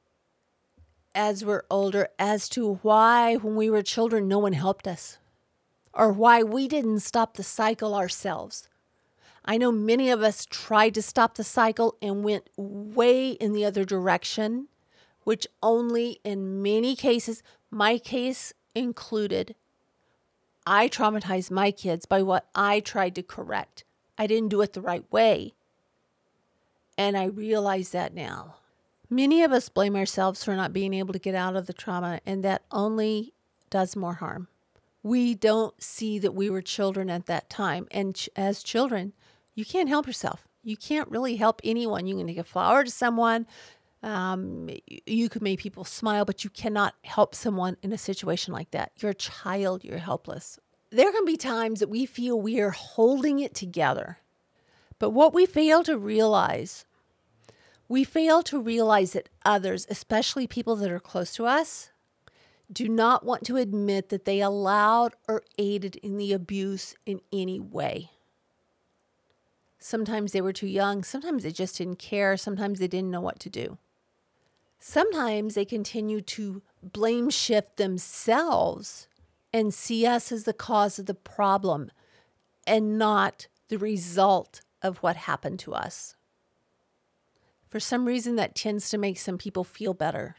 as 1.16 1.43
we're 1.43 1.66
older 1.70 2.09
as 2.18 2.47
to 2.49 2.76
why, 2.82 3.36
when 3.36 3.55
we 3.55 3.70
were 3.70 3.84
children, 3.84 4.28
no 4.28 4.39
one 4.39 4.53
helped 4.53 4.88
us 4.88 5.18
or 5.93 6.11
why 6.11 6.41
we 6.43 6.68
didn't 6.68 6.99
stop 6.99 7.36
the 7.36 7.43
cycle 7.43 7.93
ourselves. 7.93 8.68
I 9.45 9.57
know 9.57 9.71
many 9.71 10.09
of 10.09 10.21
us 10.21 10.45
tried 10.45 10.93
to 10.95 11.01
stop 11.01 11.35
the 11.35 11.43
cycle 11.43 11.97
and 12.01 12.23
went 12.23 12.49
way 12.55 13.31
in 13.31 13.53
the 13.53 13.65
other 13.65 13.83
direction, 13.83 14.67
which 15.23 15.47
only 15.61 16.19
in 16.23 16.61
many 16.61 16.95
cases, 16.95 17.43
my 17.69 17.97
case 17.97 18.53
included, 18.73 19.55
I 20.65 20.87
traumatized 20.87 21.51
my 21.51 21.71
kids 21.71 22.05
by 22.05 22.21
what 22.21 22.47
I 22.55 22.79
tried 22.79 23.15
to 23.15 23.23
correct. 23.23 23.83
I 24.17 24.27
didn't 24.27 24.49
do 24.49 24.61
it 24.61 24.73
the 24.73 24.81
right 24.81 25.03
way. 25.11 25.53
And 26.97 27.17
I 27.17 27.25
realize 27.25 27.89
that 27.89 28.13
now. 28.13 28.55
Many 29.09 29.43
of 29.43 29.51
us 29.51 29.67
blame 29.67 29.95
ourselves 29.95 30.43
for 30.43 30.55
not 30.55 30.73
being 30.73 30.93
able 30.93 31.13
to 31.13 31.19
get 31.19 31.35
out 31.35 31.55
of 31.55 31.67
the 31.67 31.73
trauma, 31.73 32.21
and 32.25 32.43
that 32.43 32.63
only 32.71 33.33
does 33.69 33.95
more 33.95 34.15
harm 34.15 34.47
we 35.03 35.35
don't 35.35 35.83
see 35.83 36.17
that 36.17 36.33
we 36.33 36.49
were 36.49 36.61
children 36.61 37.09
at 37.09 37.25
that 37.25 37.49
time. 37.49 37.87
And 37.91 38.15
ch- 38.15 38.29
as 38.35 38.63
children, 38.63 39.11
you 39.56 39.66
can't 39.66 39.89
help 39.89 40.08
yourself. 40.08 40.47
You 40.64 40.78
can't 40.78 41.10
really 41.10 41.36
help 41.36 41.62
anyone. 41.64 42.08
You 42.08 42.16
can 42.16 42.28
take 42.28 42.38
a 42.38 42.43
flower 42.43 42.84
to 42.84 42.91
someone. 42.91 43.45
Um, 44.01 44.70
you 45.06 45.30
can 45.30 45.43
make 45.43 45.60
people 45.60 45.86
smile, 45.86 46.26
but 46.26 46.43
you 46.43 46.49
cannot 46.49 46.95
help 47.04 47.34
someone 47.34 47.78
in 47.82 47.93
a 47.93 47.97
situation 47.97 48.54
like 48.54 48.72
that. 48.72 48.91
You're 48.97 49.12
a 49.12 49.16
child, 49.16 49.84
you're 49.84 49.97
helpless. 49.97 50.60
There 50.91 51.12
can 51.12 51.26
be 51.26 51.38
times 51.38 51.80
that 51.80 51.89
we 51.89 52.06
feel 52.06 52.39
we 52.39 52.60
are 52.60 52.72
holding 52.72 53.39
it 53.39 53.56
together. 53.56 54.20
But 54.99 55.12
what 55.12 55.34
we 55.34 55.45
fail 55.45 55.84
to 55.84 55.97
realize, 55.97 56.86
we 57.88 58.04
fail 58.04 58.43
to 58.43 58.60
realize 58.60 59.14
that 59.14 59.30
others, 59.43 59.88
especially 59.89 60.47
people 60.47 60.76
that 60.78 60.91
are 60.91 60.99
close 60.99 61.34
to 61.36 61.45
us, 61.45 61.89
do 62.72 62.88
not 62.88 63.26
want 63.26 63.45
to 63.45 63.58
admit 63.58 64.10
that 64.10 64.26
they 64.26 64.41
allowed 64.41 65.14
or 65.28 65.43
aided 65.58 65.95
in 65.97 66.18
the 66.18 66.34
abuse 66.34 66.95
in 67.06 67.22
any 67.32 67.60
way. 67.60 68.12
Sometimes 69.86 70.31
they 70.31 70.39
were 70.39 70.53
too 70.53 70.65
young, 70.65 71.03
sometimes 71.03 71.43
they 71.43 71.51
just 71.51 71.77
didn't 71.77 71.99
care, 71.99 72.38
sometimes 72.38 72.79
they 72.79 72.88
didn't 72.88 73.11
know 73.11 73.19
what 73.19 73.38
to 73.41 73.49
do. 73.49 73.77
Sometimes 74.79 75.55
they 75.55 75.65
continue 75.65 76.21
to 76.21 76.61
blame 76.81 77.29
shift 77.29 77.75
themselves 77.75 79.09
and 79.51 79.73
see 79.73 80.05
us 80.05 80.31
as 80.31 80.45
the 80.45 80.53
cause 80.53 80.99
of 80.99 81.05
the 81.05 81.13
problem, 81.13 81.91
and 82.65 82.97
not 82.97 83.47
the 83.67 83.77
result 83.77 84.61
of 84.81 84.99
what 84.99 85.17
happened 85.17 85.59
to 85.59 85.73
us. 85.73 86.15
For 87.67 87.81
some 87.81 88.05
reason, 88.05 88.38
that 88.38 88.55
tends 88.55 88.89
to 88.89 88.97
make 88.97 89.19
some 89.19 89.38
people 89.38 89.65
feel 89.65 89.93
better. 89.93 90.38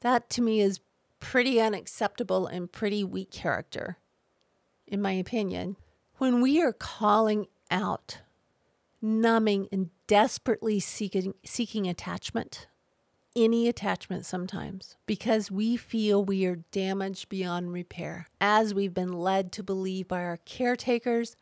That 0.00 0.28
to 0.30 0.42
me 0.42 0.60
is 0.60 0.80
pretty 1.20 1.60
unacceptable 1.60 2.48
and 2.48 2.72
pretty 2.72 3.04
weak 3.04 3.30
character, 3.30 3.98
in 4.84 5.00
my 5.00 5.12
opinion. 5.12 5.76
When 6.18 6.40
we 6.40 6.60
are 6.60 6.72
calling 6.72 7.46
out, 7.70 8.20
numbing, 9.02 9.68
and 9.72 9.90
desperately 10.06 10.80
seeking, 10.80 11.34
seeking 11.44 11.86
attachment, 11.86 12.68
any 13.34 13.68
attachment 13.68 14.24
sometimes, 14.24 14.96
because 15.06 15.50
we 15.50 15.76
feel 15.76 16.24
we 16.24 16.46
are 16.46 16.56
damaged 16.70 17.28
beyond 17.28 17.72
repair, 17.72 18.26
as 18.40 18.72
we've 18.72 18.94
been 18.94 19.12
led 19.12 19.52
to 19.52 19.62
believe 19.62 20.08
by 20.08 20.22
our 20.22 20.38
caretakers, 20.38 21.36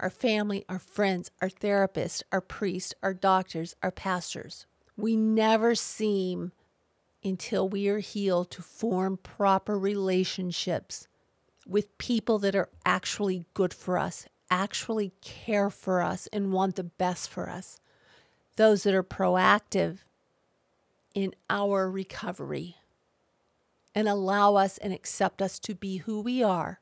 our 0.00 0.10
family, 0.10 0.64
our 0.68 0.78
friends, 0.78 1.30
our 1.40 1.48
therapists, 1.48 2.22
our 2.32 2.40
priests, 2.40 2.94
our 3.02 3.14
doctors, 3.14 3.76
our 3.82 3.92
pastors. 3.92 4.66
We 4.96 5.16
never 5.16 5.74
seem, 5.74 6.52
until 7.22 7.68
we 7.68 7.88
are 7.88 7.98
healed, 7.98 8.50
to 8.52 8.62
form 8.62 9.18
proper 9.18 9.78
relationships 9.78 11.06
with 11.66 11.96
people 11.98 12.38
that 12.40 12.54
are 12.56 12.70
actually 12.84 13.44
good 13.54 13.72
for 13.74 13.98
us, 13.98 14.26
actually 14.54 15.12
care 15.20 15.70
for 15.70 16.02
us, 16.02 16.28
and 16.32 16.52
want 16.52 16.76
the 16.76 16.84
best 16.84 17.28
for 17.28 17.50
us. 17.50 17.80
Those 18.56 18.84
that 18.84 18.94
are 18.94 19.02
proactive 19.02 19.98
in 21.14 21.34
our 21.50 21.90
recovery 21.90 22.76
and 23.94 24.08
allow 24.08 24.56
us 24.56 24.78
and 24.78 24.92
accept 24.92 25.40
us 25.40 25.58
to 25.60 25.74
be 25.74 25.98
who 25.98 26.20
we 26.20 26.42
are 26.42 26.80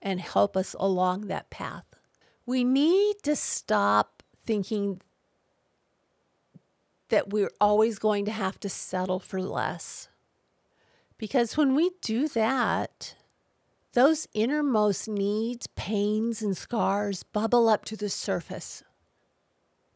and 0.00 0.20
help 0.20 0.56
us 0.56 0.74
along 0.78 1.26
that 1.26 1.50
path. 1.50 1.84
We 2.46 2.64
need 2.64 3.16
to 3.24 3.36
stop 3.36 4.22
thinking 4.46 5.00
that 7.08 7.30
we're 7.30 7.50
always 7.60 7.98
going 7.98 8.24
to 8.24 8.30
have 8.30 8.58
to 8.60 8.68
settle 8.68 9.18
for 9.18 9.42
less. 9.42 10.08
Because 11.18 11.56
when 11.56 11.74
we 11.74 11.90
do 12.00 12.28
that, 12.28 13.14
those 13.92 14.28
innermost 14.34 15.08
needs, 15.08 15.66
pains, 15.68 16.42
and 16.42 16.56
scars 16.56 17.22
bubble 17.22 17.68
up 17.68 17.84
to 17.86 17.96
the 17.96 18.08
surface 18.08 18.82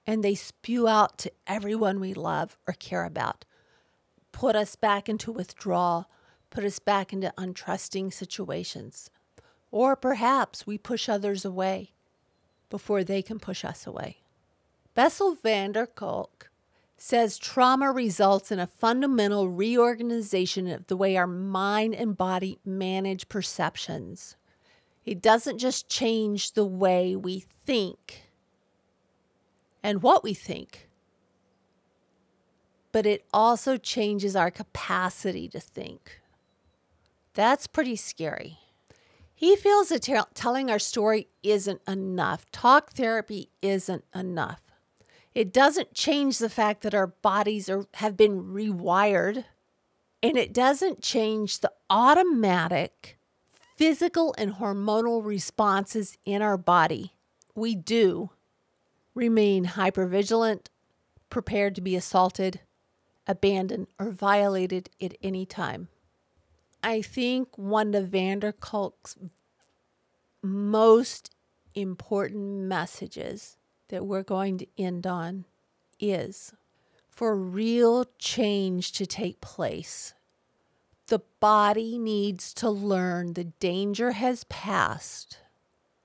and 0.07 0.23
they 0.23 0.35
spew 0.35 0.87
out 0.87 1.19
to 1.19 1.33
everyone 1.47 2.01
we 2.01 2.13
love 2.15 2.59
or 2.67 2.75
care 2.75 3.05
about, 3.05 3.45
put 4.33 4.55
us 4.55 4.77
back 4.77 5.09
into 5.09 5.33
withdrawal, 5.33 6.11
put 6.51 6.65
us 6.65 6.79
back 6.79 7.13
into 7.13 7.33
untrusting 7.39 8.13
situations. 8.13 9.11
Or 9.71 9.97
perhaps 9.97 10.67
we 10.67 10.79
push 10.79 11.09
others 11.09 11.45
away 11.45 11.93
before 12.71 13.03
they 13.03 13.23
can 13.23 13.39
push 13.39 13.65
us 13.65 13.87
away. 13.87 14.19
Bessel 14.95 15.37
van 15.43 15.73
der 15.73 15.87
Kolk 15.87 16.51
says 17.05 17.37
trauma 17.37 17.93
results 17.93 18.51
in 18.51 18.59
a 18.59 18.67
fundamental 18.67 19.51
reorganization 19.51 20.67
of 20.69 20.87
the 20.87 20.97
way 20.97 21.19
our 21.19 21.27
mind 21.27 21.95
and 21.95 22.17
body 22.17 22.59
manage 22.65 23.29
perceptions. 23.29 24.37
It 25.05 25.21
doesn't 25.21 25.59
just 25.59 25.87
change 25.91 26.53
the 26.53 26.65
way 26.65 27.15
we 27.15 27.45
think 27.67 28.23
and 29.83 30.03
what 30.03 30.25
we 30.25 30.33
think, 30.33 30.89
but 32.91 33.05
it 33.05 33.27
also 33.35 33.77
changes 33.77 34.35
our 34.35 34.51
capacity 34.51 35.47
to 35.49 35.61
think. 35.61 36.23
That's 37.35 37.67
pretty 37.67 37.97
scary. 37.97 38.61
He 39.35 39.57
feels 39.57 39.91
that 39.91 40.05
t- 40.05 40.19
telling 40.33 40.71
our 40.71 40.79
story 40.79 41.29
isn't 41.43 41.83
enough. 41.87 42.51
Talk 42.51 42.95
therapy 42.95 43.51
isn't 43.61 44.05
enough. 44.15 44.64
It 45.35 45.53
doesn't 45.53 45.95
change 45.95 46.39
the 46.39 46.49
fact 46.49 46.83
that 46.83 46.95
our 46.95 47.09
bodies 47.09 47.69
are, 47.69 47.87
have 47.95 48.17
been 48.17 48.45
rewired, 48.45 49.45
and 50.23 50.37
it 50.37 50.53
doesn't 50.53 51.03
change 51.03 51.61
the 51.61 51.73
automatic 51.91 53.19
physical 53.77 54.35
and 54.39 54.55
hormonal 54.55 55.25
responses 55.25 56.17
in 56.25 56.41
our 56.41 56.57
body. 56.57 57.15
We 57.55 57.75
do 57.75 58.31
remain 59.15 59.67
hypervigilant, 59.67 60.67
prepared 61.31 61.75
to 61.75 61.81
be 61.81 61.97
assaulted, 61.97 62.61
abandoned, 63.27 63.89
or 63.99 64.11
violated 64.11 64.91
at 65.03 65.17
any 65.23 65.45
time. 65.45 65.89
I 66.83 67.03
think 67.03 67.59
one 67.59 67.95
of 67.95 68.09
van 68.09 68.41
der 68.41 68.53
Kolk's 68.53 69.17
most 70.43 71.35
important 71.75 72.61
messages 72.69 73.57
that 73.89 74.07
we're 74.07 74.23
going 74.23 74.59
to 74.59 74.67
end 74.79 75.07
on 75.07 75.45
is 76.01 76.53
for 77.11 77.37
real 77.37 78.07
change 78.19 78.93
to 78.93 79.07
take 79.07 79.41
place. 79.41 80.15
The 81.07 81.23
body 81.39 81.99
needs 81.99 82.53
to 82.55 82.71
learn 82.71 83.35
the 83.35 83.45
danger 83.45 84.13
has 84.13 84.45
passed, 84.45 85.39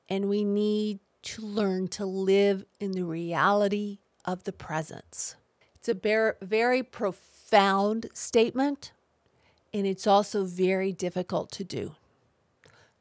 and 0.09 0.29
we 0.29 0.43
need 0.43 0.99
to 1.21 1.41
learn 1.41 1.87
to 1.89 2.05
live 2.05 2.65
in 2.79 2.91
the 2.91 3.05
reality 3.05 3.99
of 4.25 4.43
the 4.43 4.53
presence. 4.53 5.35
It's 5.75 5.89
a 5.89 6.35
very 6.41 6.83
profound 6.83 8.07
statement, 8.13 8.91
and 9.73 9.87
it's 9.87 10.05
also 10.05 10.43
very 10.43 10.91
difficult 10.91 11.51
to 11.53 11.63
do. 11.63 11.95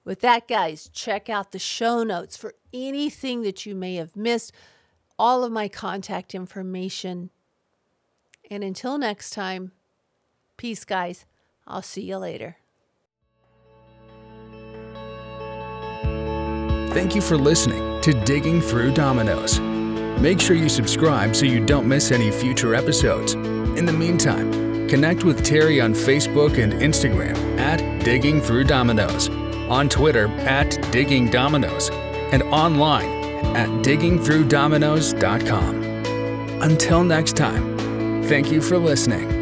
With 0.05 0.21
that, 0.21 0.49
guys, 0.49 0.89
check 0.93 1.29
out 1.29 1.53
the 1.53 1.59
show 1.59 2.03
notes 2.03 2.37
for 2.37 2.55
anything 2.73 3.43
that 3.43 3.67
you 3.67 3.75
may 3.75 3.97
have 3.97 4.17
missed, 4.17 4.53
all 5.19 5.45
of 5.45 5.53
my 5.53 5.69
contact 5.69 6.35
information. 6.35 7.31
And 8.51 8.65
until 8.65 8.99
next 8.99 9.31
time, 9.31 9.73
peace, 10.57 10.85
guys. 10.85 11.27
I'll 11.67 11.83
see 11.83 12.03
you 12.03 12.17
later. 12.17 12.57
Thank 16.93 17.15
you 17.15 17.21
for 17.21 17.37
listening 17.37 18.01
to 18.01 18.13
Digging 18.25 18.61
Through 18.61 18.93
Dominoes. 18.93 19.61
Make 20.21 20.41
sure 20.41 20.57
you 20.57 20.69
subscribe 20.69 21.37
so 21.37 21.45
you 21.47 21.65
don't 21.65 21.87
miss 21.87 22.11
any 22.11 22.31
future 22.31 22.75
episodes. 22.75 23.35
In 23.35 23.85
the 23.85 23.93
meantime, 23.93 24.89
connect 24.89 25.23
with 25.23 25.45
Terry 25.45 25.81
on 25.81 25.93
Facebook 25.93 26.59
and 26.59 26.73
Instagram 26.73 27.37
at 27.59 28.03
Digging 28.03 28.41
Through 28.41 28.65
Dominoes, 28.65 29.29
on 29.69 29.89
Twitter 29.89 30.27
at 30.39 30.71
Digging 30.91 31.31
Dominoes, 31.31 31.91
and 32.33 32.43
online 32.45 33.09
at 33.57 33.69
diggingthroughdominoes.com. 33.85 35.83
Until 36.63 37.05
next 37.05 37.37
time, 37.37 37.79
thank 38.25 38.51
you 38.51 38.61
for 38.61 38.79
listening. 38.79 39.38